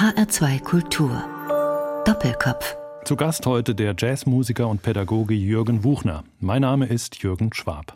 HR2 0.00 0.62
Kultur. 0.62 1.24
Doppelkopf. 2.06 2.74
Zu 3.04 3.16
Gast 3.16 3.44
heute 3.44 3.74
der 3.74 3.94
Jazzmusiker 3.98 4.66
und 4.66 4.80
Pädagoge 4.80 5.34
Jürgen 5.34 5.84
Wuchner. 5.84 6.24
Mein 6.38 6.62
Name 6.62 6.86
ist 6.86 7.22
Jürgen 7.22 7.52
Schwab. 7.52 7.92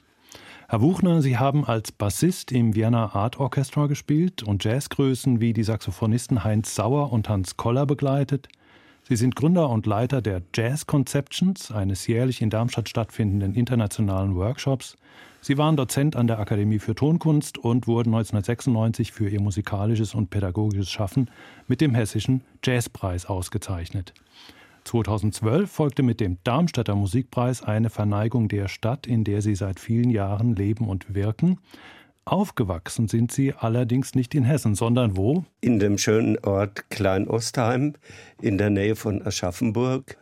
Herr 0.69 0.83
Wuchner, 0.83 1.23
Sie 1.23 1.39
haben 1.39 1.65
als 1.65 1.93
Bassist 1.93 2.53
im 2.53 2.75
Vienna 2.75 3.15
Art 3.15 3.41
Orchestra 3.41 3.87
gespielt 3.87 4.43
und 4.43 4.65
Jazzgrößen 4.65 5.41
wie 5.41 5.55
die 5.55 5.63
Saxophonisten 5.63 6.45
Heinz 6.45 6.75
Sauer 6.75 7.11
und 7.11 7.31
Hans 7.31 7.57
Koller 7.57 7.87
begleitet. 7.87 8.49
Sie 9.09 9.17
sind 9.17 9.35
Gründer 9.35 9.71
und 9.71 9.87
Leiter 9.87 10.21
der 10.21 10.43
Jazz 10.55 10.87
Conceptions, 10.87 11.71
eines 11.71 12.07
jährlich 12.07 12.43
in 12.43 12.51
Darmstadt 12.51 12.91
stattfindenden 12.91 13.55
internationalen 13.55 14.35
Workshops. 14.35 14.99
Sie 15.47 15.59
waren 15.59 15.77
Dozent 15.77 16.17
an 16.17 16.27
der 16.27 16.39
Akademie 16.39 16.79
für 16.79 16.95
Tonkunst 16.95 17.59
und 17.59 17.87
wurden 17.87 18.15
1996 18.15 19.13
für 19.13 19.29
ihr 19.29 19.43
musikalisches 19.43 20.15
und 20.15 20.31
pädagogisches 20.31 20.91
Schaffen 20.91 21.29
mit 21.69 21.83
dem 21.83 21.95
Hessischen 21.95 22.41
Jazzpreis 22.65 23.27
ausgezeichnet. 23.27 24.15
2012 24.85 25.71
folgte 25.71 26.03
mit 26.03 26.21
dem 26.21 26.39
Darmstädter 26.45 26.95
Musikpreis 26.95 27.63
eine 27.63 27.91
Verneigung 27.91 28.49
der 28.49 28.69
Stadt, 28.69 29.07
in 29.07 29.23
der 29.23 29.43
Sie 29.43 29.55
seit 29.55 29.81
vielen 29.81 30.09
Jahren 30.09 30.57
leben 30.57 30.89
und 30.89 31.15
wirken. 31.15 31.59
Aufgewachsen 32.25 33.09
sind 33.09 33.31
Sie 33.31 33.53
allerdings 33.53 34.15
nicht 34.15 34.35
in 34.35 34.45
Hessen, 34.45 34.75
sondern 34.75 35.15
wo? 35.15 35.45
In 35.61 35.79
dem 35.79 35.99
schönen 35.99 36.39
Ort 36.39 36.89
Klein-Ostheim 36.89 37.97
in 38.41 38.57
der 38.57 38.71
Nähe 38.71 38.97
von 38.97 39.21
Aschaffenburg. 39.21 40.17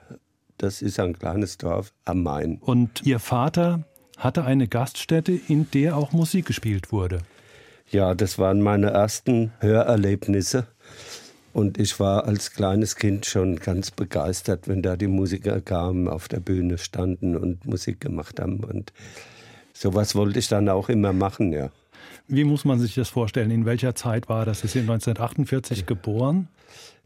Das 0.59 0.83
ist 0.83 0.99
ein 0.99 1.17
kleines 1.17 1.59
Dorf 1.59 1.93
am 2.07 2.25
Main. 2.25 2.59
Und 2.61 3.07
Ihr 3.07 3.21
Vater 3.21 3.85
hatte 4.23 4.45
eine 4.45 4.69
Gaststätte, 4.69 5.33
in 5.33 5.71
der 5.73 5.97
auch 5.97 6.13
Musik 6.13 6.47
gespielt 6.47 6.93
wurde. 6.93 7.19
Ja, 7.91 8.15
das 8.15 8.39
waren 8.39 8.63
meine 8.63 8.91
ersten 8.91 9.53
Hörerlebnisse. 9.59 10.67
Und 11.53 11.79
ich 11.79 12.01
war 12.01 12.25
als 12.25 12.53
kleines 12.53 12.97
Kind 12.97 13.27
schon 13.27 13.57
ganz 13.57 13.91
begeistert, 13.91 14.69
wenn 14.69 14.81
da 14.81 14.97
die 14.97 15.09
Musiker 15.09 15.61
kamen, 15.61 16.09
auf 16.09 16.29
der 16.29 16.41
Bühne 16.41 16.79
standen 16.79 17.37
und 17.37 17.67
Musik 17.67 18.01
gemacht 18.01 18.41
haben. 18.41 18.61
Und 18.61 18.93
sowas 19.75 20.15
wollte 20.15 20.39
ich 20.39 20.49
dann 20.49 20.69
auch 20.71 20.89
immer 20.89 21.13
machen, 21.13 21.53
ja. 21.53 21.71
Wie 22.29 22.45
muss 22.45 22.65
man 22.65 22.79
sich 22.79 22.95
das 22.95 23.11
vorstellen? 23.11 23.51
In 23.51 23.67
welcher 23.67 23.95
Zeit 23.95 24.29
war 24.29 24.47
das? 24.47 24.61
Sie 24.61 24.69
sind 24.69 24.83
1948 24.83 25.85
geboren? 25.85 26.49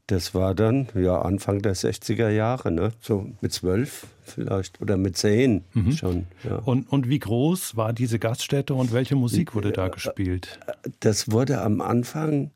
Das 0.07 0.35
war 0.35 0.55
dann 0.55 0.87
ja 0.95 1.21
Anfang 1.21 1.63
der 1.63 1.75
60er 1.75 2.29
Jahre, 2.29 2.71
ne? 2.71 2.93
so 3.01 3.27
mit 3.41 3.53
zwölf 3.53 4.07
vielleicht 4.25 4.81
oder 4.81 4.97
mit 4.97 5.17
zehn 5.17 5.65
mhm. 5.75 5.93
schon. 5.93 6.27
Ja. 6.45 6.57
Und, 6.57 6.91
und 6.93 7.09
wie 7.09 7.19
groß 7.19 7.77
war 7.77 7.93
diese 7.93 8.19
Gaststätte 8.19 8.75
und 8.75 8.93
welche 8.93 9.17
Musik 9.17 9.55
wurde 9.55 9.73
da 9.73 9.89
gespielt? 9.89 10.61
Das 11.01 11.31
wurde 11.33 11.61
am 11.61 11.81
Anfang, 11.81 12.53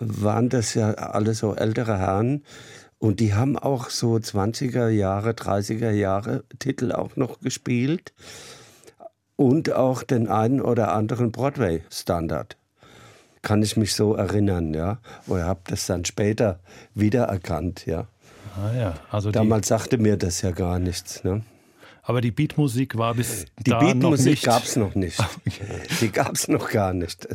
waren 0.00 0.48
das 0.48 0.74
ja 0.74 0.90
alle 0.94 1.34
so 1.34 1.54
ältere 1.54 1.98
Herren 1.98 2.42
und 2.98 3.20
die 3.20 3.34
haben 3.34 3.56
auch 3.58 3.90
so 3.90 4.14
20er 4.14 4.88
Jahre, 4.88 5.30
30er 5.30 5.90
Jahre 5.90 6.42
Titel 6.58 6.90
auch 6.90 7.16
noch 7.16 7.40
gespielt 7.40 8.14
und 9.36 9.72
auch 9.72 10.02
den 10.02 10.28
einen 10.28 10.60
oder 10.60 10.92
anderen 10.92 11.30
Broadway-Standard. 11.30 12.56
Kann 13.44 13.62
ich 13.62 13.76
mich 13.76 13.94
so 13.94 14.14
erinnern, 14.14 14.72
ja. 14.72 14.98
Oder 15.26 15.44
habe 15.44 15.60
das 15.66 15.86
dann 15.86 16.04
später 16.04 16.58
wiedererkannt, 16.94 17.84
ja. 17.84 18.06
Ah 18.56 18.74
ja, 18.74 18.94
also 19.10 19.30
Damals 19.30 19.68
sagte 19.68 19.98
mir 19.98 20.16
das 20.16 20.40
ja 20.42 20.50
gar 20.50 20.78
nichts, 20.78 21.22
ne? 21.24 21.42
Aber 22.02 22.20
die 22.20 22.30
Beatmusik 22.30 22.96
war 22.96 23.14
bis 23.14 23.46
die 23.58 23.70
da 23.70 23.78
Beatmusik 23.78 24.42
gab 24.42 24.64
es 24.64 24.76
noch 24.76 24.94
nicht. 24.94 25.18
Die 26.00 26.10
gab 26.10 26.34
es 26.34 26.48
noch 26.48 26.70
gar 26.70 26.92
nicht. 26.92 27.26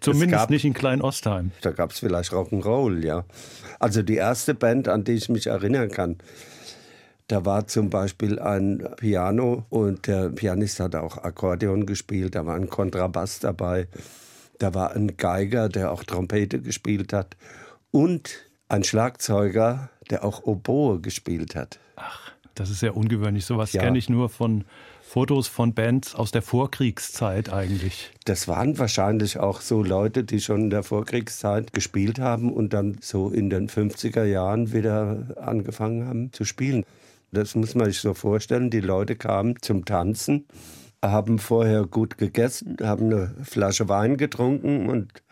Zumindest 0.00 0.32
gab, 0.32 0.50
nicht 0.50 0.64
in 0.64 0.74
Klein-Ostheim. 0.74 1.52
Da 1.62 1.70
gab 1.70 1.92
es 1.92 2.00
vielleicht 2.00 2.32
Rock'n'Roll, 2.32 3.04
ja. 3.04 3.24
Also 3.78 4.02
die 4.02 4.16
erste 4.16 4.54
Band, 4.54 4.88
an 4.88 5.04
die 5.04 5.12
ich 5.12 5.28
mich 5.28 5.46
erinnern 5.46 5.90
kann, 5.90 6.16
da 7.28 7.44
war 7.44 7.66
zum 7.66 7.90
Beispiel 7.90 8.38
ein 8.38 8.86
Piano 8.96 9.64
und 9.70 10.06
der 10.06 10.30
Pianist 10.30 10.80
hat 10.80 10.94
auch 10.96 11.18
Akkordeon 11.18 11.86
gespielt, 11.86 12.34
da 12.34 12.44
war 12.44 12.56
ein 12.56 12.68
Kontrabass 12.68 13.38
dabei, 13.40 13.88
da 14.60 14.74
war 14.74 14.94
ein 14.94 15.16
Geiger, 15.16 15.68
der 15.68 15.90
auch 15.90 16.04
Trompete 16.04 16.60
gespielt 16.60 17.12
hat 17.12 17.36
und 17.90 18.30
ein 18.68 18.84
Schlagzeuger, 18.84 19.90
der 20.10 20.24
auch 20.24 20.44
Oboe 20.44 21.00
gespielt 21.00 21.56
hat. 21.56 21.80
Ach, 21.96 22.30
das 22.54 22.70
ist 22.70 22.80
sehr 22.80 22.96
ungewöhnlich. 22.96 23.44
Sowas 23.44 23.72
ja. 23.72 23.82
kenne 23.82 23.98
ich 23.98 24.08
nur 24.08 24.28
von 24.28 24.64
Fotos 25.02 25.48
von 25.48 25.74
Bands 25.74 26.14
aus 26.14 26.30
der 26.30 26.42
Vorkriegszeit 26.42 27.52
eigentlich. 27.52 28.12
Das 28.26 28.46
waren 28.46 28.78
wahrscheinlich 28.78 29.38
auch 29.38 29.60
so 29.60 29.82
Leute, 29.82 30.22
die 30.22 30.40
schon 30.40 30.60
in 30.62 30.70
der 30.70 30.84
Vorkriegszeit 30.84 31.72
gespielt 31.72 32.20
haben 32.20 32.52
und 32.52 32.72
dann 32.72 32.98
so 33.00 33.30
in 33.30 33.50
den 33.50 33.68
50er 33.68 34.24
Jahren 34.24 34.72
wieder 34.72 35.36
angefangen 35.40 36.06
haben 36.06 36.32
zu 36.32 36.44
spielen. 36.44 36.84
Das 37.32 37.54
muss 37.54 37.74
man 37.74 37.86
sich 37.86 37.98
so 37.98 38.14
vorstellen. 38.14 38.70
Die 38.70 38.80
Leute 38.80 39.16
kamen 39.16 39.56
zum 39.62 39.84
Tanzen, 39.84 40.46
haben 41.02 41.38
vorher 41.38 41.86
gut 41.86 42.18
gegessen, 42.18 42.76
haben 42.82 43.06
eine 43.06 43.34
Flasche 43.42 43.88
Wein 43.88 44.16
getrunken 44.16 44.88
und 44.88 45.22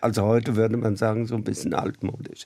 also 0.00 0.22
heute 0.22 0.56
würde 0.56 0.76
man 0.76 0.96
sagen, 0.96 1.26
so 1.26 1.34
ein 1.34 1.44
bisschen 1.44 1.74
altmodisch. 1.74 2.44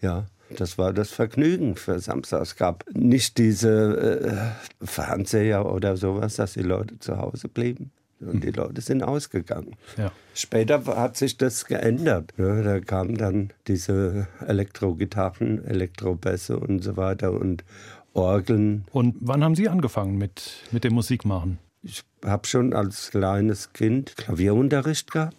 Ja, 0.00 0.26
das 0.56 0.78
war 0.78 0.92
das 0.92 1.10
Vergnügen 1.10 1.76
für 1.76 1.98
Samstag. 1.98 2.42
Es 2.42 2.56
gab 2.56 2.84
nicht 2.92 3.38
diese 3.38 4.52
äh, 4.80 4.84
Fernseher 4.84 5.66
oder 5.66 5.96
sowas, 5.96 6.36
dass 6.36 6.54
die 6.54 6.62
Leute 6.62 6.98
zu 6.98 7.16
Hause 7.16 7.48
blieben. 7.48 7.90
Und 8.20 8.44
die 8.44 8.50
Leute 8.50 8.82
sind 8.82 9.02
ausgegangen. 9.02 9.76
Ja. 9.96 10.12
Später 10.34 10.84
hat 10.84 11.16
sich 11.16 11.38
das 11.38 11.64
geändert. 11.64 12.34
Ja, 12.36 12.60
da 12.60 12.78
kamen 12.80 13.16
dann 13.16 13.50
diese 13.66 14.28
Elektrogitarren, 14.46 15.64
Elektrobässe 15.64 16.58
und 16.58 16.84
so 16.84 16.98
weiter. 16.98 17.32
Und 17.32 17.64
Orgeln. 18.12 18.84
Und 18.92 19.16
wann 19.20 19.42
haben 19.42 19.54
Sie 19.54 19.68
angefangen 19.68 20.18
mit, 20.18 20.64
mit 20.70 20.84
dem 20.84 20.94
Musikmachen? 20.94 21.58
Ich 21.82 22.02
habe 22.24 22.46
schon 22.46 22.74
als 22.74 23.10
kleines 23.10 23.72
Kind 23.72 24.16
Klavierunterricht 24.16 25.10
gehabt 25.10 25.36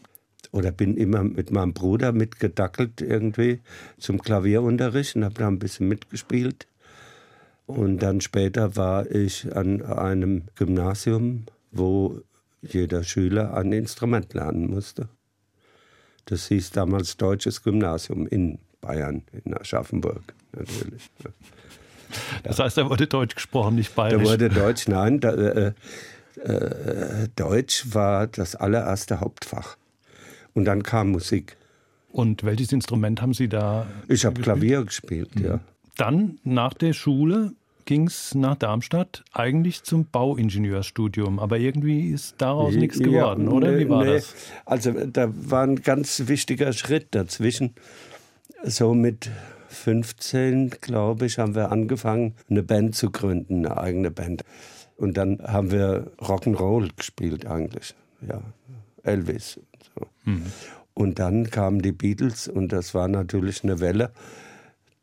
oder 0.52 0.72
bin 0.72 0.98
immer 0.98 1.24
mit 1.24 1.52
meinem 1.52 1.74
Bruder 1.74 2.12
mitgedackelt 2.12 3.02
irgendwie 3.02 3.62
zum 4.00 4.22
Klavierunterricht 4.22 5.16
und 5.16 5.24
habe 5.24 5.36
da 5.36 5.48
ein 5.48 5.60
bisschen 5.60 5.88
mitgespielt. 5.88 6.68
Und 7.68 8.00
dann 8.00 8.22
später 8.22 8.76
war 8.76 9.10
ich 9.10 9.56
an 9.56 9.82
einem 9.82 10.44
Gymnasium, 10.56 11.46
wo 11.72 12.22
jeder 12.62 13.04
Schüler 13.04 13.54
ein 13.54 13.72
Instrument 13.72 14.34
lernen 14.34 14.70
musste. 14.70 15.08
Das 16.26 16.48
hieß 16.48 16.72
damals 16.72 17.18
Deutsches 17.18 17.64
Gymnasium 17.64 18.28
in 18.28 18.60
Bayern, 18.82 19.24
in 19.32 19.54
Aschaffenburg 19.56 20.34
natürlich. 20.54 21.10
Das 22.44 22.60
heißt, 22.60 22.78
da 22.78 22.90
wurde 22.90 23.08
Deutsch 23.08 23.36
gesprochen, 23.36 23.76
nicht 23.76 23.96
Bayerisch. 23.96 24.24
Da 24.24 24.32
wurde 24.32 24.50
Deutsch, 24.50 24.88
nein. 24.88 25.20
Da, 25.20 25.34
äh, 25.34 25.74
äh, 26.38 27.28
Deutsch 27.36 27.94
war 27.94 28.28
das 28.28 28.56
allererste 28.56 29.20
Hauptfach. 29.20 29.78
Und 30.54 30.66
dann 30.66 30.84
kam 30.84 31.12
Musik. 31.12 31.58
Und 32.12 32.44
welches 32.44 32.72
Instrument 32.72 33.22
haben 33.22 33.34
Sie 33.34 33.48
da? 33.48 33.88
Ich 34.08 34.26
habe 34.26 34.42
Klavier 34.42 34.84
gespielt, 34.84 35.36
mhm. 35.36 35.46
ja. 35.46 35.60
Dann 35.98 36.40
nach 36.44 36.74
der 36.74 36.94
Schule 36.94 37.54
ging 37.86 38.08
es 38.08 38.36
nach 38.36 38.56
Darmstadt 38.56 39.24
eigentlich 39.34 39.84
zum 39.84 40.06
Bauingenieurstudium. 40.06 41.40
Aber 41.40 41.58
irgendwie 41.60 42.10
ist 42.10 42.36
daraus 42.38 42.76
nichts 42.76 43.00
geworden, 43.00 43.46
ja, 43.46 43.52
oder? 43.52 43.78
Wie 43.78 43.90
war 43.90 44.04
nee. 44.04 44.14
das? 44.14 44.34
Also 44.66 44.92
da 44.92 45.30
war 45.34 45.64
ein 45.64 45.76
ganz 45.82 46.24
wichtiger 46.28 46.74
Schritt 46.74 47.08
dazwischen. 47.12 47.74
So 48.64 48.94
mit 48.94 49.30
15, 49.72 50.70
glaube 50.82 51.26
ich, 51.26 51.40
haben 51.40 51.56
wir 51.56 51.72
angefangen, 51.72 52.36
eine 52.50 52.64
Band 52.64 52.96
zu 52.96 53.10
gründen, 53.10 53.66
eine 53.66 53.78
eigene 53.78 54.12
Band. 54.12 54.44
Und 54.98 55.18
dann 55.18 55.40
haben 55.42 55.72
wir 55.72 56.12
Rock'n'Roll 56.20 56.92
gespielt 56.96 57.48
eigentlich. 57.48 57.96
Ja, 58.28 58.42
Elvis. 59.04 59.60
So. 59.96 60.06
Mhm. 60.26 60.46
Und 60.94 61.20
dann 61.20 61.50
kamen 61.50 61.82
die 61.82 61.92
Beatles 61.92 62.48
und 62.48 62.72
das 62.72 62.94
war 62.94 63.08
natürlich 63.08 63.64
eine 63.64 63.80
Welle. 63.80 64.12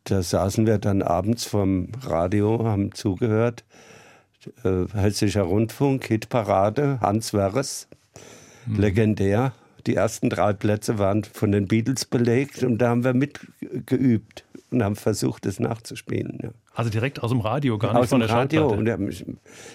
Da 0.05 0.23
saßen 0.23 0.67
wir 0.67 0.79
dann 0.79 1.03
abends 1.03 1.45
vom 1.45 1.89
Radio, 2.03 2.65
haben 2.65 2.93
zugehört. 2.93 3.65
Äh, 4.63 4.87
Hessischer 4.95 5.43
Rundfunk, 5.43 6.07
Hitparade, 6.07 7.01
Hans 7.01 7.35
Werres, 7.35 7.89
mhm. 8.67 8.81
legendär. 8.81 9.53
Die 9.87 9.97
ersten 9.97 10.31
drei 10.31 10.53
Plätze 10.53 10.99
waren 10.99 11.25
von 11.25 11.51
den 11.51 11.67
Beatles 11.67 12.05
belegt 12.05 12.63
und 12.63 12.79
da 12.79 12.91
haben 12.91 13.05
wir 13.05 13.15
mitgeübt 13.15 14.45
und 14.71 14.83
haben 14.83 14.97
versucht, 14.97 15.47
es 15.47 15.61
nachzuspielen. 15.61 16.39
Ja. 16.43 16.51
Also 16.75 16.91
direkt 16.91 17.23
aus 17.23 17.31
dem 17.31 17.41
Radio, 17.41 17.79
gar 17.79 17.93
nicht 17.93 18.03
aus 18.03 18.09
von 18.11 18.21
der 18.21 18.31
Radio. 18.31 18.71
Schallplatte? 18.71 19.03
Und 19.03 19.11
ich, 19.11 19.25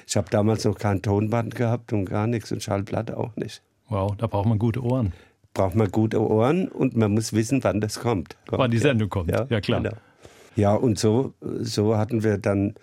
ich 0.08 0.18
habe 0.18 0.30
damals 0.30 0.64
noch 0.66 0.78
kein 0.78 1.02
Tonband 1.02 1.56
gehabt 1.56 1.94
und 1.94 2.06
gar 2.06 2.28
nichts 2.28 2.52
und 2.52 2.62
Schallplatte 2.62 3.18
auch 3.18 3.36
nicht. 3.36 3.62
Wow, 3.90 4.16
da 4.18 4.28
braucht 4.28 4.48
man 4.48 4.60
gute 4.60 4.84
Ohren. 4.84 5.14
Braucht 5.54 5.76
man 5.76 5.92
gute 5.92 6.20
Ohren 6.22 6.68
und 6.68 6.96
man 6.96 7.12
muss 7.12 7.34
wissen, 7.34 7.64
wann 7.64 7.80
das 7.80 8.00
kommt. 8.00 8.38
kommt 8.48 8.60
wann 8.60 8.72
die 8.72 8.80
Sendung 8.80 9.10
kommt, 9.10 9.30
ja, 9.30 9.46
ja 9.50 9.62
klar. 9.62 9.82
Genau. 9.82 9.96
Ja, 10.56 10.74
und 10.74 11.00
so, 11.00 11.34
so 11.42 11.98
hatten 11.98 12.24
wir 12.24 12.38
dann 12.38 12.76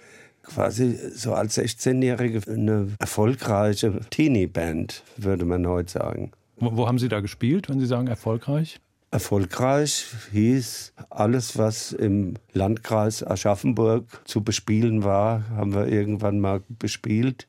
quasi 0.42 0.96
so 1.14 1.34
als 1.34 1.58
16-Jährige 1.58 2.40
eine 2.50 2.88
erfolgreiche 2.98 4.00
Teenie-Band, 4.10 5.02
würde 5.16 5.44
man 5.44 5.66
heute 5.66 5.90
sagen. 5.90 6.32
Wo, 6.56 6.76
wo, 6.76 6.88
haben 6.88 6.98
Sie 6.98 7.08
da 7.08 7.20
gespielt, 7.20 7.68
wenn 7.68 7.80
Sie 7.80 7.86
sagen 7.86 8.06
erfolgreich? 8.06 8.80
Erfolgreich 9.12 10.06
hieß, 10.30 10.92
alles, 11.10 11.58
was 11.58 11.92
im 11.92 12.34
Landkreis 12.52 13.26
Aschaffenburg 13.26 14.04
zu 14.24 14.44
bespielen 14.44 15.02
war, 15.02 15.48
haben 15.50 15.74
wir 15.74 15.88
irgendwann 15.88 16.38
mal 16.38 16.62
bespielt. 16.68 17.48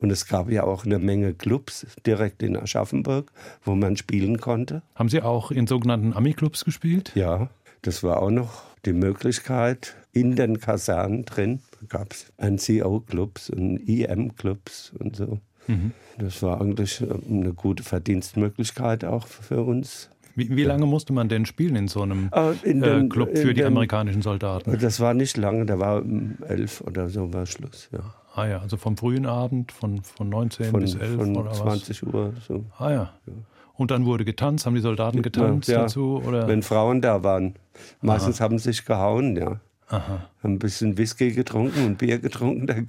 Und 0.00 0.10
es 0.10 0.26
gab 0.26 0.50
ja 0.50 0.64
auch 0.64 0.84
eine 0.84 0.98
Menge 0.98 1.34
Clubs 1.34 1.86
direkt 2.04 2.42
in 2.42 2.56
Aschaffenburg, 2.56 3.30
wo 3.62 3.76
man 3.76 3.96
spielen 3.96 4.40
konnte. 4.40 4.82
Haben 4.96 5.08
Sie 5.08 5.22
auch 5.22 5.52
in 5.52 5.68
sogenannten 5.68 6.12
Ami-Clubs 6.12 6.64
gespielt? 6.64 7.12
Ja, 7.14 7.48
das 7.82 8.02
war 8.02 8.20
auch 8.20 8.30
noch 8.30 8.64
die 8.84 8.92
Möglichkeit. 8.92 9.94
In 10.12 10.34
den 10.34 10.58
Kasernen 10.58 11.24
drin 11.24 11.60
gab 11.88 12.12
es 12.12 12.32
NCO-Clubs 12.38 13.50
und 13.50 13.88
EM-Clubs 13.88 14.92
und 14.98 15.14
so. 15.14 15.38
Mhm. 15.68 15.92
Das 16.18 16.42
war 16.42 16.60
eigentlich 16.60 17.00
eine 17.00 17.52
gute 17.54 17.84
Verdienstmöglichkeit 17.84 19.04
auch 19.04 19.28
für 19.28 19.62
uns. 19.62 20.10
Wie, 20.34 20.56
wie 20.56 20.64
lange 20.64 20.86
musste 20.86 21.12
man 21.12 21.28
denn 21.28 21.46
spielen 21.46 21.76
in 21.76 21.88
so 21.88 22.02
einem 22.02 22.30
äh, 22.32 22.52
in 22.62 22.80
den, 22.80 23.06
äh, 23.06 23.08
Club 23.08 23.36
für 23.36 23.54
die 23.54 23.60
den, 23.60 23.66
amerikanischen 23.66 24.22
Soldaten? 24.22 24.78
Das 24.78 25.00
war 25.00 25.14
nicht 25.14 25.36
lange, 25.36 25.66
da 25.66 25.78
war 25.78 26.02
um 26.02 26.36
elf 26.48 26.80
oder 26.80 27.08
so 27.08 27.32
war 27.32 27.46
Schluss. 27.46 27.88
Ja. 27.92 28.00
Ah 28.34 28.46
ja, 28.46 28.60
also 28.60 28.76
vom 28.78 28.96
frühen 28.96 29.26
Abend, 29.26 29.72
von, 29.72 30.02
von 30.02 30.28
19 30.28 30.70
von, 30.70 30.80
bis 30.80 30.94
11 30.94 31.16
von 31.16 31.36
oder 31.36 31.52
20 31.52 32.02
was? 32.02 32.14
Uhr. 32.14 32.32
So. 32.46 32.64
Ah 32.78 32.90
ja. 32.90 33.12
ja. 33.26 33.32
Und 33.74 33.90
dann 33.90 34.06
wurde 34.06 34.24
getanzt, 34.24 34.64
haben 34.64 34.74
die 34.74 34.80
Soldaten 34.80 35.22
getanzt 35.22 35.68
ja, 35.68 35.82
dazu? 35.82 36.22
Oder? 36.26 36.48
Wenn 36.48 36.62
Frauen 36.62 37.00
da 37.00 37.22
waren. 37.22 37.54
Meistens 38.00 38.40
Aha. 38.40 38.44
haben 38.44 38.58
sie 38.58 38.70
sich 38.72 38.84
gehauen, 38.84 39.36
ja. 39.36 39.60
Aha. 39.88 40.28
Haben 40.42 40.54
ein 40.54 40.58
bisschen 40.58 40.96
Whisky 40.96 41.32
getrunken 41.32 41.84
und 41.84 41.98
Bier 41.98 42.18
getrunken. 42.18 42.66
Dann, 42.66 42.88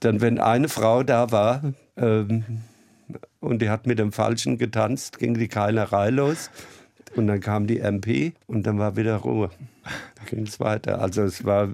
dann 0.00 0.20
wenn 0.20 0.38
eine 0.38 0.68
Frau 0.68 1.02
da 1.02 1.30
war 1.30 1.62
ähm, 1.96 2.44
und 3.42 3.60
die 3.60 3.68
hat 3.68 3.86
mit 3.86 3.98
dem 3.98 4.12
Falschen 4.12 4.56
getanzt, 4.56 5.18
ging 5.18 5.34
die 5.34 5.48
Keilerei 5.48 6.10
los. 6.10 6.50
Und 7.14 7.26
dann 7.26 7.40
kam 7.40 7.66
die 7.66 7.80
MP 7.80 8.32
und 8.46 8.66
dann 8.66 8.78
war 8.78 8.96
wieder 8.96 9.16
Ruhe. 9.16 9.50
Da 9.84 10.24
ging 10.30 10.46
es 10.46 10.60
weiter. 10.60 11.00
Also 11.00 11.22
es 11.22 11.44
war 11.44 11.68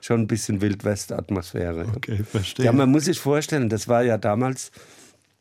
schon 0.00 0.20
ein 0.20 0.26
bisschen 0.28 0.60
Wildwest-Atmosphäre. 0.60 1.86
Okay, 1.96 2.22
verstehe. 2.22 2.66
Ja, 2.66 2.72
man 2.72 2.90
muss 2.90 3.06
sich 3.06 3.18
vorstellen, 3.18 3.68
das 3.68 3.88
war 3.88 4.04
ja 4.04 4.18
damals 4.18 4.70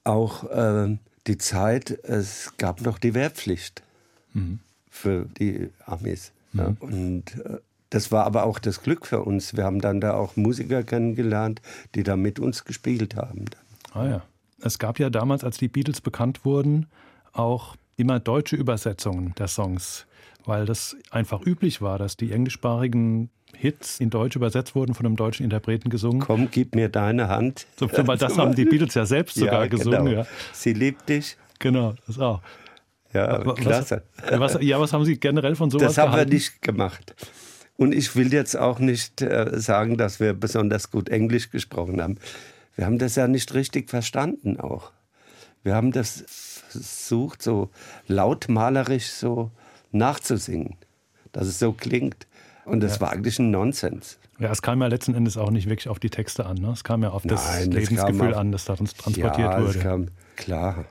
auch 0.05 0.49
äh, 0.49 0.97
die 1.27 1.37
Zeit, 1.37 1.91
es 2.03 2.53
gab 2.57 2.81
noch 2.81 2.97
die 2.97 3.13
Wehrpflicht 3.13 3.83
mhm. 4.33 4.59
für 4.89 5.25
die 5.37 5.69
Amis. 5.85 6.31
Mhm. 6.53 6.59
Ja. 6.59 6.75
Und 6.79 7.23
äh, 7.45 7.57
das 7.89 8.11
war 8.11 8.25
aber 8.25 8.45
auch 8.45 8.57
das 8.57 8.81
Glück 8.81 9.05
für 9.05 9.21
uns. 9.21 9.55
Wir 9.55 9.65
haben 9.65 9.79
dann 9.79 10.01
da 10.01 10.15
auch 10.15 10.35
Musiker 10.35 10.83
kennengelernt, 10.83 11.61
die 11.93 12.01
da 12.01 12.15
mit 12.15 12.39
uns 12.39 12.65
gespielt 12.65 13.15
haben. 13.15 13.45
Ah 13.93 14.05
ja. 14.05 14.21
Es 14.63 14.79
gab 14.79 14.99
ja 14.99 15.09
damals, 15.09 15.43
als 15.43 15.57
die 15.57 15.67
Beatles 15.67 16.01
bekannt 16.01 16.45
wurden, 16.45 16.87
auch 17.33 17.75
immer 17.97 18.19
deutsche 18.19 18.55
Übersetzungen 18.55 19.33
der 19.37 19.47
Songs, 19.47 20.05
weil 20.45 20.65
das 20.65 20.95
einfach 21.11 21.41
üblich 21.45 21.81
war, 21.81 21.97
dass 21.97 22.17
die 22.17 22.31
englischsprachigen 22.31 23.29
Hits 23.55 23.99
in 23.99 24.09
Deutsch 24.09 24.35
übersetzt 24.35 24.73
wurden 24.73 24.93
von 24.93 25.05
einem 25.05 25.15
deutschen 25.15 25.43
Interpreten 25.43 25.89
gesungen. 25.89 26.21
Komm, 26.21 26.49
gib 26.49 26.75
mir 26.75 26.89
deine 26.89 27.27
Hand. 27.27 27.67
So, 27.77 27.87
weil 27.91 28.17
das 28.17 28.37
haben 28.37 28.55
die 28.55 28.65
Beatles 28.65 28.93
ja 28.95 29.05
selbst 29.05 29.35
sogar 29.39 29.61
ja, 29.61 29.67
gesungen. 29.67 30.05
Genau. 30.05 30.21
Ja. 30.21 30.27
Sie 30.51 30.73
liebt 30.73 31.07
dich. 31.07 31.37
Genau, 31.59 31.93
das 32.07 32.19
auch. 32.19 32.41
Ja, 33.13 33.45
was, 33.45 33.55
klasse. 33.55 34.03
Was, 34.31 34.57
ja, 34.59 34.79
was 34.79 34.91
haben 34.91 35.05
Sie 35.05 35.19
generell 35.19 35.55
von 35.55 35.69
sowas 35.69 35.87
Das 35.87 35.97
haben 35.99 36.11
gehalten? 36.11 36.31
wir 36.31 36.35
nicht 36.35 36.61
gemacht. 36.63 37.15
Und 37.77 37.93
ich 37.93 38.15
will 38.15 38.33
jetzt 38.33 38.57
auch 38.57 38.79
nicht 38.79 39.21
äh, 39.21 39.51
sagen, 39.53 39.97
dass 39.97 40.19
wir 40.19 40.33
besonders 40.33 40.89
gut 40.89 41.09
Englisch 41.09 41.51
gesprochen 41.51 42.01
haben. 42.01 42.17
Wir 42.75 42.85
haben 42.85 42.97
das 42.97 43.15
ja 43.15 43.27
nicht 43.27 43.53
richtig 43.53 43.89
verstanden 43.89 44.59
auch. 44.59 44.91
Wir 45.63 45.75
haben 45.75 45.91
das 45.91 46.23
versucht, 46.69 47.41
so 47.41 47.69
lautmalerisch 48.07 49.09
so 49.09 49.51
nachzusingen, 49.91 50.75
dass 51.31 51.47
es 51.47 51.59
so 51.59 51.71
klingt. 51.71 52.27
Und 52.65 52.81
das 52.81 52.95
ja. 52.95 53.01
war 53.01 53.11
eigentlich 53.11 53.39
ein 53.39 53.51
Nonsens. 53.51 54.17
Ja, 54.39 54.51
es 54.51 54.61
kam 54.61 54.81
ja 54.81 54.87
letzten 54.87 55.13
Endes 55.13 55.37
auch 55.37 55.51
nicht 55.51 55.69
wirklich 55.69 55.87
auf 55.87 55.99
die 55.99 56.09
Texte 56.09 56.45
an. 56.45 56.57
Ne? 56.57 56.71
Es 56.71 56.83
kam 56.83 57.03
ja 57.03 57.11
auf 57.11 57.23
das 57.23 57.45
Nein, 57.45 57.71
Lebensgefühl 57.71 58.33
auf, 58.33 58.39
an, 58.39 58.51
das 58.51 58.65
da 58.65 58.73
uns 58.73 58.93
transportiert 58.93 59.51
ja, 59.51 59.61
wurde. 59.61 59.77
Es 59.77 59.79
kam, 59.79 60.07
klar. 60.35 60.85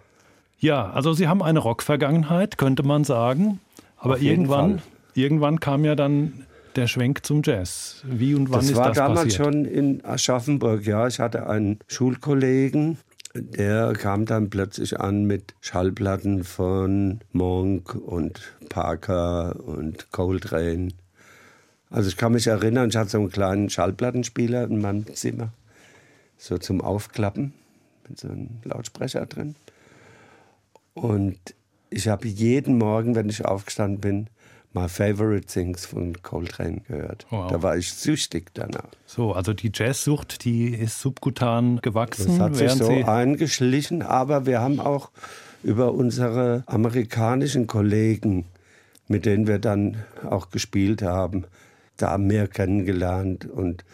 Ja, 0.58 0.90
also 0.90 1.12
Sie 1.12 1.26
haben 1.26 1.42
eine 1.42 1.58
Rock-Vergangenheit, 1.58 2.56
könnte 2.56 2.82
man 2.84 3.04
sagen. 3.04 3.60
Aber 3.96 4.18
irgendwann, 4.18 4.80
irgendwann 5.14 5.60
kam 5.60 5.84
ja 5.84 5.94
dann 5.94 6.46
der 6.76 6.86
Schwenk 6.86 7.24
zum 7.24 7.42
Jazz. 7.44 8.02
Wie 8.04 8.34
und 8.34 8.50
wann 8.50 8.60
das 8.60 8.70
ist 8.70 8.76
das 8.76 8.78
passiert? 8.78 8.96
Das 8.96 9.02
war 9.02 9.08
damals 9.08 9.34
schon 9.34 9.64
in 9.64 10.04
Aschaffenburg, 10.04 10.86
ja. 10.86 11.06
Ich 11.06 11.18
hatte 11.18 11.48
einen 11.48 11.78
Schulkollegen, 11.86 12.98
der 13.34 13.92
kam 13.94 14.26
dann 14.26 14.50
plötzlich 14.50 15.00
an 15.00 15.24
mit 15.24 15.54
Schallplatten 15.60 16.44
von 16.44 17.20
Monk 17.32 17.94
und 17.94 18.40
Parker 18.68 19.56
und 19.64 20.10
Coltrane. 20.12 20.88
Also 21.90 22.08
ich 22.08 22.16
kann 22.16 22.32
mich 22.32 22.46
erinnern, 22.46 22.88
ich 22.88 22.96
hatte 22.96 23.10
so 23.10 23.18
einen 23.18 23.30
kleinen 23.30 23.70
Schallplattenspieler 23.70 24.64
in 24.64 24.80
meinem 24.80 25.06
Zimmer, 25.14 25.52
so 26.38 26.58
zum 26.58 26.80
Aufklappen, 26.80 27.52
mit 28.08 28.18
so 28.18 28.28
einem 28.28 28.48
Lautsprecher 28.64 29.26
drin. 29.26 29.54
Und 30.94 31.38
ich 31.90 32.08
habe 32.08 32.28
jeden 32.28 32.78
Morgen, 32.78 33.14
wenn 33.14 33.28
ich 33.28 33.44
aufgestanden 33.44 34.00
bin, 34.00 34.26
My 34.74 34.88
Favorite 34.88 35.46
Things 35.46 35.84
von 35.84 36.22
Coltrane 36.22 36.80
gehört. 36.88 37.26
Wow. 37.30 37.50
Da 37.50 37.62
war 37.62 37.76
ich 37.76 37.92
süchtig 37.92 38.50
danach. 38.54 38.88
So, 39.06 39.32
also 39.32 39.52
die 39.52 39.70
Jazzsucht, 39.72 40.44
die 40.44 40.68
ist 40.74 41.00
subkutan 41.00 41.80
gewachsen. 41.82 42.38
Das 42.38 42.40
hat 42.40 42.56
sich 42.56 42.72
so 42.72 42.88
eingeschlichen, 42.88 44.02
aber 44.02 44.46
wir 44.46 44.60
haben 44.60 44.80
auch 44.80 45.10
über 45.62 45.92
unsere 45.92 46.64
amerikanischen 46.66 47.66
Kollegen, 47.66 48.46
mit 49.08 49.26
denen 49.26 49.46
wir 49.46 49.58
dann 49.58 49.98
auch 50.28 50.50
gespielt 50.50 51.02
haben, 51.02 51.44
da 51.96 52.18
mehr 52.18 52.48
kennengelernt 52.48 53.44
und 53.46 53.84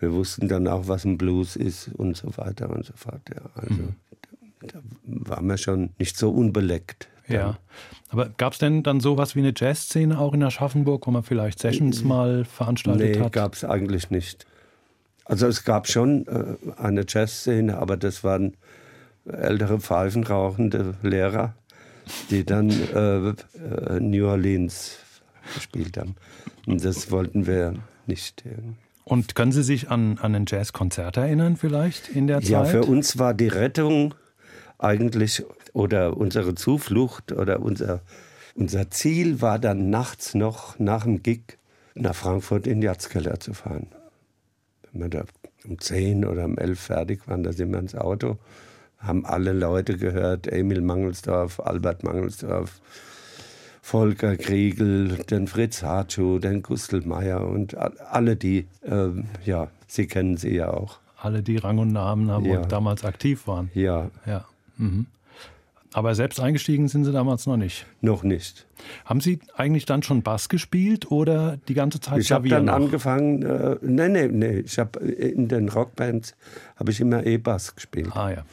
wir 0.00 0.12
wussten 0.12 0.48
dann 0.48 0.66
auch, 0.66 0.88
was 0.88 1.04
ein 1.04 1.18
Blues 1.18 1.56
ist 1.56 1.88
und 1.88 2.16
so 2.16 2.36
weiter 2.36 2.70
und 2.70 2.84
so 2.84 2.94
fort. 2.96 3.20
Ja, 3.28 3.42
also 3.54 3.74
mhm. 3.74 3.94
da, 4.62 4.68
da 4.68 4.80
waren 5.04 5.46
wir 5.46 5.58
schon 5.58 5.90
nicht 5.98 6.16
so 6.16 6.30
unbeleckt. 6.30 7.08
Ja. 7.34 7.58
Aber 8.08 8.28
gab 8.28 8.54
es 8.54 8.58
denn 8.58 8.82
dann 8.82 9.00
sowas 9.00 9.36
wie 9.36 9.40
eine 9.40 9.52
Jazzszene 9.56 10.18
auch 10.18 10.34
in 10.34 10.42
Aschaffenburg, 10.42 11.06
wo 11.06 11.10
man 11.12 11.22
vielleicht 11.22 11.60
Sessions 11.60 12.02
mal 12.02 12.44
veranstaltet 12.44 13.16
nee, 13.16 13.22
hat? 13.22 13.32
gab 13.32 13.54
es 13.54 13.64
eigentlich 13.64 14.10
nicht. 14.10 14.46
Also 15.24 15.46
es 15.46 15.64
gab 15.64 15.86
schon 15.86 16.26
äh, 16.26 16.56
eine 16.76 17.04
Jazzszene, 17.06 17.78
aber 17.78 17.96
das 17.96 18.24
waren 18.24 18.56
ältere 19.26 19.78
pfeifenrauchende 19.78 20.94
Lehrer, 21.02 21.54
die 22.30 22.44
dann 22.44 22.70
äh, 22.70 23.28
äh, 23.28 24.00
New 24.00 24.26
Orleans 24.26 24.98
gespielt 25.54 25.96
haben. 25.96 26.16
Und 26.66 26.84
das 26.84 27.12
wollten 27.12 27.46
wir 27.46 27.74
nicht. 28.06 28.42
Und 29.04 29.34
können 29.34 29.52
Sie 29.52 29.62
sich 29.62 29.88
an, 29.88 30.18
an 30.18 30.34
ein 30.34 30.44
Jazzkonzert 30.48 31.16
erinnern 31.16 31.56
vielleicht 31.56 32.08
in 32.08 32.26
der 32.26 32.40
Zeit? 32.40 32.50
Ja, 32.50 32.64
für 32.64 32.82
uns 32.82 33.18
war 33.18 33.34
die 33.34 33.48
Rettung 33.48 34.14
eigentlich 34.78 35.44
oder 35.72 36.16
unsere 36.16 36.54
Zuflucht 36.54 37.32
oder 37.32 37.60
unser, 37.60 38.00
unser 38.54 38.90
Ziel 38.90 39.40
war 39.40 39.58
dann 39.58 39.90
nachts 39.90 40.34
noch 40.34 40.78
nach 40.78 41.04
dem 41.04 41.22
Gig 41.22 41.58
nach 41.94 42.14
Frankfurt 42.14 42.66
in 42.66 42.82
Jatzkeller 42.82 43.40
zu 43.40 43.54
fahren. 43.54 43.88
Wenn 44.92 45.02
wir 45.02 45.08
da 45.08 45.24
um 45.66 45.78
10 45.78 46.24
oder 46.24 46.44
um 46.44 46.56
11 46.56 46.80
fertig 46.80 47.28
waren, 47.28 47.42
da 47.42 47.52
sind 47.52 47.72
wir 47.72 47.78
ins 47.78 47.94
Auto, 47.94 48.38
haben 48.98 49.26
alle 49.26 49.52
Leute 49.52 49.96
gehört, 49.96 50.46
Emil 50.46 50.80
Mangelsdorf, 50.80 51.60
Albert 51.60 52.02
Mangelsdorf, 52.04 52.80
Volker 53.82 54.36
Kriegel, 54.36 55.18
den 55.30 55.46
Fritz 55.48 55.82
Hartschuh, 55.82 56.38
den 56.38 56.62
Gustl 56.62 57.00
Meyer 57.06 57.46
und 57.46 57.76
alle 57.76 58.36
die, 58.36 58.66
äh, 58.82 59.08
ja, 59.44 59.68
Sie 59.90 60.06
kennen 60.06 60.36
sie 60.36 60.54
ja 60.54 60.70
auch. 60.70 61.00
Alle, 61.20 61.42
die 61.42 61.56
Rang 61.56 61.78
und 61.78 61.92
Namen 61.92 62.30
haben 62.30 62.44
ja. 62.44 62.60
und 62.60 62.70
damals 62.70 63.04
aktiv 63.04 63.48
waren. 63.48 63.70
Ja. 63.74 64.08
ja. 64.24 64.44
Mhm. 64.76 65.06
Aber 65.92 66.14
selbst 66.14 66.38
eingestiegen 66.38 66.86
sind 66.86 67.04
Sie 67.04 67.12
damals 67.12 67.46
noch 67.46 67.56
nicht? 67.56 67.84
Noch 68.00 68.22
nicht. 68.22 68.66
Haben 69.04 69.20
Sie 69.20 69.40
eigentlich 69.56 69.86
dann 69.86 70.02
schon 70.04 70.22
Bass 70.22 70.48
gespielt 70.48 71.10
oder 71.10 71.58
die 71.68 71.74
ganze 71.74 72.00
Zeit 72.00 72.20
Ich 72.20 72.30
habe 72.30 72.48
dann 72.48 72.66
noch? 72.66 72.74
angefangen, 72.74 73.42
äh, 73.42 73.76
nee, 73.82 74.08
nee, 74.08 74.28
nee, 74.28 74.58
ich 74.60 74.78
habe 74.78 75.00
in 75.00 75.48
den 75.48 75.68
Rockbands 75.68 76.34
habe 76.76 76.92
ich 76.92 77.00
immer 77.00 77.26
E-Bass 77.26 77.74
gespielt. 77.74 78.10
Ah 78.14 78.30
ja. 78.30 78.44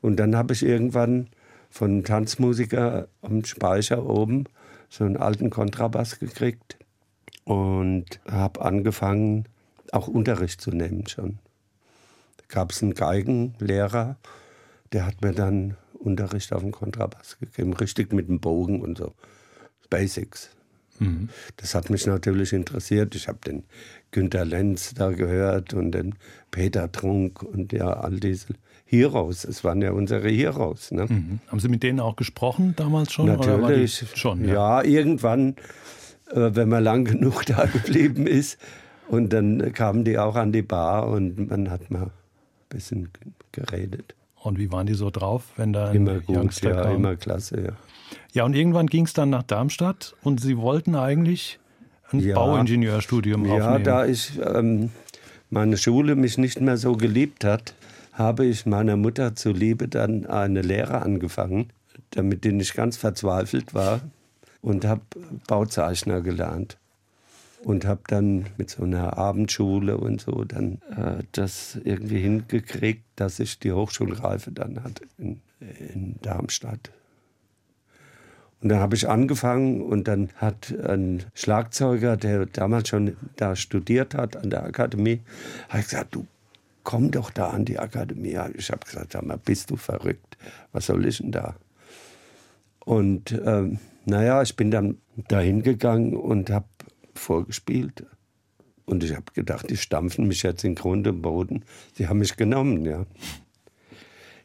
Und 0.00 0.16
dann 0.16 0.34
habe 0.34 0.52
ich 0.54 0.64
irgendwann 0.64 1.28
von 1.70 1.90
einem 1.92 2.04
Tanzmusiker 2.04 3.06
am 3.22 3.44
Speicher 3.44 4.04
oben 4.04 4.44
so 4.88 5.04
einen 5.04 5.16
alten 5.16 5.50
Kontrabass 5.50 6.18
gekriegt 6.18 6.76
und 7.44 8.20
habe 8.28 8.60
angefangen, 8.62 9.46
auch 9.92 10.08
Unterricht 10.08 10.60
zu 10.60 10.70
nehmen 10.70 11.06
schon. 11.06 11.38
Da 12.38 12.44
gab 12.48 12.72
es 12.72 12.82
einen 12.82 12.94
Geigenlehrer, 12.94 14.16
der 14.92 15.06
hat 15.06 15.22
mir 15.22 15.32
dann 15.32 15.76
Unterricht 16.02 16.52
auf 16.52 16.62
dem 16.62 16.72
Kontrabass 16.72 17.38
gegeben, 17.38 17.72
richtig 17.74 18.12
mit 18.12 18.28
dem 18.28 18.40
Bogen 18.40 18.82
und 18.82 18.98
so. 18.98 19.12
Basics. 19.88 20.50
Mhm. 20.98 21.28
Das 21.56 21.74
hat 21.74 21.90
mich 21.90 22.06
natürlich 22.06 22.52
interessiert. 22.52 23.14
Ich 23.14 23.28
habe 23.28 23.38
den 23.46 23.64
Günter 24.10 24.44
Lenz 24.44 24.94
da 24.94 25.10
gehört 25.10 25.74
und 25.74 25.92
den 25.92 26.14
Peter 26.50 26.90
Trunk 26.90 27.42
und 27.42 27.72
ja, 27.72 27.92
all 27.92 28.20
diese 28.20 28.54
Heroes. 28.84 29.44
Es 29.44 29.64
waren 29.64 29.80
ja 29.80 29.92
unsere 29.92 30.28
Heroes. 30.28 30.90
Ne? 30.92 31.06
Mhm. 31.08 31.40
Haben 31.48 31.60
Sie 31.60 31.68
mit 31.68 31.82
denen 31.82 32.00
auch 32.00 32.16
gesprochen 32.16 32.74
damals 32.76 33.12
schon? 33.12 33.26
Natürlich. 33.26 34.04
schon. 34.14 34.44
Ja, 34.44 34.82
ja 34.82 34.84
irgendwann, 34.84 35.56
äh, 36.30 36.50
wenn 36.52 36.68
man 36.68 36.84
lang 36.84 37.04
genug 37.04 37.46
da 37.46 37.66
geblieben 37.66 38.26
ist. 38.26 38.58
Und 39.08 39.32
dann 39.32 39.72
kamen 39.72 40.04
die 40.04 40.18
auch 40.18 40.36
an 40.36 40.52
die 40.52 40.62
Bar 40.62 41.08
und 41.08 41.50
man 41.50 41.70
hat 41.70 41.90
mal 41.90 42.04
ein 42.04 42.10
bisschen 42.68 43.10
geredet. 43.50 44.14
Und 44.42 44.58
wie 44.58 44.72
waren 44.72 44.86
die 44.86 44.94
so 44.94 45.10
drauf, 45.10 45.44
wenn 45.56 45.72
da 45.72 45.92
immer 45.92 46.18
gut, 46.20 46.36
Youngster 46.36 46.74
ja, 46.74 46.82
kam? 46.82 46.96
immer 46.96 47.16
klasse, 47.16 47.62
ja. 47.62 47.72
Ja, 48.32 48.44
und 48.44 48.54
irgendwann 48.54 48.86
ging 48.88 49.04
es 49.04 49.12
dann 49.12 49.30
nach 49.30 49.44
Darmstadt 49.44 50.14
und 50.22 50.40
Sie 50.40 50.58
wollten 50.58 50.96
eigentlich 50.96 51.58
ein 52.10 52.20
ja, 52.20 52.34
Bauingenieurstudium 52.34 53.46
ja, 53.46 53.52
aufnehmen. 53.52 53.84
Ja, 53.84 54.02
da 54.02 54.06
ich 54.06 54.32
ähm, 54.42 54.90
meine 55.50 55.76
Schule 55.76 56.16
mich 56.16 56.38
nicht 56.38 56.60
mehr 56.60 56.76
so 56.76 56.96
geliebt 56.96 57.44
hat, 57.44 57.74
habe 58.12 58.44
ich 58.44 58.66
meiner 58.66 58.96
Mutter 58.96 59.34
zuliebe 59.36 59.88
dann 59.88 60.26
eine 60.26 60.60
Lehre 60.60 61.02
angefangen, 61.02 61.70
damit 62.10 62.44
die 62.44 62.52
nicht 62.52 62.74
ganz 62.74 62.96
verzweifelt 62.96 63.74
war 63.74 64.00
und 64.60 64.84
habe 64.84 65.02
Bauzeichner 65.46 66.20
gelernt 66.20 66.78
und 67.64 67.84
habe 67.84 68.02
dann 68.06 68.46
mit 68.56 68.70
so 68.70 68.82
einer 68.84 69.16
Abendschule 69.16 69.96
und 69.96 70.20
so 70.20 70.44
dann 70.44 70.80
äh, 70.96 71.22
das 71.32 71.78
irgendwie 71.84 72.18
hingekriegt, 72.18 73.04
dass 73.16 73.38
ich 73.40 73.58
die 73.58 73.72
Hochschulreife 73.72 74.50
dann 74.52 74.82
hatte 74.82 75.04
in, 75.18 75.40
in 75.60 76.16
Darmstadt. 76.22 76.90
Und 78.60 78.68
dann 78.68 78.78
habe 78.78 78.94
ich 78.94 79.08
angefangen 79.08 79.82
und 79.82 80.06
dann 80.06 80.30
hat 80.36 80.72
ein 80.86 81.24
Schlagzeuger, 81.34 82.16
der 82.16 82.46
damals 82.46 82.88
schon 82.88 83.16
da 83.36 83.56
studiert 83.56 84.14
hat 84.14 84.36
an 84.36 84.50
der 84.50 84.64
Akademie, 84.64 85.20
hat 85.68 85.82
gesagt, 85.82 86.14
du 86.14 86.26
komm 86.84 87.10
doch 87.10 87.30
da 87.30 87.50
an 87.50 87.64
die 87.64 87.78
Akademie. 87.78 88.38
Ich 88.54 88.70
habe 88.70 88.84
gesagt, 88.84 89.12
sag 89.12 89.24
mal, 89.24 89.38
bist 89.38 89.70
du 89.70 89.76
verrückt? 89.76 90.36
Was 90.72 90.86
soll 90.86 91.06
ich 91.06 91.18
denn 91.18 91.32
da? 91.32 91.56
Und 92.84 93.32
ähm, 93.44 93.78
naja, 94.04 94.42
ich 94.42 94.56
bin 94.56 94.70
dann 94.70 94.98
dahin 95.28 95.62
gegangen 95.62 96.14
und 96.14 96.50
habe 96.50 96.66
vorgespielt. 97.14 98.04
Und 98.84 99.04
ich 99.04 99.14
habe 99.14 99.24
gedacht, 99.32 99.70
die 99.70 99.76
stampfen 99.76 100.26
mich 100.26 100.42
jetzt 100.42 100.64
in 100.64 100.74
Grund 100.74 101.06
und 101.06 101.22
Boden. 101.22 101.64
Sie 101.94 102.08
haben 102.08 102.18
mich 102.18 102.36
genommen, 102.36 102.84
ja. 102.84 103.06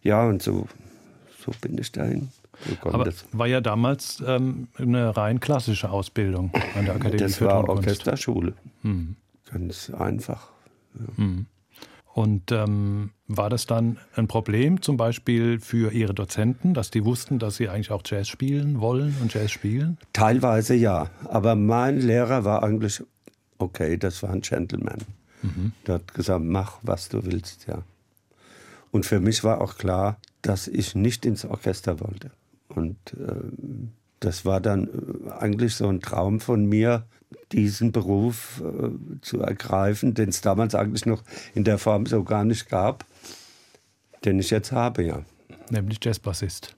Ja, 0.03 0.25
und 0.27 0.41
so, 0.41 0.67
so 1.43 1.51
bin 1.59 1.77
ich 1.77 1.91
dahin. 1.91 2.29
Aber 2.81 3.03
das 3.03 3.25
war 3.31 3.47
ja 3.47 3.61
damals 3.61 4.23
ähm, 4.25 4.67
eine 4.77 5.15
rein 5.15 5.39
klassische 5.39 5.89
Ausbildung 5.89 6.51
an 6.75 6.85
der 6.85 6.95
Akademie 6.95 7.17
das 7.17 7.37
für 7.37 7.45
war 7.45 7.67
Orchesterschule. 7.69 8.53
Hm. 8.81 9.15
Ganz 9.51 9.89
einfach. 9.91 10.49
Ja. 10.95 11.17
Hm. 11.17 11.45
Und 12.17 12.51
ähm, 12.51 13.11
war 13.27 13.47
das 13.47 13.67
dann 13.67 13.99
ein 14.15 14.27
Problem 14.27 14.81
zum 14.81 14.97
Beispiel 14.97 15.59
für 15.59 15.91
Ihre 15.91 16.15
Dozenten, 16.15 16.73
dass 16.73 16.89
die 16.89 17.05
wussten, 17.05 17.37
dass 17.37 17.57
Sie 17.57 17.69
eigentlich 17.69 17.91
auch 17.91 18.01
Jazz 18.03 18.27
spielen 18.27 18.81
wollen 18.81 19.15
und 19.21 19.35
Jazz 19.35 19.51
spielen? 19.51 19.99
Teilweise 20.13 20.73
ja, 20.73 21.11
aber 21.25 21.53
mein 21.55 22.01
Lehrer 22.01 22.43
war 22.43 22.63
eigentlich 22.63 23.03
okay, 23.59 23.97
das 23.97 24.23
war 24.23 24.31
ein 24.31 24.41
Gentleman. 24.41 24.97
Mhm. 25.43 25.73
Der 25.85 25.95
hat 25.95 26.11
gesagt, 26.15 26.43
mach, 26.43 26.79
was 26.81 27.07
du 27.09 27.23
willst, 27.23 27.67
ja. 27.67 27.83
Und 28.89 29.05
für 29.05 29.19
mich 29.19 29.43
war 29.43 29.61
auch 29.61 29.77
klar, 29.77 30.17
dass 30.41 30.67
ich 30.67 30.95
nicht 30.95 31.23
ins 31.23 31.45
Orchester 31.45 31.99
wollte. 31.99 32.31
Und 32.67 32.97
äh, 33.13 33.35
das 34.21 34.43
war 34.43 34.59
dann 34.59 34.87
äh, 34.87 35.31
eigentlich 35.33 35.75
so 35.75 35.87
ein 35.87 35.99
Traum 35.99 36.39
von 36.39 36.65
mir, 36.65 37.05
diesen 37.51 37.91
Beruf 37.91 38.61
äh, 38.61 39.21
zu 39.21 39.41
ergreifen, 39.41 40.13
den 40.13 40.29
es 40.29 40.41
damals 40.41 40.75
eigentlich 40.75 41.05
noch 41.05 41.23
in 41.53 41.63
der 41.63 41.77
Form 41.77 42.05
so 42.05 42.23
gar 42.23 42.45
nicht 42.45 42.69
gab, 42.69 43.05
den 44.25 44.39
ich 44.39 44.49
jetzt 44.49 44.71
habe, 44.71 45.03
ja. 45.03 45.23
Nämlich 45.69 45.99
Jazzbassist. 46.01 46.75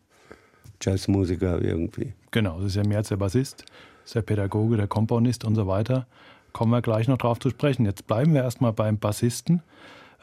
Jazzmusiker 0.82 1.62
irgendwie. 1.62 2.14
Genau, 2.32 2.58
das 2.58 2.70
ist 2.70 2.76
ja 2.76 2.88
mehr 2.88 3.00
als 3.00 3.10
der 3.10 3.18
Bassist, 3.18 3.62
das 3.62 4.06
ist 4.06 4.16
der 4.16 4.22
Pädagoge, 4.22 4.78
der 4.78 4.88
Komponist 4.88 5.44
und 5.44 5.56
so 5.56 5.68
weiter. 5.68 6.08
Kommen 6.54 6.72
wir 6.72 6.82
gleich 6.82 7.08
noch 7.08 7.18
drauf 7.18 7.40
zu 7.40 7.50
sprechen. 7.50 7.86
Jetzt 7.86 8.08
bleiben 8.08 8.34
wir 8.34 8.42
erstmal 8.42 8.74
beim 8.74 8.98
Bassisten. 8.98 9.62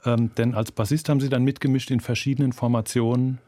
Ähm, 0.04 0.30
denn 0.36 0.54
als 0.54 0.72
Bassist 0.72 1.08
haben 1.08 1.20
Sie 1.20 1.28
dann 1.28 1.44
mitgemischt 1.44 1.90
in 1.90 2.00
verschiedenen 2.00 2.52
Formationen 2.52 3.38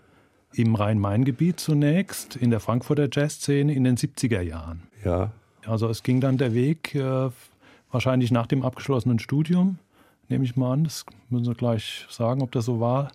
im 0.53 0.75
Rhein-Main-Gebiet 0.75 1.61
zunächst, 1.61 2.37
in 2.37 2.51
der 2.51 2.61
Frankfurter 2.61 3.09
Jazzszene 3.11 3.75
in 3.75 3.85
den 3.85 3.97
70er 3.97 4.41
Jahren. 4.41 4.83
Ja. 5.05 5.33
Also 5.69 5.89
es 5.89 6.03
ging 6.03 6.21
dann 6.21 6.39
der 6.39 6.55
Weg 6.55 6.95
äh, 6.95 7.31
wahrscheinlich 7.91 8.31
nach 8.31 8.47
dem 8.47 8.63
abgeschlossenen 8.63 9.19
Studium, 9.19 9.79
nehme 10.29 10.45
ich 10.45 10.57
mal 10.57 10.73
an. 10.73 10.85
Das 10.85 11.05
müssen 11.31 11.45
Sie 11.45 11.55
gleich 11.55 12.07
sagen, 12.11 12.43
ob 12.43 12.53
das 12.53 12.65
so 12.65 12.81
war. 12.81 13.13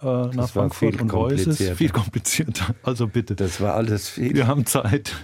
Äh, 0.00 0.04
nach 0.04 0.32
das 0.32 0.50
Frankfurt 0.50 1.00
und 1.00 1.12
Reuses. 1.12 1.58
Viel 1.76 1.90
komplizierter. 1.90 2.74
Also 2.82 3.06
bitte. 3.06 3.36
Das 3.36 3.60
war 3.60 3.74
alles 3.74 4.08
viel. 4.08 4.34
Wir 4.34 4.46
haben 4.46 4.66
Zeit. 4.66 5.14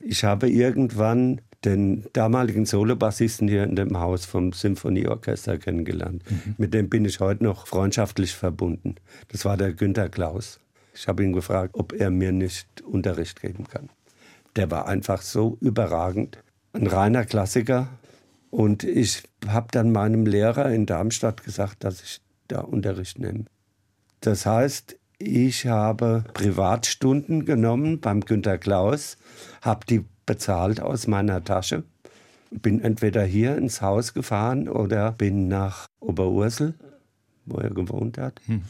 Ich 0.00 0.24
habe 0.24 0.48
irgendwann 0.48 1.40
den 1.64 2.04
damaligen 2.12 2.66
Solobassisten 2.66 3.46
hier 3.46 3.64
in 3.64 3.76
dem 3.76 3.98
Haus 3.98 4.24
vom 4.24 4.52
Symphonieorchester 4.52 5.58
kennengelernt. 5.58 6.22
Mhm. 6.28 6.54
Mit 6.58 6.74
dem 6.74 6.88
bin 6.88 7.04
ich 7.04 7.20
heute 7.20 7.44
noch 7.44 7.66
freundschaftlich 7.66 8.34
verbunden. 8.34 8.96
Das 9.28 9.44
war 9.44 9.56
der 9.56 9.72
Günter 9.72 10.08
Klaus. 10.08 10.58
Ich 10.94 11.06
habe 11.06 11.22
ihn 11.22 11.32
gefragt, 11.32 11.74
ob 11.74 11.92
er 11.92 12.10
mir 12.10 12.32
nicht 12.32 12.82
Unterricht 12.82 13.40
geben 13.40 13.68
kann. 13.68 13.90
Der 14.56 14.70
war 14.70 14.86
einfach 14.86 15.22
so 15.22 15.56
überragend, 15.60 16.38
ein 16.72 16.86
reiner 16.86 17.24
Klassiker. 17.24 17.88
Und 18.50 18.84
ich 18.84 19.22
habe 19.46 19.68
dann 19.70 19.92
meinem 19.92 20.26
Lehrer 20.26 20.70
in 20.70 20.86
Darmstadt 20.86 21.42
gesagt, 21.42 21.84
dass 21.84 22.02
ich 22.02 22.20
da 22.48 22.60
Unterricht 22.60 23.18
nehme. 23.18 23.46
Das 24.20 24.44
heißt, 24.46 24.96
ich 25.18 25.66
habe 25.66 26.24
Privatstunden 26.34 27.44
genommen 27.44 28.00
beim 28.00 28.20
Günter 28.20 28.58
Klaus, 28.58 29.16
habe 29.62 29.86
die 29.86 30.04
bezahlt 30.26 30.80
aus 30.80 31.06
meiner 31.06 31.44
Tasche. 31.44 31.84
Bin 32.50 32.80
entweder 32.80 33.24
hier 33.24 33.56
ins 33.56 33.80
Haus 33.80 34.12
gefahren 34.14 34.68
oder 34.68 35.12
bin 35.12 35.48
nach 35.48 35.86
Oberursel, 36.00 36.74
wo 37.46 37.58
er 37.58 37.70
gewohnt 37.70 38.18
hat. 38.18 38.40
Hm. 38.46 38.62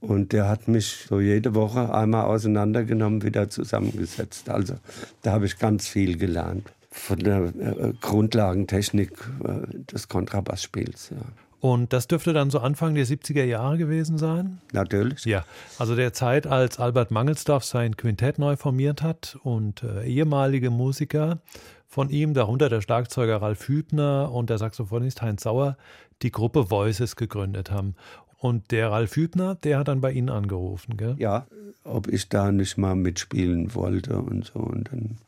Und 0.00 0.32
der 0.32 0.48
hat 0.48 0.66
mich 0.66 1.06
so 1.08 1.20
jede 1.20 1.54
Woche 1.54 1.92
einmal 1.94 2.24
auseinandergenommen, 2.24 3.22
wieder 3.22 3.50
zusammengesetzt. 3.50 4.48
Also 4.48 4.74
da 5.22 5.32
habe 5.32 5.46
ich 5.46 5.58
ganz 5.58 5.88
viel 5.88 6.16
gelernt 6.16 6.72
von 6.90 7.18
der 7.18 7.44
äh, 7.44 7.92
Grundlagentechnik 8.00 9.12
äh, 9.44 9.84
des 9.92 10.08
Kontrabassspiels. 10.08 11.10
Ja. 11.10 11.18
Und 11.60 11.92
das 11.92 12.08
dürfte 12.08 12.32
dann 12.32 12.50
so 12.50 12.60
Anfang 12.60 12.94
der 12.94 13.06
70er 13.06 13.44
Jahre 13.44 13.76
gewesen 13.76 14.16
sein? 14.16 14.60
Natürlich. 14.72 15.26
Ja, 15.26 15.44
also 15.78 15.94
der 15.94 16.14
Zeit, 16.14 16.46
als 16.46 16.80
Albert 16.80 17.10
Mangelsdorf 17.10 17.64
sein 17.64 17.98
Quintett 17.98 18.38
neu 18.38 18.56
formiert 18.56 19.02
hat 19.02 19.38
und 19.42 19.82
äh, 19.82 20.04
ehemalige 20.06 20.70
Musiker 20.70 21.38
von 21.86 22.08
ihm, 22.08 22.32
darunter 22.32 22.70
der 22.70 22.80
Schlagzeuger 22.80 23.42
Ralf 23.42 23.68
Hübner 23.68 24.32
und 24.32 24.48
der 24.48 24.56
Saxophonist 24.56 25.20
Heinz 25.20 25.42
Sauer, 25.42 25.76
die 26.22 26.30
Gruppe 26.30 26.70
Voices 26.70 27.14
gegründet 27.16 27.70
haben. 27.70 27.94
Und 28.40 28.70
der 28.70 28.90
Ralf 28.90 29.16
Hübner, 29.16 29.54
der 29.54 29.78
hat 29.78 29.88
dann 29.88 30.00
bei 30.00 30.12
Ihnen 30.12 30.30
angerufen, 30.30 30.96
gell? 30.96 31.14
Ja, 31.18 31.46
ob 31.84 32.08
ich 32.08 32.30
da 32.30 32.50
nicht 32.50 32.78
mal 32.78 32.96
mitspielen 32.96 33.74
wollte 33.74 34.16
und 34.16 34.46
so. 34.46 34.60
Und 34.60 34.88
dann, 34.90 35.18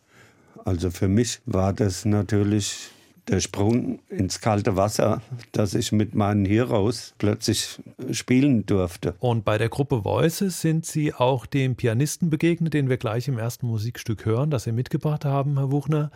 also 0.65 0.91
für 0.91 1.09
mich 1.09 1.41
war 1.45 1.75
das 1.75 2.07
natürlich 2.07 2.91
der 3.29 3.41
Sprung 3.41 4.01
ins 4.09 4.41
kalte 4.41 4.77
Wasser, 4.77 5.21
dass 5.53 5.75
ich 5.75 5.93
mit 5.93 6.15
meinen 6.15 6.47
Heroes 6.47 7.13
plötzlich 7.19 7.79
spielen 8.13 8.65
durfte. 8.65 9.15
Und 9.19 9.45
bei 9.45 9.59
der 9.59 9.69
Gruppe 9.69 10.07
Voices 10.07 10.63
sind 10.63 10.87
Sie 10.87 11.13
auch 11.13 11.45
dem 11.45 11.77
Pianisten 11.77 12.31
begegnet, 12.31 12.73
den 12.73 12.89
wir 12.89 12.97
gleich 12.97 13.29
im 13.29 13.39
ersten 13.39 13.67
Musikstück 13.67 14.25
hören, 14.25 14.51
das 14.51 14.65
Sie 14.65 14.73
mitgebracht 14.73 15.27
haben, 15.27 15.59
Herr 15.59 15.71
Wuchner. 15.71 16.11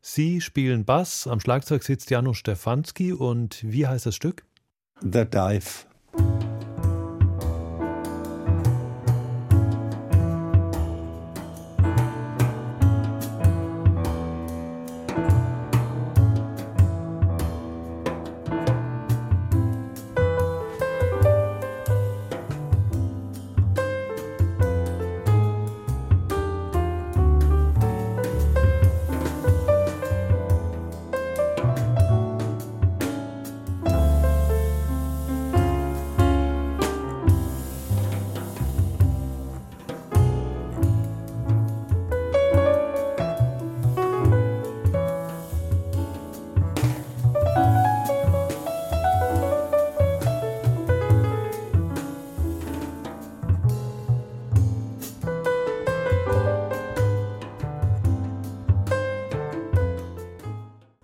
Sie 0.00 0.40
spielen 0.40 0.86
Bass, 0.86 1.26
am 1.26 1.38
Schlagzeug 1.40 1.82
sitzt 1.82 2.08
Janusz 2.08 2.38
Stefanski 2.38 3.12
und 3.12 3.58
wie 3.62 3.86
heißt 3.86 4.06
das 4.06 4.16
Stück? 4.16 4.44
The 5.02 5.26
Dive. 5.26 5.89
Bye. 6.12 6.59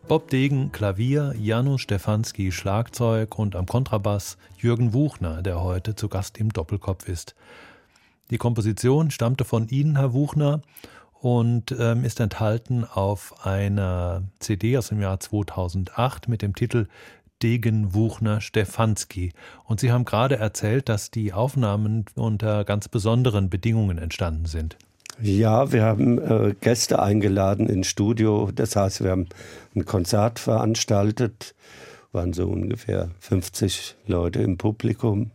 Bob 0.08 0.30
Degen 0.30 0.70
Klavier, 0.70 1.34
Janusz 1.36 1.80
Stefanski 1.80 2.52
Schlagzeug 2.52 3.36
und 3.40 3.56
am 3.56 3.66
Kontrabass 3.66 4.38
Jürgen 4.56 4.92
Wuchner, 4.92 5.42
der 5.42 5.60
heute 5.60 5.96
zu 5.96 6.08
Gast 6.08 6.38
im 6.38 6.52
Doppelkopf 6.52 7.08
ist. 7.08 7.34
Die 8.30 8.38
Komposition 8.38 9.10
stammte 9.10 9.44
von 9.44 9.66
Ihnen, 9.66 9.96
Herr 9.96 10.12
Wuchner, 10.12 10.60
und 11.12 11.74
ähm, 11.76 12.04
ist 12.04 12.20
enthalten 12.20 12.84
auf 12.84 13.44
einer 13.44 14.22
CD 14.38 14.78
aus 14.78 14.90
dem 14.90 15.00
Jahr 15.00 15.18
2008 15.18 16.28
mit 16.28 16.40
dem 16.40 16.54
Titel 16.54 16.86
Degen 17.42 17.92
Wuchner 17.92 18.40
Stefanski. 18.40 19.32
Und 19.64 19.80
Sie 19.80 19.90
haben 19.90 20.04
gerade 20.04 20.36
erzählt, 20.36 20.88
dass 20.88 21.10
die 21.10 21.32
Aufnahmen 21.32 22.04
unter 22.14 22.64
ganz 22.64 22.88
besonderen 22.88 23.50
Bedingungen 23.50 23.98
entstanden 23.98 24.46
sind. 24.46 24.76
Ja, 25.20 25.72
wir 25.72 25.82
haben 25.82 26.18
äh, 26.18 26.54
Gäste 26.60 27.00
eingeladen 27.00 27.68
ins 27.68 27.86
Studio. 27.86 28.50
Das 28.54 28.76
heißt, 28.76 29.02
wir 29.02 29.10
haben 29.10 29.28
ein 29.74 29.84
Konzert 29.84 30.38
veranstaltet, 30.38 31.54
waren 32.12 32.32
so 32.32 32.46
ungefähr 32.48 33.10
50 33.20 33.96
Leute 34.06 34.42
im 34.42 34.58
Publikum. 34.58 35.30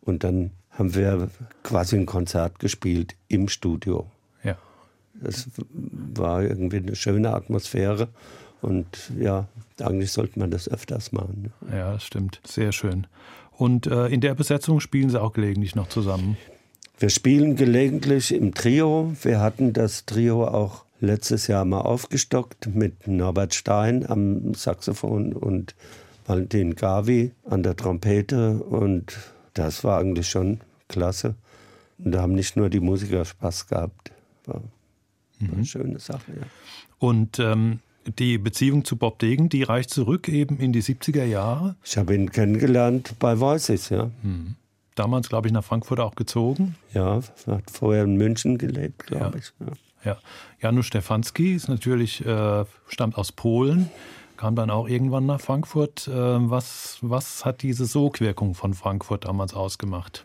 Und 0.00 0.24
dann 0.24 0.50
haben 0.70 0.94
wir 0.94 1.28
quasi 1.62 1.96
ein 1.96 2.06
Konzert 2.06 2.58
gespielt 2.58 3.14
im 3.28 3.48
Studio. 3.48 4.06
Ja. 4.42 4.56
Das 5.14 5.48
war 5.60 6.42
irgendwie 6.42 6.78
eine 6.78 6.96
schöne 6.96 7.34
Atmosphäre. 7.34 8.08
Und 8.62 9.10
ja, 9.18 9.48
eigentlich 9.80 10.12
sollte 10.12 10.38
man 10.38 10.50
das 10.50 10.68
öfters 10.68 11.12
machen. 11.12 11.52
Ja, 11.70 11.92
das 11.92 12.04
stimmt. 12.04 12.40
Sehr 12.46 12.72
schön. 12.72 13.06
Und 13.50 13.86
äh, 13.86 14.06
in 14.06 14.20
der 14.20 14.34
Besetzung 14.34 14.80
spielen 14.80 15.10
Sie 15.10 15.20
auch 15.20 15.32
gelegentlich 15.32 15.74
noch 15.74 15.88
zusammen? 15.88 16.36
Wir 16.98 17.10
spielen 17.10 17.56
gelegentlich 17.56 18.32
im 18.32 18.54
Trio. 18.54 19.12
Wir 19.22 19.40
hatten 19.40 19.72
das 19.72 20.06
Trio 20.06 20.46
auch 20.46 20.84
letztes 21.00 21.48
Jahr 21.48 21.64
mal 21.64 21.80
aufgestockt 21.80 22.74
mit 22.74 23.08
Norbert 23.08 23.54
Stein 23.54 24.08
am 24.08 24.54
Saxophon 24.54 25.32
und 25.32 25.74
Valentin 26.26 26.76
Gavi 26.76 27.32
an 27.44 27.62
der 27.62 27.76
Trompete. 27.76 28.62
Und 28.62 29.18
das 29.54 29.82
war 29.84 29.98
eigentlich 29.98 30.28
schon 30.28 30.60
klasse. 30.88 31.34
Und 31.98 32.12
da 32.12 32.22
haben 32.22 32.34
nicht 32.34 32.56
nur 32.56 32.70
die 32.70 32.80
Musiker 32.80 33.24
Spaß 33.24 33.66
gehabt. 33.66 34.12
War, 34.46 34.62
war 35.40 35.54
eine 35.54 35.64
schöne 35.64 35.98
Sache, 35.98 36.32
ja. 36.40 36.46
Und 36.98 37.40
ähm, 37.40 37.80
die 38.18 38.38
Beziehung 38.38 38.84
zu 38.84 38.96
Bob 38.96 39.18
Degen, 39.18 39.48
die 39.48 39.64
reicht 39.64 39.90
zurück 39.90 40.28
eben 40.28 40.58
in 40.58 40.72
die 40.72 40.82
70er 40.82 41.24
Jahre? 41.24 41.74
Ich 41.84 41.96
habe 41.96 42.14
ihn 42.14 42.30
kennengelernt 42.30 43.14
bei 43.18 43.40
Voices, 43.40 43.88
ja. 43.88 44.10
Hm 44.22 44.54
damals, 44.94 45.28
glaube 45.28 45.48
ich, 45.48 45.52
nach 45.52 45.64
Frankfurt 45.64 46.00
auch 46.00 46.14
gezogen. 46.14 46.76
Ja, 46.92 47.20
hat 47.46 47.70
vorher 47.70 48.04
in 48.04 48.16
München 48.16 48.58
gelebt, 48.58 49.06
glaube 49.06 49.38
ja. 49.38 49.38
ich. 49.38 49.52
Ja. 50.04 50.12
ja. 50.12 50.18
Janusz 50.60 50.86
Stefanski 50.86 51.54
ist 51.54 51.68
natürlich, 51.68 52.24
äh, 52.24 52.64
stammt 52.86 53.16
aus 53.16 53.32
Polen, 53.32 53.90
kam 54.36 54.56
dann 54.56 54.70
auch 54.70 54.88
irgendwann 54.88 55.26
nach 55.26 55.40
Frankfurt. 55.40 56.08
Äh, 56.08 56.12
was, 56.12 56.98
was 57.00 57.44
hat 57.44 57.62
diese 57.62 57.86
Sogwirkung 57.86 58.54
von 58.54 58.74
Frankfurt 58.74 59.24
damals 59.24 59.54
ausgemacht? 59.54 60.24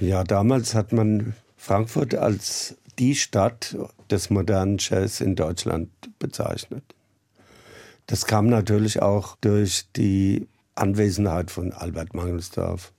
Ja, 0.00 0.24
damals 0.24 0.74
hat 0.74 0.92
man 0.92 1.34
Frankfurt 1.56 2.14
als 2.14 2.76
die 2.98 3.14
Stadt 3.14 3.76
des 4.10 4.30
modernen 4.30 4.76
Jazz 4.78 5.20
in 5.20 5.36
Deutschland 5.36 5.90
bezeichnet. 6.18 6.82
Das 8.06 8.26
kam 8.26 8.46
natürlich 8.46 9.02
auch 9.02 9.36
durch 9.40 9.86
die 9.94 10.48
Anwesenheit 10.74 11.50
von 11.50 11.72
Albert 11.72 12.14
Mangelsdorf, 12.14 12.92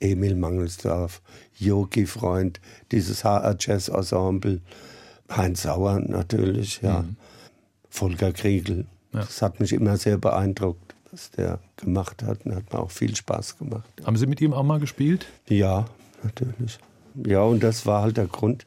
Emil 0.00 0.36
Mangelsdorf, 0.36 1.22
Yogi 1.58 2.06
Freund, 2.06 2.60
dieses 2.92 3.24
HR 3.24 3.56
Jazz 3.58 3.88
Ensemble, 3.88 4.60
Heinz 5.30 5.62
Sauer 5.62 6.00
natürlich, 6.00 6.80
ja, 6.82 7.02
mhm. 7.02 7.16
Volker 7.88 8.32
Kriegel. 8.32 8.86
Ja. 9.12 9.20
Das 9.20 9.40
hat 9.42 9.60
mich 9.60 9.72
immer 9.72 9.96
sehr 9.96 10.18
beeindruckt, 10.18 10.94
was 11.10 11.30
der 11.30 11.58
gemacht 11.76 12.22
hat 12.22 12.44
und 12.44 12.54
hat 12.54 12.72
mir 12.72 12.78
auch 12.78 12.90
viel 12.90 13.16
Spaß 13.16 13.58
gemacht. 13.58 13.88
Haben 14.04 14.16
Sie 14.16 14.26
mit 14.26 14.40
ihm 14.40 14.52
auch 14.52 14.62
mal 14.62 14.78
gespielt? 14.78 15.26
Ja, 15.48 15.86
natürlich. 16.22 16.78
Ja, 17.24 17.42
und 17.42 17.62
das 17.62 17.86
war 17.86 18.02
halt 18.02 18.18
der 18.18 18.26
Grund, 18.26 18.66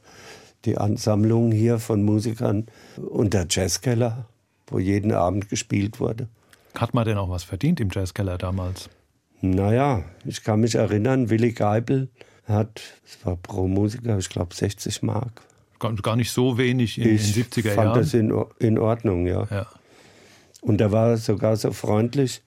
die 0.65 0.77
Ansammlung 0.77 1.51
hier 1.51 1.79
von 1.79 2.03
Musikern 2.03 2.65
und 2.97 3.33
der 3.33 3.45
Jazzkeller, 3.49 4.25
wo 4.67 4.79
jeden 4.79 5.11
Abend 5.13 5.49
gespielt 5.49 5.99
wurde. 5.99 6.27
Hat 6.75 6.93
man 6.93 7.05
denn 7.05 7.17
auch 7.17 7.29
was 7.29 7.43
verdient 7.43 7.79
im 7.79 7.89
Jazzkeller 7.91 8.37
damals? 8.37 8.89
Naja, 9.41 10.03
ich 10.25 10.43
kann 10.43 10.59
mich 10.59 10.75
erinnern, 10.75 11.29
Willy 11.29 11.53
Geibel 11.53 12.09
hat, 12.45 12.81
es 13.05 13.25
war 13.25 13.35
pro 13.37 13.67
Musiker, 13.67 14.17
ich 14.17 14.29
glaube 14.29 14.53
60 14.55 15.03
Mark. 15.03 15.41
Gar 15.79 16.17
nicht 16.17 16.31
so 16.31 16.57
wenig 16.57 16.97
in 16.97 17.15
ich 17.15 17.33
den 17.33 17.45
70er 17.45 17.67
Jahren. 17.67 17.67
Ich 17.67 17.75
fand 17.75 17.95
das 17.95 18.13
in, 18.13 18.45
in 18.59 18.77
Ordnung, 18.77 19.27
ja. 19.27 19.47
ja. 19.49 19.65
Und 20.61 20.81
er 20.81 20.91
war 20.91 21.15
sogar 21.15 21.55
so 21.55 21.71
freundlich, 21.71 22.41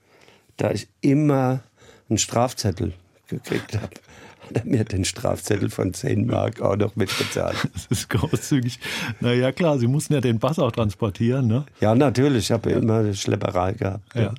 da 0.57 0.71
ich 0.71 0.87
immer 1.01 1.63
einen 2.09 2.19
Strafzettel 2.19 2.93
gekriegt 3.27 3.73
habe, 3.75 3.89
hat 4.49 4.57
er 4.57 4.65
mir 4.65 4.83
den 4.83 5.03
Strafzettel 5.03 5.71
von 5.71 5.95
10 5.95 6.27
Mark 6.27 6.61
auch 6.61 6.75
noch 6.75 6.95
mitbezahlt. 6.95 7.57
Das 7.73 7.87
ist 7.87 8.09
großzügig. 8.09 8.79
Naja, 9.19 9.51
klar, 9.51 9.79
Sie 9.79 9.87
mussten 9.87 10.13
ja 10.13 10.21
den 10.21 10.37
Bass 10.37 10.59
auch 10.59 10.71
transportieren, 10.71 11.47
ne? 11.47 11.65
Ja, 11.79 11.95
natürlich. 11.95 12.45
Ich 12.45 12.51
habe 12.51 12.69
ja. 12.69 12.77
immer 12.77 13.13
Schlepperei 13.15 13.71
gehabt. 13.73 14.13
Ja. 14.13 14.21
ja. 14.21 14.33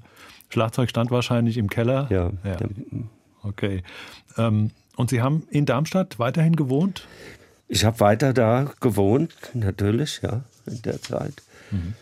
Schlagzeug 0.54 0.88
stand 0.88 1.10
wahrscheinlich 1.10 1.58
im 1.58 1.68
Keller. 1.68 2.06
Ja. 2.10 2.30
ja. 2.44 2.56
Okay. 3.42 3.82
Ähm, 4.38 4.70
und 4.94 5.10
Sie 5.10 5.20
haben 5.20 5.42
in 5.50 5.66
Darmstadt 5.66 6.20
weiterhin 6.20 6.54
gewohnt? 6.54 7.08
Ich 7.66 7.84
habe 7.84 7.98
weiter 7.98 8.32
da 8.32 8.70
gewohnt, 8.80 9.34
natürlich, 9.52 10.20
ja, 10.22 10.44
in 10.66 10.80
der 10.82 11.02
Zeit. 11.02 11.42
Mhm. 11.72 11.94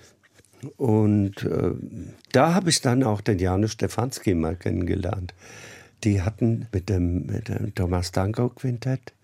Und 0.77 1.43
äh, 1.45 1.73
da 2.33 2.53
habe 2.53 2.69
ich 2.69 2.83
dann 2.83 3.03
auch 3.03 3.23
den 3.23 3.39
Janusz 3.39 3.73
Stefanski 3.73 4.35
mal 4.35 4.55
kennengelernt. 4.55 5.33
Die 6.05 6.21
hatten 6.21 6.67
mit 6.73 6.91
dem, 6.91 7.25
mit 7.27 7.49
dem 7.49 7.75
Thomas 7.75 8.13
Danko 8.13 8.51
Quintett, 8.51 9.15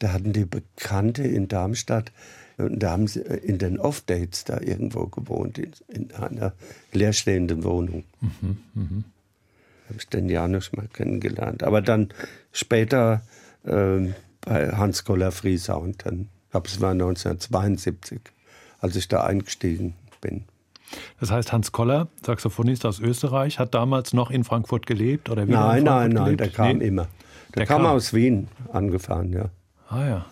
da 0.00 0.12
hatten 0.12 0.32
die 0.32 0.46
Bekannte 0.46 1.22
in 1.22 1.46
Darmstadt 1.46 2.10
und 2.56 2.78
da 2.78 2.92
haben 2.92 3.06
sie 3.06 3.20
äh, 3.20 3.36
in 3.36 3.58
den 3.58 3.78
Off-Dates 3.78 4.44
da 4.44 4.60
irgendwo 4.60 5.06
gewohnt, 5.06 5.58
in, 5.58 5.72
in 5.88 6.12
einer 6.12 6.52
leerstehenden 6.92 7.64
Wohnung. 7.64 8.04
Mhm, 8.20 8.58
mh. 8.74 9.04
Habe 9.86 9.98
ich 9.98 10.08
den 10.08 10.28
Janusz 10.28 10.72
mal 10.72 10.88
kennengelernt. 10.92 11.62
Aber 11.62 11.82
dann 11.82 12.08
später 12.52 13.22
äh, 13.64 14.12
bei 14.40 14.70
Hans 14.70 15.04
Koller 15.04 15.32
Free 15.32 15.58
Sound, 15.58 16.06
dann, 16.06 16.28
glaube, 16.50 16.68
es 16.68 16.80
war 16.80 16.92
1972, 16.92 18.20
als 18.80 18.96
ich 18.96 19.08
da 19.08 19.24
eingestiegen 19.24 19.94
bin. 20.20 20.44
Das 21.20 21.30
heißt, 21.30 21.52
Hans 21.52 21.72
Koller, 21.72 22.08
Saxophonist 22.24 22.86
aus 22.86 23.00
Österreich, 23.00 23.58
hat 23.58 23.74
damals 23.74 24.12
noch 24.12 24.30
in 24.30 24.44
Frankfurt 24.44 24.86
gelebt? 24.86 25.28
Oder 25.28 25.44
nein, 25.44 25.84
nein, 25.84 26.10
nein, 26.10 26.24
gelebt? 26.24 26.40
der 26.40 26.48
kam 26.50 26.78
nee. 26.78 26.86
immer. 26.86 27.08
Der, 27.54 27.60
der 27.60 27.66
kam, 27.66 27.82
kam 27.82 27.86
aus 27.86 28.12
Wien 28.14 28.48
angefahren, 28.72 29.32
ja. 29.32 29.50
Ah 29.88 30.06
ja. 30.06 30.26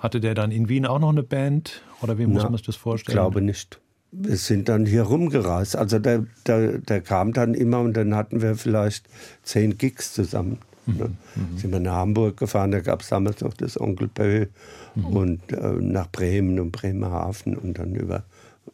Hatte 0.00 0.20
der 0.20 0.34
dann 0.34 0.50
in 0.50 0.68
Wien 0.68 0.86
auch 0.86 0.98
noch 0.98 1.10
eine 1.10 1.22
Band? 1.22 1.82
Oder 2.00 2.18
wie 2.18 2.26
muss 2.26 2.42
man 2.42 2.54
sich 2.54 2.66
das 2.66 2.76
vorstellen? 2.76 3.16
Ich 3.16 3.20
glaube 3.20 3.42
nicht. 3.42 3.80
Wir 4.12 4.36
sind 4.36 4.68
dann 4.68 4.86
hier 4.86 5.02
rumgereist. 5.02 5.76
Also 5.76 5.98
der, 5.98 6.24
der, 6.46 6.78
der 6.78 7.00
kam 7.02 7.32
dann 7.32 7.54
immer 7.54 7.80
und 7.80 7.96
dann 7.96 8.14
hatten 8.16 8.42
wir 8.42 8.56
vielleicht 8.56 9.06
zehn 9.42 9.76
Gigs 9.76 10.14
zusammen. 10.14 10.58
Mhm. 10.86 10.96
Ne? 10.96 11.10
Mhm. 11.36 11.58
Sind 11.58 11.72
wir 11.72 11.80
nach 11.80 11.96
Hamburg 11.96 12.38
gefahren, 12.38 12.70
da 12.70 12.80
gab 12.80 13.02
es 13.02 13.08
damals 13.08 13.42
noch 13.42 13.54
das 13.54 13.78
Onkel 13.78 14.08
Pö 14.08 14.46
mhm. 14.94 15.04
und 15.04 15.52
äh, 15.52 15.72
nach 15.80 16.10
Bremen 16.10 16.58
und 16.58 16.72
Bremerhaven 16.72 17.56
und 17.56 17.78
dann 17.78 17.94
über, 17.94 18.24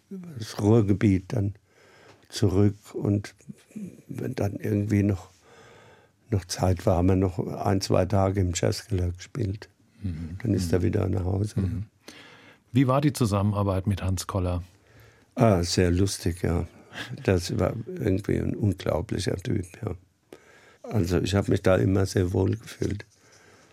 über 0.09 0.29
das 0.39 0.61
Ruhrgebiet 0.63 1.33
dann 1.33 1.55
zurück 2.29 2.77
und 2.95 3.35
wenn 4.09 4.35
dann 4.35 4.55
irgendwie 4.55 5.03
noch, 5.03 5.29
noch 6.31 6.45
Zeit 6.45 6.87
war, 6.87 6.99
haben 6.99 7.09
wir 7.09 7.17
noch 7.17 7.39
ein, 7.39 7.81
zwei 7.81 8.07
Tage 8.07 8.41
im 8.41 8.53
Jazzkeller 8.55 9.11
gespielt. 9.11 9.69
Mhm. 10.03 10.39
Dann 10.43 10.55
ist 10.55 10.73
er 10.73 10.83
wieder 10.83 11.09
nach 11.09 11.25
Hause. 11.25 11.61
Mhm. 11.61 11.85
Wie 12.73 12.87
war 12.87 13.01
die 13.01 13.13
Zusammenarbeit 13.13 13.87
mit 13.87 14.03
Hans 14.03 14.27
Koller? 14.27 14.63
Ah, 15.35 15.63
sehr 15.63 15.91
lustig, 15.91 16.43
ja. 16.43 16.67
Das 17.25 17.59
war 17.59 17.75
irgendwie 17.87 18.39
ein 18.39 18.55
unglaublicher 18.55 19.37
Typ, 19.37 19.67
ja. 19.85 19.95
Also 20.83 21.21
ich 21.21 21.35
habe 21.35 21.51
mich 21.51 21.63
da 21.63 21.77
immer 21.77 22.07
sehr 22.07 22.33
wohl 22.33 22.57
gefühlt. 22.57 23.05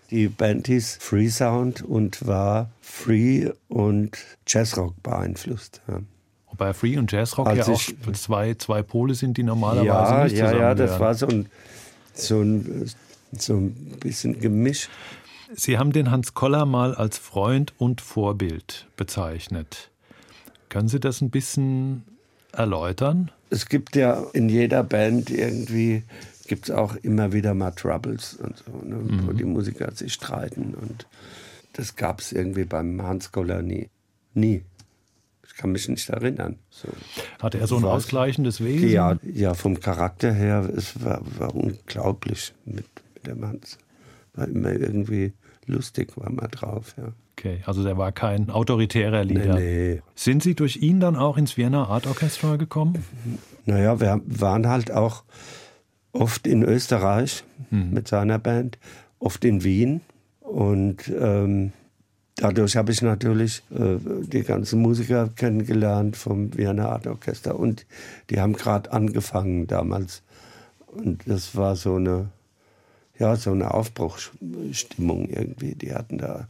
Die 0.09 0.27
Band 0.27 0.67
hieß 0.67 0.97
Free 0.99 1.29
Sound 1.29 1.81
und 1.81 2.25
war 2.27 2.71
Free 2.81 3.51
und 3.67 4.17
Jazzrock 4.47 5.01
beeinflusst. 5.01 5.81
Ja. 5.87 6.01
Wobei 6.49 6.73
Free 6.73 6.97
und 6.97 7.11
Jazzrock 7.11 7.47
Als 7.47 7.67
ja 7.67 7.73
auch 7.73 8.13
zwei, 8.13 8.53
zwei 8.55 8.83
Pole 8.83 9.15
sind, 9.15 9.37
die 9.37 9.43
normalerweise 9.43 9.87
ja, 9.87 10.23
nicht 10.23 10.37
Ja, 10.37 10.55
ja, 10.55 10.75
das 10.75 10.99
war 10.99 11.15
so 11.15 11.27
ein, 11.27 11.47
so 12.13 12.41
ein, 12.41 12.89
so 13.31 13.55
ein 13.55 13.71
bisschen 13.99 14.39
Gemisch. 14.39 14.89
Sie 15.55 15.77
haben 15.77 15.91
den 15.91 16.11
Hans 16.11 16.33
Koller 16.33 16.65
mal 16.65 16.95
als 16.95 17.17
Freund 17.17 17.73
und 17.77 18.01
Vorbild 18.01 18.87
bezeichnet. 18.97 19.91
Können 20.69 20.87
Sie 20.87 20.99
das 20.99 21.21
ein 21.21 21.29
bisschen 21.29 22.03
erläutern? 22.51 23.31
Es 23.49 23.67
gibt 23.67 23.95
ja 23.95 24.23
in 24.33 24.49
jeder 24.49 24.83
Band 24.83 25.29
irgendwie 25.29 26.03
gibt 26.47 26.69
es 26.69 26.75
auch 26.75 26.95
immer 26.97 27.33
wieder 27.33 27.53
mal 27.53 27.71
Troubles 27.71 28.35
und 28.35 28.57
so, 28.57 28.71
ne, 28.85 28.95
mhm. 28.95 29.27
wo 29.27 29.31
die 29.31 29.43
Musiker 29.43 29.91
sich 29.91 30.13
streiten 30.13 30.73
und 30.73 31.07
das 31.73 31.95
gab 31.95 32.19
es 32.19 32.31
irgendwie 32.31 32.65
beim 32.65 33.01
Hans 33.01 33.31
Koller 33.31 33.61
nie. 33.61 33.89
Nie. 34.33 34.63
Ich 35.45 35.55
kann 35.55 35.71
mich 35.71 35.87
nicht 35.87 36.09
erinnern. 36.09 36.57
So. 36.69 36.89
Hatte 37.41 37.59
er 37.59 37.67
so 37.67 37.77
ein 37.77 37.85
ausgleichendes 37.85 38.63
Wesen? 38.63 38.89
Ja, 38.89 39.17
ja, 39.23 39.53
vom 39.53 39.79
Charakter 39.79 40.31
her, 40.31 40.69
es 40.75 41.03
war, 41.03 41.21
war 41.37 41.55
unglaublich 41.55 42.53
mit, 42.65 42.85
mit 43.15 43.27
dem 43.27 43.45
Hans. 43.45 43.77
War 44.33 44.47
immer 44.47 44.71
irgendwie 44.71 45.33
lustig, 45.67 46.17
war 46.17 46.31
mal 46.31 46.47
drauf, 46.47 46.95
ja. 46.97 47.13
Okay, 47.37 47.61
also 47.65 47.83
der 47.83 47.97
war 47.97 48.11
kein 48.11 48.49
autoritärer 48.49 49.23
Leader. 49.23 49.55
Nee, 49.55 49.95
nee. 49.95 50.01
Sind 50.13 50.43
Sie 50.43 50.53
durch 50.53 50.77
ihn 50.77 50.99
dann 50.99 51.15
auch 51.15 51.37
ins 51.37 51.57
Vienna 51.57 51.85
Art 51.85 52.05
Orchestra 52.05 52.57
gekommen? 52.57 53.03
Naja, 53.65 53.99
wir 53.99 54.21
waren 54.25 54.67
halt 54.67 54.91
auch 54.91 55.23
oft 56.11 56.45
in 56.45 56.63
Österreich 56.63 57.43
mit 57.71 58.07
seiner 58.07 58.37
Band, 58.37 58.77
oft 59.19 59.43
in 59.43 59.63
Wien. 59.63 60.01
Und 60.41 61.11
ähm, 61.19 61.73
dadurch 62.35 62.75
habe 62.75 62.91
ich 62.91 63.01
natürlich 63.01 63.63
äh, 63.71 63.97
die 64.21 64.43
ganzen 64.43 64.81
Musiker 64.81 65.29
kennengelernt 65.35 66.15
vom 66.15 66.55
Vienna 66.55 66.89
Art 66.89 67.07
Orchester. 67.07 67.57
Und 67.59 67.87
die 68.29 68.39
haben 68.39 68.53
gerade 68.53 68.91
angefangen 68.91 69.65
damals. 69.65 70.21
Und 70.87 71.23
das 71.25 71.55
war 71.55 71.75
so 71.75 71.95
eine, 71.95 72.29
ja, 73.23 73.37
so 73.37 73.51
eine 73.51 73.73
Aufbruchsstimmung 73.73 75.29
irgendwie. 75.29 75.75
Die 75.75 75.93
hatten 75.93 76.17
da 76.17 76.49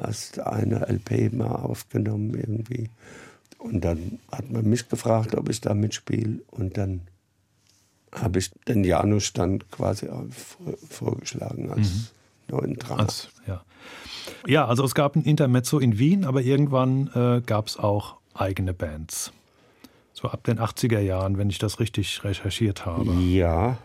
erst 0.00 0.38
eine 0.38 0.86
LP 0.88 1.32
mal 1.32 1.50
aufgenommen 1.50 2.32
irgendwie. 2.34 2.90
Und 3.58 3.84
dann 3.84 4.20
hat 4.30 4.48
man 4.50 4.68
mich 4.68 4.88
gefragt, 4.88 5.34
ob 5.34 5.48
ich 5.48 5.60
da 5.60 5.74
mitspiele. 5.74 6.42
Und 6.52 6.76
dann 6.78 7.00
habe 8.12 8.38
ich 8.38 8.52
den 8.68 8.84
Janusz 8.84 9.32
dann 9.32 9.68
quasi 9.70 10.08
vorgeschlagen 10.88 11.70
als 11.70 12.12
neuen 12.48 12.76
Drama. 12.76 13.02
Als, 13.02 13.30
ja. 13.48 13.64
ja, 14.46 14.66
also 14.66 14.84
es 14.84 14.94
gab 14.94 15.16
ein 15.16 15.24
Intermezzo 15.24 15.80
in 15.80 15.98
Wien, 15.98 16.24
aber 16.24 16.42
irgendwann 16.42 17.10
äh, 17.14 17.40
gab 17.44 17.66
es 17.66 17.78
auch 17.78 18.18
eigene 18.32 18.74
Bands. 18.74 19.32
So 20.12 20.28
ab 20.28 20.44
den 20.44 20.60
80er 20.60 21.00
Jahren, 21.00 21.36
wenn 21.36 21.50
ich 21.50 21.58
das 21.58 21.80
richtig 21.80 22.22
recherchiert 22.22 22.86
habe. 22.86 23.12
ja, 23.14 23.78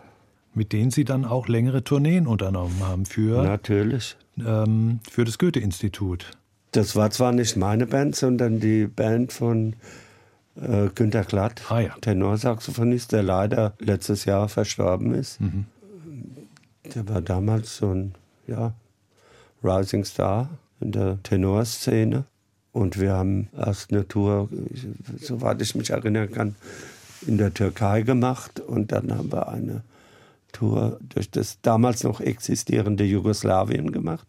Mit 0.54 0.72
denen 0.72 0.90
Sie 0.90 1.04
dann 1.04 1.24
auch 1.24 1.48
längere 1.48 1.82
Tourneen 1.82 2.26
unternommen 2.26 2.80
haben 2.80 3.06
für, 3.06 3.42
natürlich. 3.42 4.16
ähm, 4.38 5.00
für 5.10 5.24
das 5.24 5.38
Goethe-Institut. 5.38 6.30
Das 6.72 6.94
war 6.96 7.10
zwar 7.10 7.32
nicht 7.32 7.56
meine 7.56 7.86
Band, 7.86 8.16
sondern 8.16 8.60
die 8.60 8.86
Band 8.86 9.32
von 9.32 9.74
äh, 10.56 10.88
Günter 10.94 11.24
Glatt, 11.24 11.62
Ah, 11.70 11.80
ja. 11.80 11.94
Tenorsaxophonist, 12.00 13.12
der 13.12 13.22
leider 13.22 13.74
letztes 13.78 14.24
Jahr 14.26 14.48
verstorben 14.48 15.14
ist. 15.14 15.40
Mhm. 15.40 15.66
Der 16.94 17.08
war 17.08 17.20
damals 17.22 17.76
so 17.76 17.90
ein 17.94 18.14
ja, 18.46 18.74
Rising 19.62 20.04
Star 20.04 20.50
in 20.80 20.92
der 20.92 21.22
Tenorszene. 21.22 22.24
Und 22.72 22.98
wir 22.98 23.12
haben 23.12 23.48
erst 23.56 23.92
eine 23.92 24.08
Tour, 24.08 24.48
soweit 25.18 25.60
ich 25.60 25.74
mich 25.74 25.90
erinnern 25.90 26.30
kann, 26.32 26.56
in 27.26 27.36
der 27.38 27.52
Türkei 27.52 28.00
gemacht. 28.02 28.60
Und 28.60 28.92
dann 28.92 29.16
haben 29.16 29.30
wir 29.30 29.48
eine 29.48 29.82
Tour 30.52 30.98
durch 31.00 31.30
das 31.30 31.60
damals 31.62 32.04
noch 32.04 32.20
existierende 32.20 33.04
Jugoslawien 33.04 33.92
gemacht. 33.92 34.26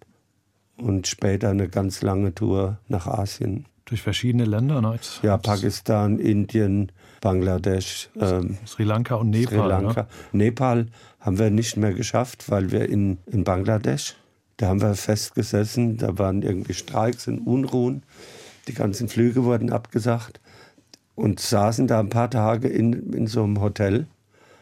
Und 0.77 1.07
später 1.07 1.49
eine 1.49 1.69
ganz 1.69 2.01
lange 2.01 2.33
Tour 2.33 2.79
nach 2.87 3.07
Asien. 3.07 3.65
Durch 3.85 4.01
verschiedene 4.01 4.45
Länder, 4.45 4.81
ne? 4.81 4.97
Ja, 5.21 5.37
Pakistan, 5.37 6.17
Indien, 6.17 6.91
Bangladesch, 7.21 8.09
ähm, 8.19 8.57
Sri 8.65 8.83
Lanka 8.83 9.15
und 9.15 9.29
Nepal. 9.29 9.59
Sri 9.59 9.67
Lanka. 9.67 10.01
Ne? 10.01 10.45
Nepal 10.45 10.87
haben 11.19 11.37
wir 11.37 11.49
nicht 11.51 11.77
mehr 11.77 11.93
geschafft, 11.93 12.49
weil 12.49 12.71
wir 12.71 12.89
in, 12.89 13.17
in 13.27 13.43
Bangladesch, 13.43 14.15
da 14.57 14.67
haben 14.67 14.81
wir 14.81 14.95
festgesessen, 14.95 15.97
da 15.97 16.17
waren 16.17 16.41
irgendwie 16.41 16.73
Streiks 16.73 17.27
und 17.27 17.39
Unruhen. 17.39 18.03
Die 18.67 18.73
ganzen 18.73 19.09
Flüge 19.09 19.43
wurden 19.43 19.71
abgesagt 19.71 20.39
und 21.15 21.39
saßen 21.39 21.87
da 21.87 21.99
ein 21.99 22.09
paar 22.09 22.29
Tage 22.29 22.67
in, 22.67 23.13
in 23.13 23.27
so 23.27 23.43
einem 23.43 23.61
Hotel. 23.61 24.07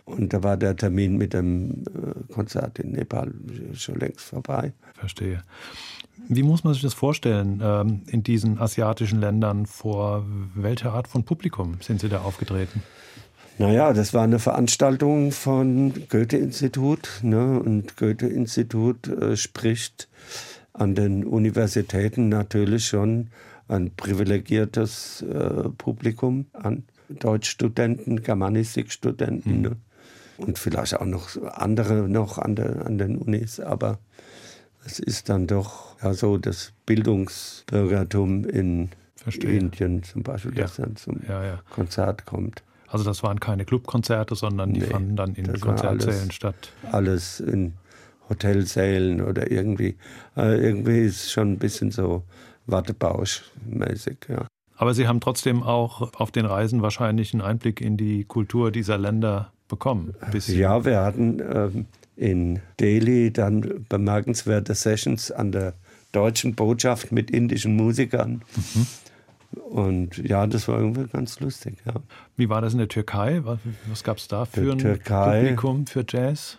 Und 0.05 0.33
da 0.33 0.43
war 0.43 0.57
der 0.57 0.75
Termin 0.75 1.17
mit 1.17 1.33
dem 1.33 1.83
äh, 1.85 2.33
Konzert 2.33 2.79
in 2.79 2.91
Nepal 2.91 3.31
schon 3.73 3.99
längst 3.99 4.21
vorbei. 4.21 4.73
Verstehe. 4.93 5.43
Wie 6.27 6.43
muss 6.43 6.63
man 6.63 6.73
sich 6.73 6.83
das 6.83 6.93
vorstellen 6.93 7.61
ähm, 7.63 8.01
in 8.07 8.23
diesen 8.23 8.59
asiatischen 8.59 9.19
Ländern? 9.19 9.65
Vor 9.65 10.25
welcher 10.55 10.93
Art 10.93 11.07
von 11.07 11.23
Publikum 11.23 11.77
sind 11.81 12.01
Sie 12.01 12.09
da 12.09 12.21
aufgetreten? 12.21 12.83
Naja, 13.57 13.93
das 13.93 14.13
war 14.13 14.23
eine 14.23 14.39
Veranstaltung 14.39 15.31
von 15.31 15.93
Goethe-Institut. 16.09 17.19
Ne? 17.21 17.59
Und 17.59 17.97
Goethe-Institut 17.97 19.07
äh, 19.07 19.35
spricht 19.37 20.09
an 20.73 20.95
den 20.95 21.25
Universitäten 21.25 22.29
natürlich 22.29 22.87
schon 22.87 23.29
ein 23.67 23.91
privilegiertes 23.95 25.21
äh, 25.21 25.69
Publikum 25.77 26.45
an. 26.53 26.83
Deutschstudenten, 27.09 28.23
Germanistikstudenten 28.23 29.61
ne? 29.61 29.75
Und 30.37 30.57
vielleicht 30.59 30.95
auch 30.99 31.05
noch 31.05 31.29
andere 31.53 32.07
noch 32.09 32.37
an, 32.37 32.55
der, 32.55 32.85
an 32.85 32.97
den 32.97 33.17
Unis. 33.17 33.59
Aber 33.59 33.99
es 34.85 34.99
ist 34.99 35.29
dann 35.29 35.47
doch 35.47 35.95
ja, 36.01 36.13
so 36.13 36.37
das 36.37 36.73
Bildungsbürgertum 36.85 38.45
in 38.45 38.89
Verstehe. 39.15 39.57
Indien 39.59 40.03
zum 40.03 40.23
Beispiel, 40.23 40.55
Ja. 40.55 40.63
das 40.63 40.77
dann 40.77 40.95
zum 40.95 41.19
Ja, 41.27 41.43
ja. 41.43 41.59
Konzert 41.69 42.25
kommt. 42.25 42.63
Also 42.87 43.05
das 43.05 43.21
waren 43.23 43.39
keine 43.39 43.63
Clubkonzerte, 43.65 44.35
sondern 44.35 44.73
die 44.73 44.81
Nee, 44.81 44.87
fanden 44.87 45.15
dann 45.15 45.35
in 45.35 45.45
Konzertsälen 45.59 46.21
alles- 46.23 46.33
statt. 46.33 46.73
alles 46.91 47.39
in 47.39 47.73
Hotelsälen 48.29 49.21
oder 49.21 49.51
irgendwie. 49.51 49.95
Äh, 50.35 50.57
irgendwie 50.61 50.99
ist 51.01 51.23
es 51.25 51.31
schon 51.31 51.53
ein 51.53 51.57
bisschen 51.59 51.91
so 51.91 52.23
Wattebausch-mäßig, 52.67 54.17
ja. 54.29 54.47
Aber 54.75 54.93
Sie 54.93 55.07
haben 55.07 55.19
trotzdem 55.19 55.61
auch 55.63 56.13
auf 56.19 56.31
den 56.31 56.45
Reisen 56.45 56.81
wahrscheinlich 56.81 57.33
einen 57.33 57.41
Einblick 57.43 57.81
in 57.81 57.97
die 57.97 58.23
Kultur 58.25 58.71
dieser 58.71 58.97
Länder 58.97 59.51
bekommen. 59.71 60.13
bisschen. 60.31 60.59
Ja, 60.59 60.85
wir 60.85 60.99
hatten 61.01 61.39
ähm, 61.39 61.85
in 62.15 62.59
Delhi 62.79 63.31
dann 63.33 63.85
bemerkenswerte 63.89 64.75
Sessions 64.75 65.31
an 65.31 65.51
der 65.51 65.73
deutschen 66.11 66.53
Botschaft 66.53 67.11
mit 67.11 67.31
indischen 67.31 67.75
Musikern. 67.75 68.43
Und 69.69 70.17
ja, 70.17 70.45
das 70.47 70.67
war 70.67 70.77
irgendwie 70.79 71.07
ganz 71.07 71.39
lustig, 71.39 71.77
ja. 71.85 71.93
Wie 72.37 72.47
war 72.49 72.61
das 72.61 72.73
in 72.73 72.79
der 72.79 72.87
Türkei? 72.87 73.41
Was, 73.43 73.59
was 73.89 74.03
gab 74.03 74.17
es 74.17 74.27
da 74.27 74.45
für 74.45 74.61
Der 74.61 74.71
ein 74.73 74.77
Türkei- 74.77 75.39
Publikum 75.41 75.87
für 75.87 76.05
Jazz? 76.07 76.57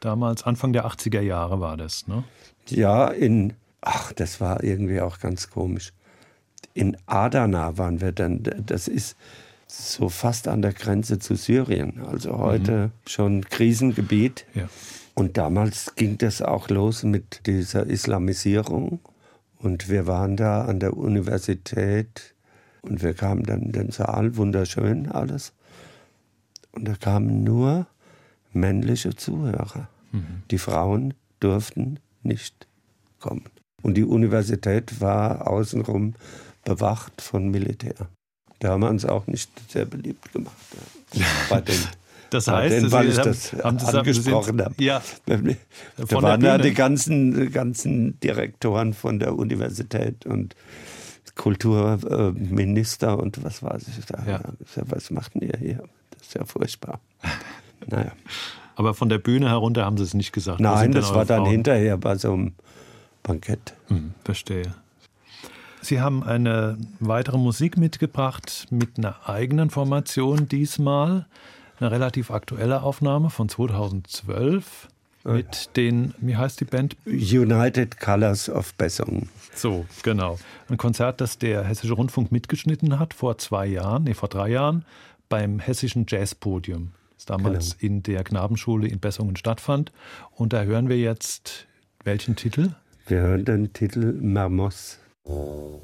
Damals, 0.00 0.44
Anfang 0.44 0.72
der 0.72 0.86
80er 0.86 1.20
Jahre 1.20 1.60
war 1.60 1.76
das, 1.76 2.06
ne? 2.06 2.22
Ja, 2.68 3.08
in, 3.08 3.54
ach, 3.80 4.12
das 4.12 4.40
war 4.40 4.62
irgendwie 4.62 5.00
auch 5.00 5.18
ganz 5.18 5.50
komisch. 5.50 5.92
In 6.74 6.96
Adana 7.06 7.76
waren 7.78 8.00
wir 8.00 8.12
dann, 8.12 8.42
das 8.64 8.86
ist 8.86 9.16
so 9.68 10.08
fast 10.08 10.48
an 10.48 10.62
der 10.62 10.72
Grenze 10.72 11.18
zu 11.18 11.36
Syrien, 11.36 12.00
also 12.04 12.38
heute 12.38 12.90
schon 13.06 13.44
Krisengebiet. 13.44 14.46
Ja. 14.54 14.68
Und 15.14 15.36
damals 15.36 15.94
ging 15.96 16.16
das 16.18 16.42
auch 16.42 16.68
los 16.68 17.02
mit 17.02 17.46
dieser 17.46 17.86
Islamisierung. 17.86 19.00
Und 19.58 19.88
wir 19.88 20.06
waren 20.06 20.36
da 20.36 20.64
an 20.64 20.78
der 20.78 20.96
Universität 20.96 22.34
und 22.82 23.02
wir 23.02 23.14
kamen 23.14 23.42
dann 23.42 23.62
in 23.62 23.72
den 23.72 23.90
Saal, 23.90 24.36
wunderschön 24.36 25.10
alles. 25.10 25.52
Und 26.72 26.86
da 26.86 26.94
kamen 26.94 27.42
nur 27.42 27.86
männliche 28.52 29.16
Zuhörer. 29.16 29.88
Die 30.50 30.58
Frauen 30.58 31.14
durften 31.40 31.98
nicht 32.22 32.66
kommen. 33.18 33.44
Und 33.82 33.94
die 33.94 34.04
Universität 34.04 35.00
war 35.00 35.46
außenrum 35.48 36.14
bewacht 36.64 37.20
von 37.20 37.50
Militär. 37.50 38.08
Da 38.60 38.70
haben 38.70 38.80
wir 38.82 38.88
uns 38.90 39.04
auch 39.04 39.26
nicht 39.26 39.50
sehr 39.70 39.84
beliebt 39.84 40.32
gemacht. 40.32 40.56
Ja. 41.14 41.24
Bei 41.48 41.60
den, 41.60 41.76
Das 42.30 42.44
bei 42.46 42.52
heißt, 42.52 42.74
denen, 42.76 42.92
weil 42.92 43.06
Sie 43.06 43.12
ich 43.12 43.18
haben- 43.18 43.24
das 43.28 43.52
haben 43.64 43.78
Sie- 43.78 43.86
angesprochen 43.98 44.60
habe. 44.62 44.74
Ja, 44.82 45.00
Da 45.26 45.38
Von 46.06 46.22
waren 46.22 46.40
Bühne. 46.40 46.58
die 46.58 46.74
ganzen, 46.74 47.50
ganzen 47.52 48.18
Direktoren 48.20 48.92
von 48.94 49.18
der 49.18 49.34
Universität 49.36 50.26
und 50.26 50.54
Kulturminister 51.36 53.18
und 53.18 53.42
was 53.44 53.62
weiß 53.62 53.84
ich 53.98 54.04
da. 54.06 54.18
Ja. 54.26 54.40
Was 54.86 55.10
macht 55.10 55.34
ihr 55.36 55.56
hier? 55.58 55.84
Das 56.10 56.22
ist 56.28 56.34
ja 56.34 56.44
furchtbar. 56.44 57.00
naja. 57.86 58.12
aber 58.76 58.92
von 58.94 59.08
der 59.08 59.18
Bühne 59.18 59.48
herunter 59.48 59.84
haben 59.84 59.96
Sie 59.96 60.04
es 60.04 60.14
nicht 60.14 60.32
gesagt. 60.32 60.60
Nein, 60.60 60.92
das 60.92 61.14
war 61.14 61.24
dann 61.24 61.42
Frauen? 61.42 61.50
hinterher 61.50 61.96
bei 61.96 62.16
so 62.16 62.32
einem 62.32 62.52
Bankett. 63.22 63.74
Hm, 63.88 64.12
verstehe. 64.24 64.74
Sie 65.88 66.02
haben 66.02 66.22
eine 66.22 66.76
weitere 67.00 67.38
Musik 67.38 67.78
mitgebracht 67.78 68.66
mit 68.68 68.98
einer 68.98 69.26
eigenen 69.26 69.70
Formation 69.70 70.46
diesmal. 70.46 71.24
Eine 71.80 71.90
relativ 71.90 72.30
aktuelle 72.30 72.82
Aufnahme 72.82 73.30
von 73.30 73.48
2012 73.48 74.88
mit 75.24 75.70
den, 75.76 76.12
wie 76.18 76.36
heißt 76.36 76.60
die 76.60 76.66
Band? 76.66 76.94
United 77.06 77.98
Colors 78.00 78.50
of 78.50 78.74
Bessung. 78.74 79.30
So, 79.54 79.86
genau. 80.02 80.38
Ein 80.68 80.76
Konzert, 80.76 81.22
das 81.22 81.38
der 81.38 81.64
Hessische 81.64 81.94
Rundfunk 81.94 82.32
mitgeschnitten 82.32 82.98
hat 82.98 83.14
vor 83.14 83.38
zwei 83.38 83.64
Jahren, 83.64 84.04
nee, 84.04 84.12
vor 84.12 84.28
drei 84.28 84.50
Jahren 84.50 84.84
beim 85.30 85.58
Hessischen 85.58 86.04
Jazzpodium, 86.06 86.92
das 87.14 87.24
damals 87.24 87.72
in 87.78 88.02
der 88.02 88.24
Knabenschule 88.24 88.88
in 88.88 88.98
Bessungen 88.98 89.36
stattfand. 89.36 89.90
Und 90.32 90.52
da 90.52 90.64
hören 90.64 90.90
wir 90.90 90.98
jetzt 90.98 91.66
welchen 92.04 92.36
Titel? 92.36 92.74
Wir 93.06 93.20
hören 93.20 93.46
den 93.46 93.72
Titel 93.72 94.12
Mermoz. 94.20 94.98
Thank 95.28 95.82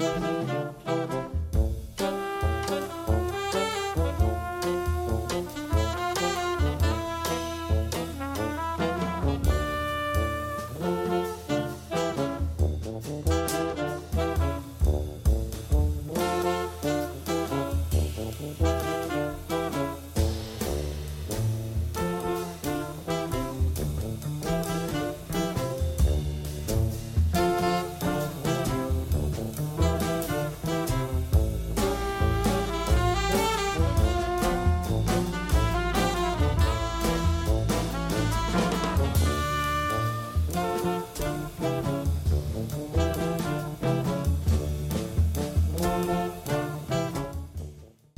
you. 0.00 0.15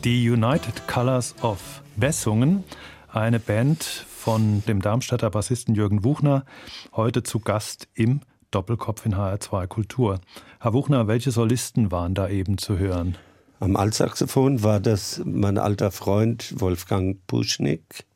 Die 0.09 0.31
United 0.31 0.89
Colors 0.89 1.35
of 1.43 1.83
Bessungen, 1.97 2.65
eine 3.13 3.39
Band 3.39 3.85
von 3.85 4.63
dem 4.67 4.81
Darmstädter 4.81 5.29
Bassisten 5.29 5.75
Jürgen 5.75 6.03
Wuchner, 6.03 6.47
heute 6.95 7.23
zu 7.23 7.41
Gast 7.41 7.89
im 7.93 8.21
Doppelkopf 8.51 9.05
in 9.05 9.17
HR2 9.17 9.67
Kultur. 9.67 10.21
Herr 10.61 10.73
Wuchner, 10.73 11.09
welche 11.09 11.31
Solisten 11.31 11.93
waren 11.93 12.15
da 12.15 12.27
eben 12.27 12.57
zu 12.57 12.79
hören? 12.79 13.19
Am 13.61 13.77
Altsaxophon 13.77 14.63
war 14.63 14.81
das 14.81 15.21
mein 15.27 15.59
alter 15.59 15.91
Freund 15.91 16.55
Wolfgang 16.57 17.19
Puschnik, 17.27 18.07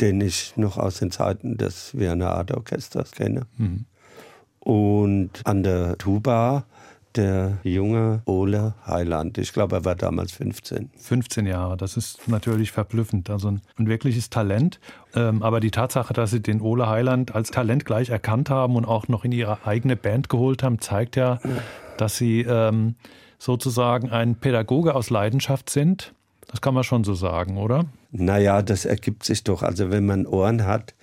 den 0.00 0.20
ich 0.20 0.56
noch 0.56 0.78
aus 0.78 0.98
den 1.00 1.10
Zeiten 1.10 1.56
des 1.56 1.98
Wiener 1.98 2.34
Art 2.34 2.52
Orchesters 2.52 3.10
kenne. 3.10 3.48
Mhm. 3.58 3.86
Und 4.60 5.40
an 5.42 5.64
der 5.64 5.98
Tuba 5.98 6.66
der 7.16 7.58
junge 7.62 8.22
Ole 8.24 8.74
Heiland. 8.86 9.38
Ich 9.38 9.52
glaube, 9.52 9.76
er 9.76 9.84
war 9.84 9.94
damals 9.94 10.32
15. 10.32 10.90
15 10.96 11.46
Jahre, 11.46 11.76
das 11.76 11.96
ist 11.96 12.28
natürlich 12.28 12.72
verblüffend. 12.72 13.30
Also 13.30 13.48
ein, 13.48 13.60
wirkliches 13.86 14.30
Talent. 14.30 14.80
Ähm, 15.14 15.42
aber 15.42 15.60
die 15.60 15.70
Tatsache, 15.70 16.12
dass 16.12 16.30
Sie 16.30 16.40
den 16.40 16.60
Ole 16.60 16.88
Heiland 16.88 17.34
als 17.34 17.50
Talent 17.50 17.84
gleich 17.84 18.10
erkannt 18.10 18.50
haben 18.50 18.76
und 18.76 18.84
auch 18.84 19.08
noch 19.08 19.24
in 19.24 19.32
Ihre 19.32 19.66
eigene 19.66 19.96
Band 19.96 20.28
geholt 20.28 20.62
haben, 20.62 20.80
zeigt 20.80 21.16
ja, 21.16 21.38
dass 21.96 22.16
Sie 22.16 22.40
ähm, 22.42 22.96
sozusagen 23.38 24.10
ein 24.10 24.36
Pädagoge 24.36 24.94
aus 24.94 25.10
Leidenschaft 25.10 25.70
sind. 25.70 26.12
Das 26.48 26.60
kann 26.60 26.74
man 26.74 26.84
schon 26.84 27.04
so 27.04 27.14
sagen, 27.14 27.58
oder? 27.58 27.86
Naja, 28.12 28.62
das 28.62 28.84
ergibt 28.84 29.24
sich 29.24 29.44
doch. 29.44 29.62
Also 29.62 29.90
wenn 29.90 30.06
man 30.06 30.26
Ohren 30.26 30.64
hat, 30.64 30.94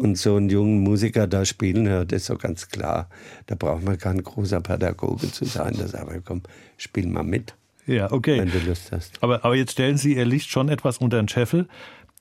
und 0.00 0.16
so 0.16 0.36
einen 0.36 0.48
jungen 0.48 0.80
Musiker 0.80 1.26
da 1.26 1.44
spielen 1.44 1.86
hört, 1.86 2.12
ist 2.12 2.26
so 2.26 2.36
ganz 2.36 2.68
klar. 2.68 3.08
Da 3.46 3.54
braucht 3.54 3.84
man 3.84 3.98
kein 3.98 4.22
großer 4.22 4.60
Pädagoge 4.60 5.30
zu 5.30 5.44
sein. 5.44 5.76
Da 5.78 5.86
sagt 5.86 6.06
man, 6.06 6.24
komm, 6.24 6.42
spiel 6.78 7.06
mal 7.06 7.22
mit. 7.22 7.54
Ja, 7.86 8.10
okay. 8.10 8.38
Wenn 8.38 8.50
du 8.50 8.58
Lust 8.60 8.92
hast. 8.92 9.22
Aber, 9.22 9.44
aber 9.44 9.56
jetzt 9.56 9.72
stellen 9.72 9.98
Sie 9.98 10.16
Ihr 10.16 10.24
Licht 10.24 10.50
schon 10.50 10.70
etwas 10.70 10.98
unter 10.98 11.18
den 11.18 11.28
Scheffel. 11.28 11.68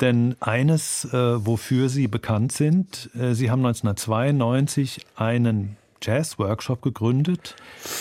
Denn 0.01 0.35
eines, 0.39 1.05
äh, 1.05 1.45
wofür 1.45 1.89
Sie 1.89 2.07
bekannt 2.07 2.51
sind, 2.51 3.09
äh, 3.17 3.33
Sie 3.33 3.49
haben 3.49 3.65
1992 3.65 5.05
einen 5.15 5.77
Jazz-Workshop 6.01 6.81
gegründet, 6.81 7.55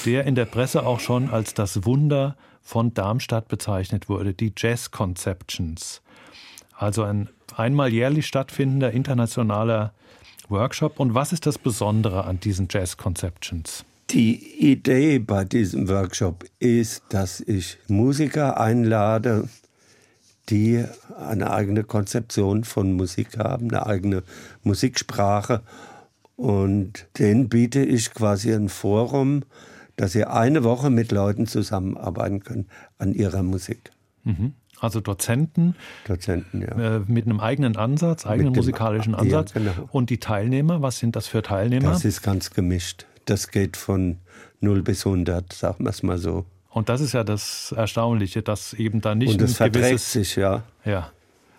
der 0.06 0.24
in 0.24 0.34
der 0.34 0.44
Presse 0.44 0.86
auch 0.86 1.00
schon 1.00 1.30
als 1.30 1.54
das 1.54 1.84
Wunder 1.84 2.36
von 2.62 2.94
Darmstadt 2.94 3.48
bezeichnet 3.48 4.08
wurde, 4.08 4.34
die 4.34 4.52
Jazz 4.56 4.90
Conceptions. 4.90 6.02
Also 6.78 7.02
ein 7.02 7.28
einmal 7.56 7.92
jährlich 7.92 8.26
stattfindender 8.26 8.92
internationaler 8.92 9.92
Workshop. 10.48 11.00
Und 11.00 11.12
was 11.12 11.32
ist 11.32 11.44
das 11.44 11.58
Besondere 11.58 12.24
an 12.24 12.38
diesen 12.38 12.68
Jazz 12.70 12.96
Conceptions? 12.96 13.84
Die 14.10 14.70
Idee 14.70 15.18
bei 15.18 15.44
diesem 15.44 15.88
Workshop 15.88 16.44
ist, 16.60 17.02
dass 17.10 17.40
ich 17.40 17.78
Musiker 17.88 18.58
einlade, 18.58 19.48
die 20.48 20.84
eine 21.18 21.50
eigene 21.50 21.82
Konzeption 21.82 22.62
von 22.64 22.92
Musik 22.92 23.36
haben, 23.36 23.68
eine 23.68 23.84
eigene 23.84 24.22
Musiksprache. 24.62 25.62
Und 26.36 27.08
denen 27.18 27.48
biete 27.48 27.84
ich 27.84 28.14
quasi 28.14 28.54
ein 28.54 28.68
Forum, 28.68 29.42
dass 29.96 30.12
sie 30.12 30.24
eine 30.24 30.62
Woche 30.62 30.90
mit 30.90 31.10
Leuten 31.10 31.46
zusammenarbeiten 31.46 32.40
können 32.44 32.68
an 32.98 33.12
ihrer 33.12 33.42
Musik. 33.42 33.90
Mhm. 34.22 34.54
Also 34.80 35.00
Dozenten, 35.00 35.74
Dozenten 36.06 36.62
ja. 36.62 36.96
äh, 36.96 37.00
mit 37.06 37.26
einem 37.26 37.40
eigenen 37.40 37.76
Ansatz, 37.76 38.26
eigenen 38.26 38.52
dem, 38.52 38.58
musikalischen 38.58 39.14
Ansatz. 39.14 39.54
Ja, 39.54 39.60
genau. 39.60 39.88
Und 39.90 40.10
die 40.10 40.18
Teilnehmer, 40.18 40.82
was 40.82 40.98
sind 40.98 41.16
das 41.16 41.26
für 41.26 41.42
Teilnehmer? 41.42 41.90
Das 41.90 42.04
ist 42.04 42.22
ganz 42.22 42.50
gemischt. 42.50 43.06
Das 43.24 43.50
geht 43.50 43.76
von 43.76 44.18
0 44.60 44.82
bis 44.82 45.04
100, 45.04 45.52
sagen 45.52 45.84
wir 45.84 45.90
es 45.90 46.02
mal 46.02 46.18
so. 46.18 46.44
Und 46.70 46.88
das 46.88 47.00
ist 47.00 47.12
ja 47.12 47.24
das 47.24 47.72
Erstaunliche, 47.76 48.42
dass 48.42 48.72
eben 48.74 49.00
da 49.00 49.14
nicht 49.14 49.32
Und 49.32 49.42
das 49.42 49.60
ein 49.60 49.72
gewisses, 49.72 50.12
sich, 50.12 50.36
ja. 50.36 50.62
Ja. 50.84 51.10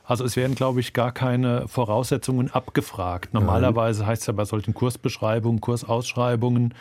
Also 0.05 0.23
es 0.23 0.35
werden, 0.35 0.55
glaube 0.55 0.79
ich, 0.79 0.93
gar 0.93 1.11
keine 1.11 1.67
Voraussetzungen 1.67 2.49
abgefragt. 2.49 3.33
Normalerweise 3.33 4.07
heißt 4.07 4.23
es 4.23 4.27
ja 4.27 4.33
bei 4.33 4.45
solchen 4.45 4.73
Kursbeschreibungen, 4.73 5.61
Kursausschreibungen, 5.61 6.73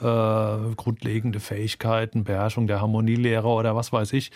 äh, 0.00 0.04
grundlegende 0.76 1.40
Fähigkeiten, 1.40 2.22
Beherrschung 2.22 2.68
der 2.68 2.80
Harmonielehre 2.80 3.48
oder 3.48 3.74
was 3.74 3.92
weiß 3.92 4.12
ich. 4.12 4.30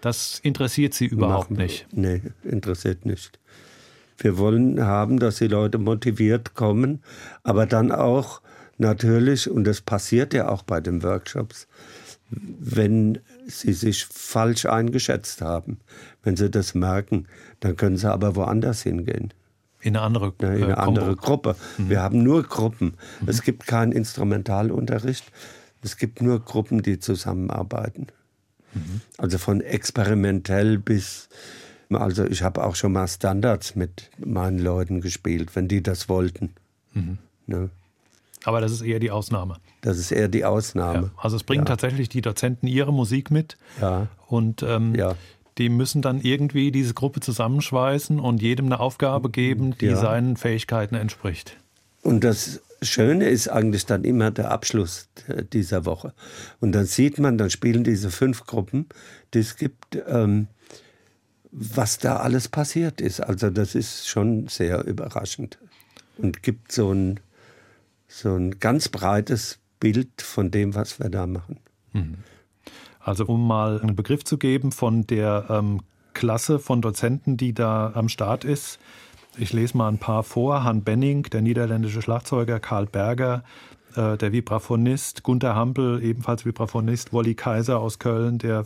Das 0.00 0.38
interessiert 0.42 0.94
Sie 0.94 1.06
überhaupt 1.06 1.50
Machen, 1.50 1.62
nicht? 1.62 1.86
Nee, 1.92 2.22
interessiert 2.44 3.06
nicht. 3.06 3.38
Wir 4.18 4.38
wollen 4.38 4.82
haben, 4.82 5.18
dass 5.18 5.36
die 5.36 5.48
Leute 5.48 5.78
motiviert 5.78 6.54
kommen, 6.54 7.02
aber 7.42 7.66
dann 7.66 7.92
auch 7.92 8.40
natürlich, 8.78 9.50
und 9.50 9.64
das 9.64 9.80
passiert 9.80 10.32
ja 10.34 10.48
auch 10.48 10.62
bei 10.62 10.80
den 10.80 11.02
Workshops, 11.02 11.66
wenn 12.30 13.20
sie 13.46 13.72
sich 13.72 14.04
falsch 14.04 14.66
eingeschätzt 14.66 15.42
haben, 15.42 15.78
wenn 16.22 16.36
sie 16.36 16.50
das 16.50 16.74
merken, 16.74 17.26
dann 17.60 17.76
können 17.76 17.96
sie 17.96 18.10
aber 18.10 18.34
woanders 18.36 18.82
hingehen. 18.82 19.32
In 19.80 19.96
eine 19.96 20.04
andere, 20.04 20.32
in 20.40 20.46
eine 20.46 20.72
äh, 20.72 20.72
andere 20.72 21.14
Gruppe. 21.14 21.54
Mhm. 21.78 21.90
Wir 21.90 22.02
haben 22.02 22.22
nur 22.22 22.42
Gruppen. 22.42 22.94
Mhm. 23.20 23.28
Es 23.28 23.42
gibt 23.42 23.66
keinen 23.66 23.92
Instrumentalunterricht. 23.92 25.30
Es 25.82 25.96
gibt 25.96 26.20
nur 26.20 26.40
Gruppen, 26.40 26.82
die 26.82 26.98
zusammenarbeiten. 26.98 28.08
Mhm. 28.76 29.00
Also 29.18 29.38
von 29.38 29.60
experimentell 29.60 30.78
bis, 30.78 31.28
also 31.90 32.24
ich 32.24 32.42
habe 32.42 32.64
auch 32.64 32.76
schon 32.76 32.92
mal 32.92 33.08
Standards 33.08 33.74
mit 33.74 34.10
meinen 34.18 34.58
Leuten 34.58 35.00
gespielt, 35.00 35.56
wenn 35.56 35.68
die 35.68 35.82
das 35.82 36.08
wollten. 36.08 36.50
Mhm. 36.92 37.18
Ne? 37.46 37.70
Aber 38.44 38.60
das 38.60 38.72
ist 38.72 38.82
eher 38.82 39.00
die 39.00 39.10
Ausnahme. 39.10 39.56
Das 39.80 39.98
ist 39.98 40.12
eher 40.12 40.28
die 40.28 40.44
Ausnahme. 40.44 41.10
Ja, 41.14 41.22
also 41.22 41.36
es 41.36 41.42
bringen 41.42 41.62
ja. 41.62 41.66
tatsächlich 41.66 42.08
die 42.08 42.20
Dozenten 42.20 42.66
ihre 42.66 42.92
Musik 42.92 43.30
mit. 43.30 43.56
Ja. 43.80 44.08
Und 44.28 44.62
ähm, 44.62 44.94
ja. 44.94 45.14
die 45.58 45.68
müssen 45.68 46.02
dann 46.02 46.20
irgendwie 46.20 46.70
diese 46.70 46.94
Gruppe 46.94 47.20
zusammenschweißen 47.20 48.20
und 48.20 48.42
jedem 48.42 48.66
eine 48.66 48.80
Aufgabe 48.80 49.30
geben, 49.30 49.76
die 49.78 49.94
seinen 49.94 50.36
Fähigkeiten 50.36 50.94
entspricht. 50.94 51.56
Und 52.02 52.22
das 52.22 52.60
Schöne 52.82 53.28
ist 53.28 53.48
eigentlich 53.48 53.86
dann 53.86 54.04
immer 54.04 54.30
der 54.30 54.50
Abschluss 54.50 55.08
dieser 55.52 55.84
Woche. 55.84 56.12
Und 56.60 56.72
dann 56.72 56.86
sieht 56.86 57.18
man, 57.18 57.38
dann 57.38 57.50
spielen 57.50 57.84
diese 57.84 58.10
fünf 58.10 58.44
Gruppen, 58.44 58.86
die 59.34 59.38
es 59.38 59.56
gibt, 59.56 59.98
ähm, 60.06 60.48
was 61.50 61.98
da 61.98 62.16
alles 62.16 62.48
passiert 62.48 63.00
ist. 63.00 63.20
Also 63.20 63.50
das 63.50 63.74
ist 63.74 64.08
schon 64.08 64.48
sehr 64.48 64.84
überraschend 64.84 65.58
und 66.18 66.42
gibt 66.42 66.72
so 66.72 66.92
ein, 66.92 67.20
so 68.08 68.34
ein 68.34 68.58
ganz 68.58 68.88
breites 68.88 69.58
Bild 69.80 70.20
von 70.20 70.50
dem, 70.50 70.74
was 70.74 71.00
wir 71.00 71.08
da 71.08 71.26
machen. 71.26 71.58
Mhm. 71.92 72.16
Also 73.00 73.24
um 73.26 73.46
mal 73.46 73.80
einen 73.80 73.96
Begriff 73.96 74.24
zu 74.24 74.36
geben 74.36 74.72
von 74.72 75.06
der 75.06 75.46
ähm, 75.48 75.80
Klasse 76.12 76.58
von 76.58 76.82
Dozenten, 76.82 77.36
die 77.36 77.54
da 77.54 77.92
am 77.94 78.08
Start 78.08 78.44
ist. 78.44 78.78
Ich 79.38 79.52
lese 79.52 79.76
mal 79.76 79.88
ein 79.88 79.98
paar 79.98 80.22
vor. 80.22 80.64
Han 80.64 80.82
Benning, 80.82 81.24
der 81.24 81.42
niederländische 81.42 82.00
Schlagzeuger, 82.00 82.58
Karl 82.58 82.86
Berger, 82.86 83.44
äh, 83.94 84.16
der 84.16 84.32
Vibraphonist, 84.32 85.22
Gunther 85.24 85.54
Hampel, 85.54 86.02
ebenfalls 86.02 86.46
Vibraphonist, 86.46 87.12
Wolli 87.12 87.34
Kaiser 87.34 87.78
aus 87.78 87.98
Köln, 87.98 88.38
der 88.38 88.64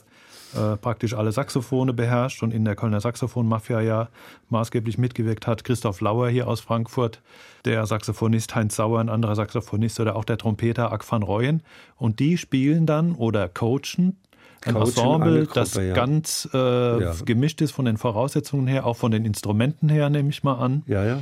äh, 0.54 0.76
praktisch 0.76 1.14
alle 1.14 1.32
Saxophone 1.32 1.94
beherrscht 1.96 2.44
und 2.44 2.54
in 2.54 2.64
der 2.64 2.76
Kölner 2.76 3.00
Saxophonmafia 3.00 3.80
ja 3.80 4.08
maßgeblich 4.48 4.96
mitgewirkt 4.96 5.48
hat. 5.48 5.64
Christoph 5.64 6.00
Lauer 6.00 6.28
hier 6.28 6.46
aus 6.46 6.60
Frankfurt, 6.60 7.20
der 7.64 7.84
Saxophonist 7.86 8.54
Heinz 8.54 8.76
Sauer, 8.76 9.00
ein 9.00 9.08
anderer 9.08 9.34
Saxophonist 9.34 9.98
oder 9.98 10.14
auch 10.14 10.24
der 10.24 10.38
Trompeter 10.38 10.92
Ack 10.92 11.10
van 11.10 11.24
Rooyen. 11.24 11.64
Und 11.96 12.20
die 12.20 12.38
spielen 12.38 12.86
dann 12.86 13.16
oder 13.16 13.48
coachen 13.48 14.18
ein 14.64 14.76
Ensemble, 14.76 15.46
Gruppe, 15.46 15.54
das 15.54 15.74
ja. 15.74 15.94
ganz 15.94 16.48
äh, 16.52 16.58
ja. 17.02 17.14
gemischt 17.24 17.60
ist 17.60 17.72
von 17.72 17.84
den 17.86 17.96
Voraussetzungen 17.96 18.66
her, 18.66 18.86
auch 18.86 18.96
von 18.96 19.10
den 19.10 19.24
Instrumenten 19.24 19.88
her, 19.88 20.10
nehme 20.10 20.28
ich 20.28 20.42
mal 20.42 20.54
an. 20.54 20.82
Ja, 20.86 21.04
ja. 21.04 21.20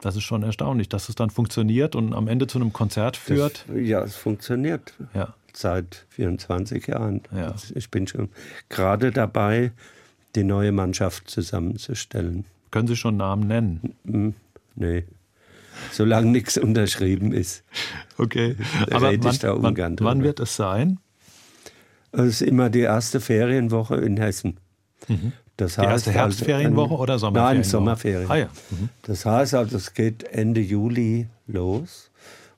Das 0.00 0.14
ist 0.14 0.22
schon 0.22 0.44
erstaunlich, 0.44 0.88
dass 0.88 1.08
es 1.08 1.16
dann 1.16 1.30
funktioniert 1.30 1.96
und 1.96 2.14
am 2.14 2.28
Ende 2.28 2.46
zu 2.46 2.58
einem 2.58 2.72
Konzert 2.72 3.16
führt. 3.16 3.64
Das, 3.66 3.76
ja, 3.80 4.02
es 4.02 4.14
funktioniert. 4.14 4.94
Ja. 5.12 5.34
Seit 5.52 6.06
24 6.10 6.86
Jahren. 6.86 7.22
Ja. 7.34 7.54
Ich 7.74 7.90
bin 7.90 8.06
schon 8.06 8.28
gerade 8.68 9.10
dabei, 9.10 9.72
die 10.36 10.44
neue 10.44 10.70
Mannschaft 10.70 11.28
zusammenzustellen. 11.28 12.44
Können 12.70 12.86
Sie 12.86 12.94
schon 12.94 13.16
Namen 13.16 13.48
nennen? 13.48 13.96
Hm, 14.06 14.34
nee. 14.76 15.04
Solange 15.90 16.30
nichts 16.30 16.58
unterschrieben 16.58 17.32
ist. 17.32 17.64
Okay. 18.18 18.56
Aber 18.90 19.12
wann, 19.12 19.76
wann, 19.76 19.96
wann 20.00 20.22
wird 20.22 20.38
es 20.40 20.54
sein? 20.54 20.98
Es 22.12 22.40
ist 22.40 22.42
immer 22.42 22.70
die 22.70 22.80
erste 22.80 23.20
Ferienwoche 23.20 23.96
in 23.96 24.16
Hessen. 24.16 24.58
Mhm. 25.08 25.32
Das 25.56 25.74
die 25.74 25.80
erste 25.80 26.10
also 26.10 26.20
Herbstferienwoche 26.20 26.94
ein, 26.94 27.00
oder 27.00 27.18
Sommerferienwoche? 27.18 27.54
Nein, 27.56 27.64
Sommerferien. 27.64 28.30
Ah, 28.30 28.36
ja. 28.36 28.48
Mhm. 28.70 28.88
Das 29.02 29.26
heißt 29.26 29.54
also, 29.54 29.76
es 29.76 29.92
geht 29.92 30.22
Ende 30.22 30.60
Juli 30.60 31.26
los, 31.48 32.10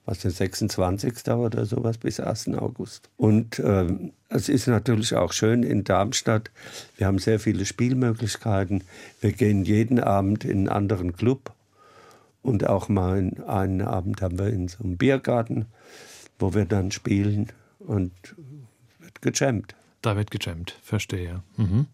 was 0.05 0.19
der 0.19 0.31
26. 0.31 1.29
oder 1.29 1.65
sowas 1.65 1.97
bis 1.97 2.21
1. 2.21 2.49
August. 2.49 3.09
Und 3.17 3.59
ähm, 3.65 4.13
es 4.29 4.51
ist 4.51 4.67
natürlich 4.67 5.15
auch 5.15 5.33
schön 5.33 5.63
in 5.63 5.83
Darmstadt. 5.83 6.51
Wir 6.99 7.07
haben 7.07 7.19
sehr 7.19 7.41
viele 7.41 7.65
Spielmöglichkeiten. 7.65 8.85
Wir 9.21 9.33
gehen 9.33 9.65
jeden 9.65 9.99
Abend 9.99 10.45
in 10.45 10.51
einen 10.51 10.69
anderen 10.69 11.17
Club. 11.17 11.53
Und 12.43 12.67
auch 12.67 12.89
mal 12.89 13.19
in, 13.19 13.43
einen 13.45 13.83
Abend 13.83 14.21
haben 14.21 14.39
wir 14.39 14.49
in 14.49 14.69
so 14.69 14.85
einem 14.85 14.99
Biergarten, 14.99 15.67
wo 16.39 16.55
wir 16.55 16.67
dann 16.67 16.91
spielen 16.91 17.49
und 17.79 18.13
wird 19.23 19.39
gejammt. 19.39 19.75
Da 20.03 20.17
wird 20.17 20.31
gejammt, 20.31 20.77
verstehe. 20.83 21.43
Mhm. 21.57 21.87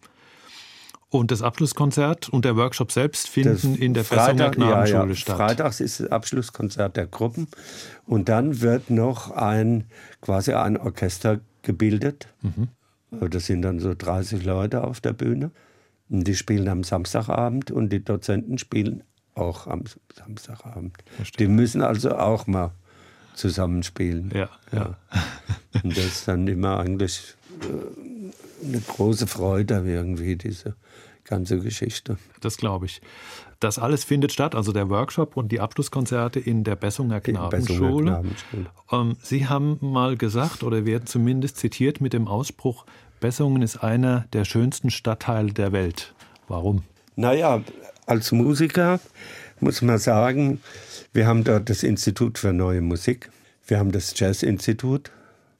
Und 1.08 1.30
das 1.30 1.40
Abschlusskonzert 1.40 2.28
und 2.28 2.44
der 2.44 2.56
Workshop 2.56 2.90
selbst 2.90 3.28
finden 3.28 3.54
das 3.54 3.64
in 3.64 3.94
der 3.94 4.04
Freitag, 4.04 4.54
Knabenschule 4.54 5.02
ja, 5.02 5.06
ja. 5.06 5.14
statt. 5.14 5.36
Freitags 5.36 5.80
ist 5.80 6.00
das 6.00 6.10
Abschlusskonzert 6.10 6.96
der 6.96 7.06
Gruppen 7.06 7.46
und 8.06 8.28
dann 8.28 8.60
wird 8.60 8.90
noch 8.90 9.30
ein 9.30 9.84
quasi 10.20 10.52
ein 10.52 10.76
Orchester 10.76 11.40
gebildet. 11.62 12.28
Mhm. 12.42 12.68
Das 13.30 13.46
sind 13.46 13.62
dann 13.62 13.78
so 13.78 13.94
30 13.96 14.44
Leute 14.44 14.84
auf 14.84 15.00
der 15.00 15.12
Bühne. 15.12 15.52
Und 16.08 16.24
die 16.26 16.34
spielen 16.34 16.68
am 16.68 16.84
Samstagabend 16.84 17.70
und 17.70 17.90
die 17.92 18.04
Dozenten 18.04 18.58
spielen 18.58 19.02
auch 19.34 19.66
am 19.66 19.84
Samstagabend. 20.14 20.96
Verstehe. 21.16 21.46
Die 21.46 21.52
müssen 21.52 21.82
also 21.82 22.16
auch 22.16 22.46
mal 22.46 22.72
zusammenspielen. 23.36 24.32
Ja, 24.34 24.48
ja. 24.72 24.78
ja. 24.78 24.96
Und 25.82 25.96
das 25.96 26.04
ist 26.04 26.28
dann 26.28 26.46
immer 26.48 26.80
eigentlich 26.80 27.34
äh, 27.60 28.66
eine 28.66 28.80
große 28.80 29.26
Freude 29.26 29.84
irgendwie, 29.86 30.36
diese 30.36 30.74
ganze 31.24 31.58
Geschichte. 31.58 32.18
Das 32.40 32.56
glaube 32.56 32.86
ich. 32.86 33.00
Das 33.60 33.78
alles 33.78 34.04
findet 34.04 34.32
statt, 34.32 34.54
also 34.54 34.72
der 34.72 34.90
Workshop 34.90 35.36
und 35.36 35.50
die 35.50 35.60
Abschlusskonzerte 35.60 36.38
in 36.38 36.62
der 36.62 36.76
Bessunger 36.76 37.20
Knabenschule. 37.20 38.12
Knabenschule. 38.12 38.66
Ähm, 38.92 39.16
Sie 39.22 39.46
haben 39.48 39.78
mal 39.80 40.16
gesagt 40.16 40.62
oder 40.62 40.84
werden 40.84 41.06
zumindest 41.06 41.56
zitiert 41.56 42.00
mit 42.00 42.12
dem 42.12 42.28
Ausspruch, 42.28 42.84
Bessungen 43.18 43.62
ist 43.62 43.78
einer 43.78 44.26
der 44.34 44.44
schönsten 44.44 44.90
Stadtteile 44.90 45.52
der 45.52 45.72
Welt. 45.72 46.14
Warum? 46.48 46.82
Naja, 47.16 47.62
als 48.04 48.30
Musiker 48.30 49.00
muss 49.60 49.82
man 49.82 49.98
sagen, 49.98 50.60
wir 51.12 51.26
haben 51.26 51.44
dort 51.44 51.70
das 51.70 51.82
Institut 51.82 52.38
für 52.38 52.52
neue 52.52 52.80
Musik, 52.80 53.30
wir 53.66 53.78
haben 53.78 53.92
das 53.92 54.18
Jazzinstitut 54.18 55.10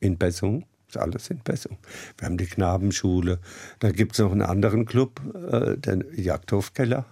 in 0.01 0.17
Bessungen 0.17 0.65
ist 0.89 0.97
alles 0.97 1.31
in 1.31 1.39
Bessung. 1.39 1.79
Wir 2.19 2.27
haben 2.27 2.39
die 2.39 2.47
Knabenschule, 2.47 3.39
da 3.81 3.91
gibt 3.91 4.13
es 4.13 4.19
noch 4.19 4.33
einen 4.33 4.43
anderen 4.43 4.87
Club, 4.87 5.21
äh, 5.51 5.77
den 5.77 6.05
Jagdhofkeller. 6.15 7.05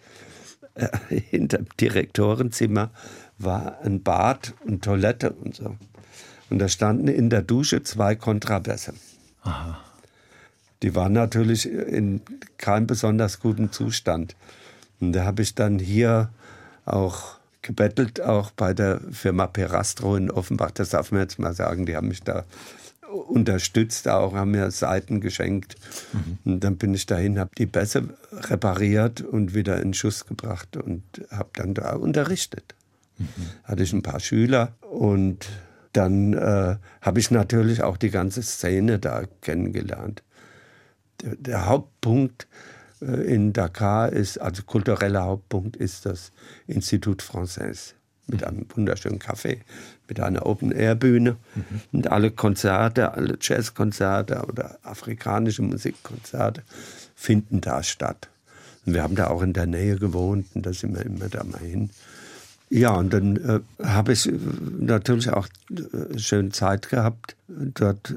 Äh, 0.75 0.87
hinter 1.09 1.57
dem 1.57 1.67
Direktorenzimmer 1.77 2.91
war 3.37 3.81
ein 3.81 4.01
Bad 4.01 4.53
und 4.63 4.81
Toilette 4.81 5.31
und 5.31 5.55
so. 5.55 5.75
Und 6.49 6.59
da 6.59 6.69
standen 6.69 7.09
in 7.09 7.29
der 7.29 7.41
Dusche 7.41 7.83
zwei 7.83 8.15
Kontrabässe. 8.15 8.93
Aha. 9.41 9.77
Die 10.83 10.95
waren 10.95 11.11
natürlich 11.11 11.69
in 11.69 12.21
keinem 12.57 12.87
besonders 12.87 13.41
guten 13.41 13.73
Zustand. 13.73 14.37
Und 14.99 15.13
da 15.13 15.25
habe 15.25 15.41
ich 15.41 15.55
dann 15.55 15.79
hier 15.79 16.29
auch 16.85 17.37
gebettelt, 17.61 18.21
auch 18.21 18.51
bei 18.51 18.73
der 18.73 19.01
Firma 19.11 19.47
Perastro 19.47 20.15
in 20.15 20.29
Offenbach. 20.29 20.71
Das 20.71 20.89
darf 20.89 21.11
man 21.11 21.21
jetzt 21.21 21.39
mal 21.39 21.53
sagen. 21.53 21.85
Die 21.85 21.95
haben 21.95 22.07
mich 22.07 22.21
da 22.21 22.45
unterstützt, 23.07 24.07
auch 24.07 24.33
haben 24.33 24.51
mir 24.51 24.71
Seiten 24.71 25.21
geschenkt. 25.21 25.75
Mhm. 26.13 26.37
Und 26.45 26.63
dann 26.63 26.77
bin 26.77 26.93
ich 26.93 27.05
dahin, 27.05 27.39
habe 27.39 27.51
die 27.57 27.65
Bässe 27.65 28.09
repariert 28.31 29.21
und 29.21 29.53
wieder 29.53 29.81
in 29.81 29.93
Schuss 29.93 30.25
gebracht 30.25 30.77
und 30.77 31.03
habe 31.31 31.49
dann 31.53 31.73
da 31.73 31.95
unterrichtet. 31.95 32.75
Mhm. 33.17 33.27
Hatte 33.63 33.83
ich 33.83 33.93
ein 33.93 34.03
paar 34.03 34.19
Schüler 34.19 34.73
und 34.81 35.47
dann 35.93 36.33
äh, 36.33 36.75
habe 37.01 37.19
ich 37.19 37.31
natürlich 37.31 37.81
auch 37.81 37.97
die 37.97 38.09
ganze 38.09 38.43
Szene 38.43 38.99
da 38.99 39.23
kennengelernt. 39.41 40.23
Der, 41.21 41.35
der 41.35 41.65
Hauptpunkt 41.67 42.47
in 43.01 43.53
Dakar 43.53 44.11
ist, 44.11 44.39
also 44.39 44.63
kultureller 44.63 45.23
Hauptpunkt 45.23 45.75
ist 45.75 46.05
das 46.05 46.31
Institut 46.67 47.21
Français 47.21 47.93
mit 48.27 48.43
einem 48.43 48.65
wunderschönen 48.73 49.19
Café, 49.19 49.59
mit 50.07 50.19
einer 50.19 50.45
Open-Air-Bühne. 50.45 51.37
Mhm. 51.55 51.63
Und 51.91 52.11
alle 52.11 52.31
Konzerte, 52.31 53.13
alle 53.13 53.37
Jazzkonzerte 53.39 54.45
oder 54.47 54.79
afrikanische 54.83 55.61
Musikkonzerte 55.61 56.63
finden 57.15 57.61
da 57.61 57.83
statt. 57.83 58.29
Und 58.85 58.93
wir 58.93 59.03
haben 59.03 59.15
da 59.15 59.27
auch 59.27 59.41
in 59.41 59.53
der 59.53 59.67
Nähe 59.67 59.97
gewohnt 59.97 60.47
und 60.53 60.65
da 60.65 60.73
sind 60.73 60.95
wir 60.95 61.05
immer 61.05 61.29
da 61.29 61.43
mal 61.43 61.59
hin. 61.59 61.89
Ja, 62.69 62.95
und 62.95 63.13
dann 63.13 63.37
äh, 63.37 63.59
habe 63.83 64.13
ich 64.13 64.27
äh, 64.27 64.33
natürlich 64.79 65.29
auch 65.29 65.47
äh, 65.71 66.17
schön 66.17 66.51
Zeit 66.51 66.89
gehabt, 66.89 67.35
dort 67.47 68.09
äh, 68.09 68.13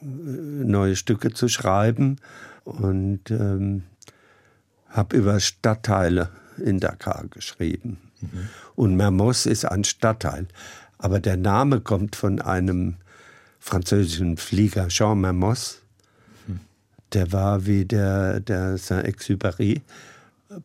neue 0.00 0.96
Stücke 0.96 1.32
zu 1.32 1.48
schreiben 1.48 2.16
und 2.64 3.30
ähm, 3.30 3.82
habe 4.90 5.16
über 5.16 5.40
Stadtteile 5.40 6.30
in 6.58 6.80
Dakar 6.80 7.24
geschrieben. 7.30 7.98
Mhm. 8.20 8.48
Und 8.76 8.96
Mermoz 8.96 9.46
ist 9.46 9.64
ein 9.64 9.84
Stadtteil. 9.84 10.46
Aber 10.98 11.20
der 11.20 11.36
Name 11.36 11.80
kommt 11.80 12.16
von 12.16 12.40
einem 12.40 12.96
französischen 13.58 14.36
Flieger, 14.36 14.88
Jean 14.88 15.20
Mermoz. 15.20 15.80
Mhm. 16.46 16.60
Der 17.12 17.32
war 17.32 17.66
wie 17.66 17.84
der, 17.84 18.40
der 18.40 18.76
Saint-Exupéry 18.76 19.80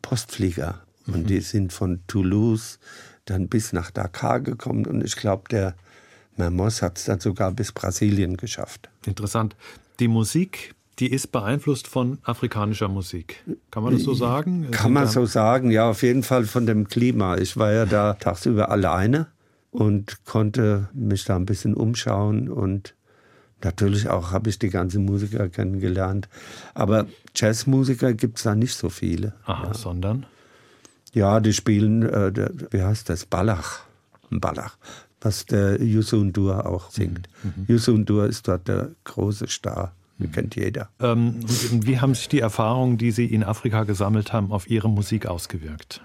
Postflieger. 0.02 0.80
Und 1.06 1.22
mhm. 1.22 1.26
die 1.26 1.40
sind 1.40 1.72
von 1.72 2.00
Toulouse 2.06 2.78
dann 3.24 3.48
bis 3.48 3.72
nach 3.72 3.90
Dakar 3.90 4.40
gekommen. 4.40 4.86
Und 4.86 5.04
ich 5.04 5.16
glaube, 5.16 5.44
der 5.50 5.74
Mermoz 6.36 6.82
hat 6.82 6.98
es 6.98 7.04
dann 7.04 7.20
sogar 7.20 7.52
bis 7.52 7.72
Brasilien 7.72 8.36
geschafft. 8.36 8.88
Interessant. 9.04 9.56
Die 9.98 10.08
Musik, 10.08 10.74
die 10.98 11.10
ist 11.10 11.32
beeinflusst 11.32 11.88
von 11.88 12.18
afrikanischer 12.22 12.88
Musik. 12.88 13.44
Kann 13.70 13.82
man 13.82 13.92
das 13.92 14.02
so 14.02 14.14
sagen? 14.14 14.70
Kann 14.70 14.92
man 14.92 15.06
so 15.08 15.26
sagen, 15.26 15.70
ja, 15.70 15.90
auf 15.90 16.02
jeden 16.02 16.22
Fall 16.22 16.44
von 16.44 16.66
dem 16.66 16.88
Klima. 16.88 17.36
Ich 17.36 17.56
war 17.56 17.72
ja 17.72 17.86
da 17.86 18.14
tagsüber 18.14 18.70
alleine 18.70 19.26
und 19.70 20.24
konnte 20.24 20.88
mich 20.94 21.24
da 21.24 21.36
ein 21.36 21.46
bisschen 21.46 21.74
umschauen 21.74 22.48
und 22.48 22.94
natürlich 23.62 24.08
auch 24.08 24.32
habe 24.32 24.48
ich 24.48 24.58
die 24.58 24.70
ganzen 24.70 25.04
Musiker 25.04 25.48
kennengelernt. 25.48 26.28
Aber 26.74 27.06
Jazzmusiker 27.34 28.14
gibt 28.14 28.38
es 28.38 28.44
da 28.44 28.54
nicht 28.54 28.74
so 28.74 28.88
viele. 28.88 29.34
Aha, 29.44 29.68
ja. 29.68 29.74
sondern? 29.74 30.26
Ja, 31.12 31.40
die 31.40 31.52
spielen, 31.52 32.02
äh, 32.02 32.32
der, 32.32 32.52
wie 32.70 32.82
heißt 32.82 33.08
das, 33.08 33.26
Balach. 33.26 33.80
Balach 34.30 34.76
was 35.26 35.44
der 35.44 35.82
Yusun 35.82 36.32
Dur 36.32 36.66
auch 36.66 36.90
singt. 36.90 37.28
Mhm. 37.42 37.52
mhm. 37.56 37.64
Yusun 37.68 38.04
Dur 38.04 38.26
ist 38.26 38.46
dort 38.46 38.68
der 38.68 38.90
große 39.04 39.48
Star. 39.48 39.92
Mhm. 40.18 40.32
kennt 40.32 40.56
jeder. 40.56 40.88
Ähm, 41.00 41.40
wie 41.72 42.00
haben 42.00 42.14
sich 42.14 42.28
die 42.28 42.40
Erfahrungen, 42.40 42.98
die 42.98 43.10
Sie 43.10 43.26
in 43.26 43.44
Afrika 43.44 43.84
gesammelt 43.84 44.32
haben, 44.32 44.52
auf 44.52 44.68
Ihre 44.68 44.88
Musik 44.88 45.26
ausgewirkt? 45.26 46.02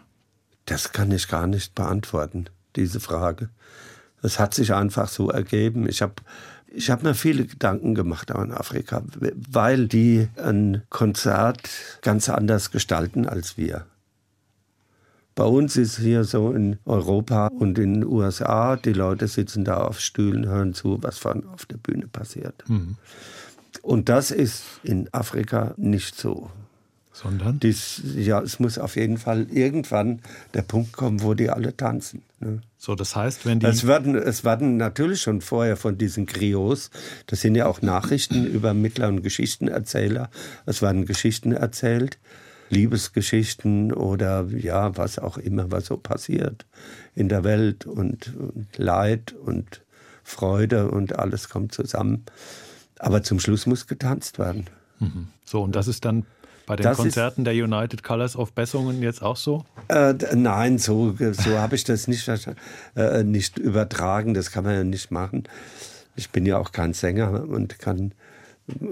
Das 0.66 0.92
kann 0.92 1.12
ich 1.12 1.28
gar 1.28 1.48
nicht 1.48 1.76
beantworten, 1.76 2.46
diese 2.76 3.00
Frage. 3.00 3.50
Es 4.22 4.40
hat 4.40 4.54
sich 4.54 4.74
einfach 4.74 5.08
so 5.08 5.30
ergeben. 5.30 5.88
Ich 5.90 6.02
habe 6.02 6.14
ich 6.74 6.90
hab 6.90 7.04
mir 7.04 7.16
viele 7.16 7.46
Gedanken 7.46 7.96
gemacht 7.96 8.32
an 8.32 8.52
Afrika, 8.52 9.04
weil 9.52 9.88
die 9.88 10.30
ein 10.42 10.84
Konzert 10.90 11.70
ganz 12.02 12.30
anders 12.30 12.72
gestalten 12.72 13.28
als 13.28 13.58
wir. 13.58 13.86
Bei 15.36 15.44
uns 15.46 15.78
ist 15.78 15.98
hier 15.98 16.24
so 16.24 16.52
in 16.52 16.78
Europa 16.86 17.48
und 17.48 17.78
in 17.80 17.96
den 17.96 18.06
USA, 18.06 18.76
die 18.76 18.94
Leute 18.94 19.28
sitzen 19.28 19.64
da 19.64 19.78
auf 19.78 20.00
Stühlen, 20.00 20.48
hören 20.48 20.74
zu, 20.74 21.02
was 21.02 21.26
auf 21.26 21.66
der 21.66 21.78
Bühne 21.78 22.08
passiert. 22.08 22.64
Mhm. 22.68 22.98
Und 23.82 24.10
das 24.10 24.32
ist 24.32 24.64
in 24.84 25.10
Afrika 25.14 25.74
nicht 25.78 26.16
so. 26.16 26.50
Sondern? 27.14 27.60
Dies, 27.60 28.02
ja, 28.16 28.40
es 28.42 28.60
muss 28.60 28.78
auf 28.78 28.96
jeden 28.96 29.18
Fall 29.18 29.48
irgendwann 29.52 30.22
der 30.54 30.62
Punkt 30.62 30.94
kommen, 30.94 31.22
wo 31.22 31.34
die 31.34 31.50
alle 31.50 31.76
tanzen. 31.76 32.24
Ne? 32.40 32.62
So, 32.78 32.96
das 32.96 33.16
heißt, 33.16 33.46
wenn 33.46 33.60
die. 33.60 33.66
Es 33.66 33.86
werden, 33.86 34.16
es 34.16 34.44
werden 34.44 34.78
natürlich 34.78 35.22
schon 35.22 35.42
vorher 35.42 35.76
von 35.76 35.98
diesen 35.98 36.26
Griots, 36.26 36.90
das 37.28 37.42
sind 37.42 37.56
ja 37.56 37.68
auch 37.68 37.82
Nachrichten 37.82 38.46
über 38.52 38.74
Mittler 38.74 39.10
und 39.10 39.24
Geschichtenerzähler, 39.24 40.30
es 40.66 40.82
werden 40.82 41.06
Geschichten 41.06 41.52
erzählt. 41.52 42.18
Liebesgeschichten 42.70 43.92
oder 43.92 44.48
ja, 44.48 44.96
was 44.96 45.20
auch 45.20 45.38
immer, 45.38 45.72
was 45.72 45.88
so 45.88 45.98
passiert 45.98 46.66
in 47.16 47.28
der 47.28 47.44
Welt 47.44 47.86
und, 47.86 48.34
und 48.34 48.78
Leid 48.78 49.34
und 49.34 49.82
Freude 50.24 50.90
und 50.90 51.20
alles 51.20 51.50
kommt 51.50 51.74
zusammen. 51.74 52.24
Aber 53.02 53.24
zum 53.24 53.40
Schluss 53.40 53.66
muss 53.66 53.88
getanzt 53.88 54.38
werden. 54.38 54.66
Mhm. 55.00 55.28
So, 55.44 55.64
und 55.64 55.76
das 55.76 55.88
ist 55.88 56.06
dann 56.06 56.26
bei 56.68 56.76
den 56.76 56.84
das 56.84 56.98
Konzerten 56.98 57.42
ist, 57.42 57.46
der 57.46 57.54
United 57.56 58.04
Colors 58.04 58.36
of 58.36 58.54
Bessungen 58.54 59.02
jetzt 59.02 59.24
auch 59.24 59.36
so? 59.36 59.66
Äh, 59.88 60.14
nein, 60.36 60.78
so, 60.78 61.16
so 61.18 61.58
habe 61.58 61.76
ich 61.76 61.84
das 61.84 62.08
nicht, 62.08 62.30
äh, 62.96 63.24
nicht 63.24 63.58
übertragen. 63.58 64.34
Das 64.36 64.52
kann 64.52 64.64
man 64.64 64.76
ja 64.76 64.84
nicht 64.84 65.10
machen. 65.10 65.44
Ich 66.16 66.30
bin 66.30 66.46
ja 66.46 66.58
auch 66.58 66.72
kein 66.72 66.94
Sänger 66.94 67.48
und 67.50 67.80
kann, 67.80 68.14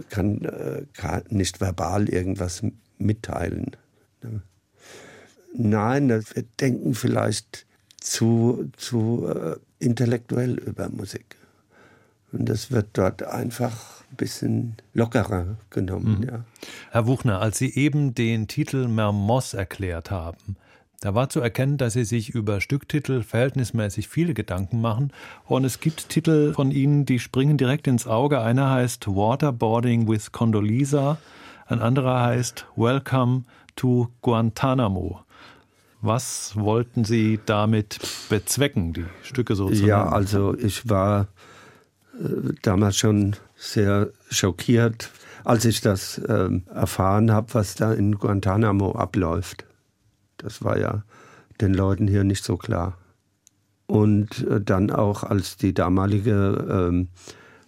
kann, 0.10 0.44
äh, 0.44 0.84
kann 0.94 1.24
nicht 1.30 1.62
verbal 1.62 2.10
irgendwas 2.10 2.64
mitteilen. 2.98 3.76
Nein, 5.54 6.10
wir 6.10 6.24
denken 6.60 6.96
vielleicht 6.96 7.66
zu, 8.02 8.72
zu 8.76 9.28
äh, 9.28 9.56
intellektuell 9.80 10.58
über 10.58 10.90
Musik. 10.90 11.39
Und 12.32 12.48
das 12.48 12.72
wird 12.72 12.88
dort 12.94 13.24
einfach 13.24 13.72
ein 14.12 14.16
bisschen 14.16 14.76
lockerer 14.94 15.58
genommen. 15.70 16.20
Mhm. 16.20 16.24
Ja. 16.24 16.44
Herr 16.92 17.08
Wuchner, 17.08 17.42
als 17.42 17.58
Sie 17.58 17.74
eben 17.76 18.14
den 18.14 18.48
Titel 18.48 18.88
Mermoz 18.88 19.54
erklärt 19.54 20.12
haben, 20.12 20.58
da 21.02 21.16
war 21.16 21.30
zu 21.30 21.40
erkennen, 21.40 21.78
dass 21.78 21.94
Sie 21.94 22.04
sich 22.04 22.30
über 22.32 22.60
Stücktitel 22.60 23.24
verhältnismäßig 23.24 24.10
viele 24.10 24.34
Gedanken 24.34 24.82
machen. 24.82 25.14
Und 25.46 25.64
es 25.64 25.80
gibt 25.80 26.10
Titel 26.10 26.54
von 26.54 26.72
Ihnen, 26.72 27.06
die 27.06 27.20
springen 27.20 27.58
direkt 27.58 27.88
ins 27.88 28.06
Auge. 28.06 28.42
Einer 28.42 28.70
heißt 28.70 29.08
Waterboarding 29.08 30.10
with 30.10 30.34
Condoleezza. 30.34 31.18
Ein 31.68 31.80
anderer 31.80 32.22
heißt 32.22 32.66
Welcome 32.76 33.46
to 33.78 34.10
Guantanamo. 34.22 35.22
Was 36.02 36.54
wollten 36.56 37.06
Sie 37.06 37.40
damit 37.46 38.00
bezwecken, 38.30 38.92
die 38.92 39.06
Stücke 39.22 39.56
so 39.56 39.70
zu 39.70 39.86
Ja, 39.86 40.10
also 40.10 40.58
ich 40.58 40.90
war 40.90 41.28
damals 42.62 42.98
schon 42.98 43.36
sehr 43.56 44.10
schockiert, 44.30 45.12
als 45.44 45.66
ich 45.66 45.82
das 45.82 46.18
äh, 46.18 46.50
erfahren 46.74 47.32
habe, 47.32 47.54
was 47.54 47.76
da 47.76 47.94
in 47.94 48.16
Guantanamo 48.16 48.94
abläuft. 48.94 49.66
Das 50.38 50.64
war 50.64 50.78
ja 50.78 51.04
den 51.62 51.74
Leuten 51.74 52.08
hier 52.08 52.24
nicht 52.24 52.44
so 52.44 52.58
klar. 52.58 52.98
Und 53.88 54.48
äh, 54.48 54.62
dann 54.62 54.92
auch, 54.92 55.24
als 55.24 55.58
die 55.58 55.74
damalige 55.74 56.90
ähm, 56.90 57.08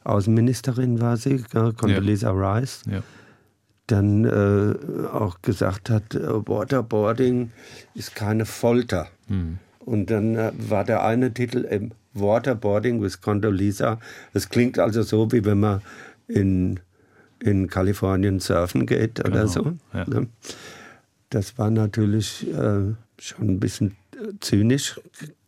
Außenministerin 0.04 1.02
war 1.02 1.18
sie, 1.18 1.44
Condoleezza 1.52 2.34
ja. 2.34 2.54
Rice, 2.56 2.84
ja 2.90 3.02
dann 3.92 4.26
äh, 4.26 5.08
auch 5.08 5.42
gesagt 5.42 5.90
hat, 5.90 6.16
äh, 6.16 6.48
Waterboarding 6.48 7.52
ist 7.94 8.16
keine 8.16 8.46
Folter. 8.46 9.08
Mhm. 9.28 9.60
Und 9.86 10.10
dann 10.10 10.36
äh, 10.36 10.52
war 10.58 10.84
der 10.84 11.04
eine 11.04 11.34
Titel 11.34 11.68
eben 11.70 11.92
Waterboarding 12.14 13.02
with 13.02 13.22
Condoleezza. 13.22 14.00
Das 14.34 14.50
klingt 14.50 14.80
also 14.80 15.02
so, 15.02 15.32
wie 15.32 15.46
wenn 15.46 15.60
man 15.60 15.82
in, 16.28 16.80
in 17.40 17.68
Kalifornien 17.68 18.40
surfen 18.40 18.86
geht 18.86 19.20
oder 19.20 19.42
genau. 19.42 19.48
so. 19.48 19.74
Ja. 19.94 20.06
Ne? 20.08 20.28
Das 21.30 21.58
war 21.58 21.72
natürlich 21.72 22.48
äh, 22.50 22.94
schon 23.20 23.48
ein 23.48 23.60
bisschen 23.60 23.96
äh, 24.14 24.34
zynisch 24.40 25.00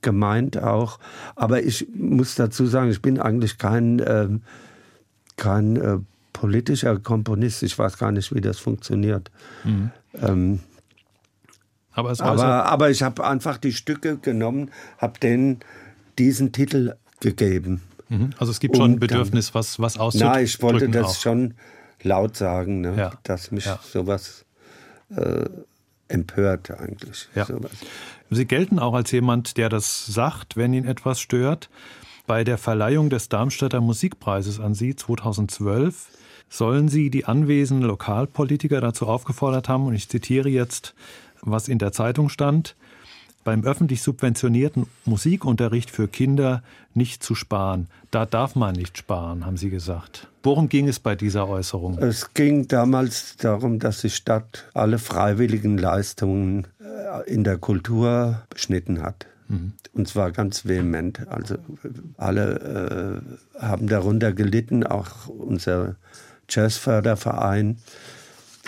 gemeint 0.01 0.57
auch. 0.57 0.99
Aber 1.35 1.63
ich 1.63 1.87
muss 1.93 2.35
dazu 2.35 2.65
sagen, 2.65 2.89
ich 2.89 3.01
bin 3.01 3.19
eigentlich 3.19 3.57
kein, 3.57 3.99
äh, 3.99 4.29
kein 5.35 5.75
äh, 5.75 5.97
politischer 6.31 6.97
Komponist. 6.99 7.63
Ich 7.63 7.77
weiß 7.77 7.97
gar 7.97 8.11
nicht, 8.11 8.33
wie 8.33 8.41
das 8.41 8.59
funktioniert. 8.59 9.31
Mhm. 9.63 9.91
Ähm, 10.21 10.59
aber, 11.93 12.19
aber, 12.19 12.65
aber, 12.65 12.89
ich 12.89 13.03
habe 13.03 13.25
einfach 13.25 13.57
die 13.57 13.71
Stücke 13.71 14.17
genommen, 14.17 14.71
habe 14.97 15.19
denen 15.19 15.59
diesen 16.17 16.51
Titel 16.51 16.95
gegeben. 17.19 17.81
Mhm. 18.09 18.31
Also 18.37 18.51
es 18.51 18.59
gibt 18.59 18.77
schon 18.77 18.93
ein 18.93 18.99
Bedürfnis, 18.99 19.53
was, 19.53 19.79
was 19.79 19.97
auszudrücken. 19.97 20.33
Nein, 20.33 20.45
ich 20.45 20.61
wollte 20.61 20.89
das 20.89 21.05
auch. 21.05 21.15
schon 21.21 21.53
laut 22.01 22.35
sagen, 22.35 22.81
ne? 22.81 22.95
ja. 22.97 23.11
dass 23.23 23.51
mich 23.51 23.65
ja. 23.65 23.79
sowas 23.81 24.45
äh, 25.15 25.45
empört 26.07 26.71
eigentlich. 26.71 27.29
Ja. 27.35 27.45
Sowas. 27.45 27.71
Sie 28.29 28.45
gelten 28.45 28.79
auch 28.79 28.93
als 28.93 29.11
jemand, 29.11 29.57
der 29.57 29.69
das 29.69 30.05
sagt, 30.05 30.57
wenn 30.57 30.73
ihn 30.73 30.85
etwas 30.85 31.19
stört. 31.19 31.69
Bei 32.25 32.43
der 32.43 32.57
Verleihung 32.57 33.09
des 33.09 33.29
Darmstädter 33.29 33.81
Musikpreises 33.81 34.59
an 34.59 34.73
Sie 34.73 34.95
2012 34.95 36.07
sollen 36.49 36.87
sie 36.87 37.09
die 37.09 37.25
anwesenden 37.25 37.87
Lokalpolitiker 37.87 38.79
dazu 38.79 39.07
aufgefordert 39.07 39.69
haben, 39.69 39.87
und 39.87 39.95
ich 39.95 40.07
zitiere 40.07 40.49
jetzt, 40.49 40.93
was 41.45 41.67
in 41.67 41.79
der 41.79 41.91
Zeitung 41.91 42.29
stand, 42.29 42.75
beim 43.43 43.63
öffentlich 43.63 44.01
subventionierten 44.01 44.87
Musikunterricht 45.05 45.91
für 45.91 46.07
Kinder 46.07 46.63
nicht 46.93 47.23
zu 47.23 47.35
sparen. 47.35 47.87
Da 48.11 48.25
darf 48.25 48.55
man 48.55 48.75
nicht 48.75 48.97
sparen, 48.97 49.45
haben 49.45 49.57
Sie 49.57 49.69
gesagt. 49.69 50.27
Worum 50.43 50.69
ging 50.69 50.87
es 50.87 50.99
bei 50.99 51.15
dieser 51.15 51.47
Äußerung? 51.47 51.97
Es 51.99 52.33
ging 52.33 52.67
damals 52.67 53.35
darum, 53.37 53.79
dass 53.79 54.01
die 54.01 54.09
Stadt 54.09 54.69
alle 54.73 54.99
freiwilligen 54.99 55.77
Leistungen 55.77 56.67
äh, 56.79 57.29
in 57.29 57.43
der 57.43 57.57
Kultur 57.57 58.43
beschnitten 58.49 59.01
hat. 59.01 59.25
Mhm. 59.47 59.73
Und 59.93 60.07
zwar 60.07 60.31
ganz 60.31 60.65
vehement. 60.65 61.27
Also 61.27 61.55
alle 62.17 63.21
äh, 63.57 63.61
haben 63.61 63.87
darunter 63.87 64.33
gelitten, 64.33 64.85
auch 64.85 65.27
unser 65.27 65.95
Jazzförderverein. 66.49 67.77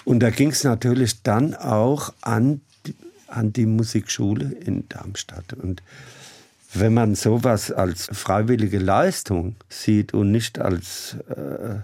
Und 0.06 0.20
da 0.20 0.30
ging 0.30 0.50
es 0.50 0.64
natürlich 0.64 1.24
dann 1.24 1.56
auch 1.56 2.14
an, 2.22 2.62
an 3.36 3.54
die 3.54 3.66
Musikschule 3.66 4.52
in 4.52 4.88
Darmstadt. 4.90 5.54
Und 5.54 5.82
wenn 6.74 6.94
man 6.94 7.16
sowas 7.16 7.72
als 7.72 8.08
freiwillige 8.12 8.80
Leistung 8.80 9.56
sieht 9.70 10.14
und 10.14 10.32
nicht 10.32 10.60
als 10.60 11.18
äh, 11.30 11.80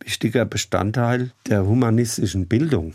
wichtiger 0.00 0.44
Bestandteil 0.44 1.32
der 1.46 1.66
humanistischen 1.66 2.46
Bildung, 2.46 2.94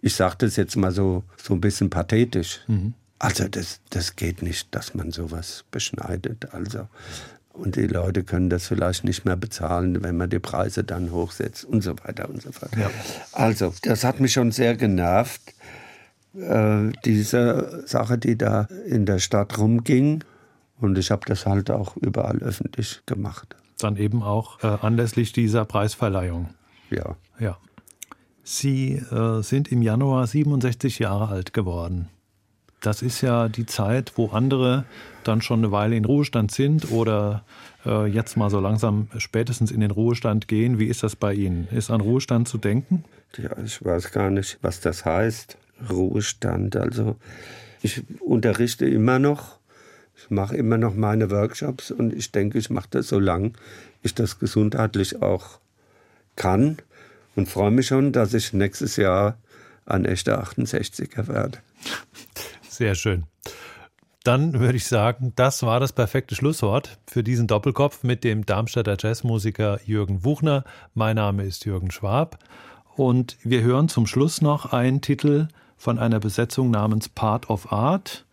ich 0.00 0.14
sage 0.14 0.36
das 0.38 0.56
jetzt 0.56 0.76
mal 0.76 0.92
so, 0.92 1.24
so 1.36 1.54
ein 1.54 1.60
bisschen 1.60 1.90
pathetisch, 1.90 2.60
mhm. 2.66 2.94
Also 3.22 3.46
das, 3.46 3.78
das 3.90 4.16
geht 4.16 4.42
nicht, 4.42 4.74
dass 4.74 4.94
man 4.94 5.12
sowas 5.12 5.64
beschneidet. 5.70 6.52
Also 6.52 6.88
und 7.52 7.76
die 7.76 7.86
Leute 7.86 8.24
können 8.24 8.50
das 8.50 8.66
vielleicht 8.66 9.04
nicht 9.04 9.24
mehr 9.24 9.36
bezahlen, 9.36 10.02
wenn 10.02 10.16
man 10.16 10.30
die 10.30 10.38
Preise 10.38 10.84
dann 10.84 11.12
hochsetzt 11.12 11.64
und 11.64 11.82
so 11.82 11.94
weiter 12.02 12.28
und 12.28 12.42
so 12.42 12.50
fort. 12.50 12.72
Ja. 12.76 12.90
Also, 13.32 13.74
das 13.82 14.04
hat 14.04 14.20
mich 14.20 14.32
schon 14.32 14.52
sehr 14.52 14.74
genervt, 14.74 15.40
äh, 16.34 16.92
diese 17.04 17.82
Sache, 17.86 18.18
die 18.18 18.36
da 18.36 18.68
in 18.86 19.06
der 19.06 19.18
Stadt 19.18 19.58
rumging. 19.58 20.24
Und 20.80 20.98
ich 20.98 21.10
habe 21.10 21.22
das 21.26 21.46
halt 21.46 21.70
auch 21.70 21.96
überall 21.96 22.38
öffentlich 22.38 23.02
gemacht. 23.06 23.56
Dann 23.78 23.96
eben 23.96 24.22
auch 24.22 24.62
äh, 24.62 24.66
anlässlich 24.66 25.32
dieser 25.32 25.64
Preisverleihung. 25.64 26.50
Ja. 26.90 27.16
Ja. 27.38 27.58
Sie 28.44 28.94
äh, 28.94 29.42
sind 29.42 29.70
im 29.70 29.82
Januar 29.82 30.26
67 30.26 30.98
Jahre 30.98 31.28
alt 31.28 31.52
geworden. 31.52 32.08
Das 32.80 33.00
ist 33.00 33.20
ja 33.20 33.48
die 33.48 33.66
Zeit, 33.66 34.14
wo 34.16 34.30
andere 34.30 34.84
dann 35.22 35.40
schon 35.40 35.60
eine 35.60 35.70
Weile 35.70 35.96
in 35.96 36.04
Ruhestand 36.04 36.50
sind 36.50 36.90
oder 36.90 37.44
äh, 37.86 38.06
jetzt 38.06 38.36
mal 38.36 38.50
so 38.50 38.58
langsam 38.58 39.08
spätestens 39.18 39.70
in 39.70 39.80
den 39.80 39.92
Ruhestand 39.92 40.48
gehen. 40.48 40.80
Wie 40.80 40.86
ist 40.86 41.04
das 41.04 41.14
bei 41.14 41.32
Ihnen? 41.32 41.68
Ist 41.70 41.92
an 41.92 42.00
Ruhestand 42.00 42.48
zu 42.48 42.58
denken? 42.58 43.04
Ja, 43.36 43.56
ich 43.64 43.84
weiß 43.84 44.10
gar 44.10 44.30
nicht, 44.30 44.58
was 44.62 44.80
das 44.80 45.04
heißt. 45.04 45.56
Ruhestand. 45.90 46.76
Also 46.76 47.16
ich 47.82 48.02
unterrichte 48.20 48.86
immer 48.86 49.18
noch. 49.18 49.58
Ich 50.16 50.30
mache 50.30 50.56
immer 50.56 50.78
noch 50.78 50.94
meine 50.94 51.30
Workshops 51.30 51.90
und 51.90 52.12
ich 52.12 52.30
denke, 52.30 52.58
ich 52.58 52.70
mache 52.70 52.88
das 52.90 53.08
so 53.08 53.18
lange 53.18 53.52
ich 54.02 54.14
das 54.14 54.38
gesundheitlich 54.38 55.22
auch 55.22 55.58
kann 56.36 56.78
und 57.36 57.48
freue 57.48 57.70
mich 57.70 57.86
schon, 57.86 58.12
dass 58.12 58.34
ich 58.34 58.52
nächstes 58.52 58.96
Jahr 58.96 59.38
ein 59.86 60.04
echter 60.04 60.42
68er 60.42 61.28
werde. 61.28 61.58
Sehr 62.68 62.94
schön. 62.94 63.24
Dann 64.24 64.60
würde 64.60 64.76
ich 64.76 64.86
sagen, 64.86 65.32
das 65.34 65.62
war 65.62 65.80
das 65.80 65.92
perfekte 65.92 66.36
Schlusswort 66.36 66.98
für 67.06 67.24
diesen 67.24 67.48
Doppelkopf 67.48 68.04
mit 68.04 68.22
dem 68.22 68.46
Darmstädter 68.46 68.96
Jazzmusiker 68.98 69.80
Jürgen 69.84 70.24
Wuchner. 70.24 70.64
Mein 70.94 71.16
Name 71.16 71.44
ist 71.44 71.64
Jürgen 71.64 71.90
Schwab 71.90 72.38
und 72.94 73.36
wir 73.42 73.62
hören 73.62 73.88
zum 73.88 74.06
Schluss 74.06 74.40
noch 74.40 74.72
einen 74.72 75.00
Titel 75.00 75.48
von 75.82 75.98
einer 75.98 76.20
Besetzung 76.20 76.70
namens 76.70 77.08
Part 77.08 77.50
of 77.50 77.72
Art 77.72 78.24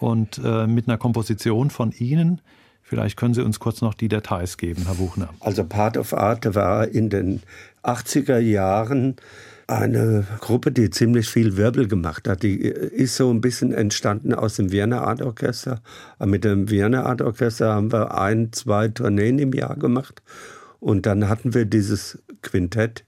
und 0.00 0.40
äh, 0.44 0.66
mit 0.66 0.88
einer 0.88 0.98
Komposition 0.98 1.70
von 1.70 1.92
Ihnen. 1.92 2.40
Vielleicht 2.82 3.16
können 3.16 3.32
Sie 3.32 3.44
uns 3.44 3.60
kurz 3.60 3.80
noch 3.80 3.94
die 3.94 4.08
Details 4.08 4.56
geben, 4.56 4.86
Herr 4.86 4.98
Wuchner. 4.98 5.28
Also 5.38 5.62
Part 5.62 5.96
of 5.96 6.12
Art 6.12 6.56
war 6.56 6.88
in 6.88 7.08
den 7.08 7.42
80er 7.84 8.38
Jahren 8.38 9.14
eine 9.68 10.26
Gruppe, 10.40 10.72
die 10.72 10.90
ziemlich 10.90 11.28
viel 11.28 11.56
Wirbel 11.56 11.86
gemacht 11.86 12.26
hat. 12.26 12.42
Die 12.42 12.56
ist 12.56 13.14
so 13.14 13.30
ein 13.30 13.40
bisschen 13.40 13.72
entstanden 13.72 14.34
aus 14.34 14.56
dem 14.56 14.72
Wiener 14.72 15.02
Art 15.02 15.22
Orchester. 15.22 15.80
Mit 16.18 16.42
dem 16.42 16.70
Wiener 16.70 17.06
Art 17.06 17.22
Orchester 17.22 17.72
haben 17.72 17.92
wir 17.92 18.18
ein, 18.18 18.52
zwei 18.52 18.88
Tourneen 18.88 19.38
im 19.38 19.52
Jahr 19.52 19.76
gemacht. 19.76 20.22
Und 20.80 21.06
dann 21.06 21.28
hatten 21.28 21.54
wir 21.54 21.66
dieses 21.66 22.18
Quintett 22.42 23.04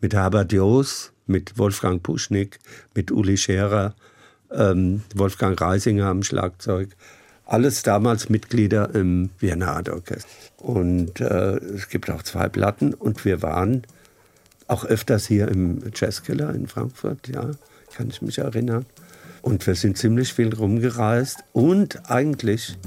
mit 0.00 0.14
Herbert 0.14 0.54
Joos, 0.54 1.11
mit 1.26 1.58
Wolfgang 1.58 2.02
Puschnick, 2.02 2.58
mit 2.94 3.10
Uli 3.10 3.36
Scherer, 3.36 3.94
ähm, 4.50 5.02
Wolfgang 5.14 5.60
Reisinger 5.60 6.06
am 6.06 6.22
Schlagzeug. 6.22 6.90
Alles 7.46 7.82
damals 7.82 8.28
Mitglieder 8.28 8.94
im 8.94 9.30
Wiener 9.38 9.72
Art 9.72 9.88
Orchester. 9.88 10.28
Und 10.58 11.20
äh, 11.20 11.56
es 11.56 11.88
gibt 11.88 12.10
auch 12.10 12.22
zwei 12.22 12.48
Platten 12.48 12.94
und 12.94 13.24
wir 13.24 13.42
waren 13.42 13.82
auch 14.68 14.84
öfters 14.84 15.26
hier 15.26 15.48
im 15.48 15.82
Jazzkeller 15.94 16.54
in 16.54 16.66
Frankfurt, 16.66 17.28
ja, 17.28 17.50
kann 17.94 18.08
ich 18.08 18.22
mich 18.22 18.38
erinnern. 18.38 18.86
Und 19.42 19.66
wir 19.66 19.74
sind 19.74 19.98
ziemlich 19.98 20.32
viel 20.32 20.54
rumgereist. 20.54 21.42
Und 21.52 22.08
eigentlich, 22.08 22.78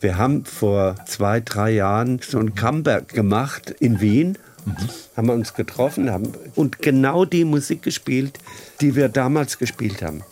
wir 0.00 0.16
haben 0.16 0.46
vor 0.46 0.96
zwei, 1.06 1.40
drei 1.40 1.70
Jahren 1.70 2.18
so 2.26 2.38
ein 2.38 2.54
Comeback 2.54 3.08
gemacht 3.08 3.70
in 3.78 4.00
Wien. 4.00 4.38
Mhm. 4.68 4.88
Haben 5.16 5.28
wir 5.28 5.34
uns 5.34 5.54
getroffen 5.54 6.10
haben 6.10 6.32
und 6.54 6.80
genau 6.80 7.24
die 7.24 7.44
Musik 7.44 7.82
gespielt, 7.82 8.38
die 8.80 8.94
wir 8.94 9.08
damals 9.08 9.58
gespielt 9.58 10.02
haben. 10.02 10.22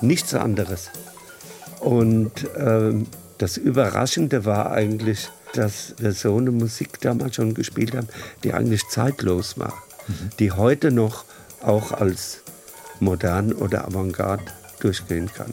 Nichts 0.00 0.34
anderes. 0.34 0.90
Und 1.80 2.32
ähm, 2.56 3.06
das 3.38 3.56
Überraschende 3.56 4.44
war 4.44 4.70
eigentlich, 4.70 5.28
dass 5.54 5.94
wir 5.98 6.12
so 6.12 6.36
eine 6.36 6.50
Musik 6.50 7.00
damals 7.00 7.36
schon 7.36 7.54
gespielt 7.54 7.94
haben, 7.94 8.08
die 8.44 8.52
eigentlich 8.52 8.86
zeitlos 8.88 9.58
war, 9.58 9.82
mhm. 10.06 10.30
die 10.38 10.52
heute 10.52 10.90
noch 10.90 11.24
auch 11.62 11.92
als 11.92 12.42
modern 13.00 13.52
oder 13.52 13.86
Avantgarde 13.86 14.44
durchgehen 14.80 15.30
kann. 15.32 15.52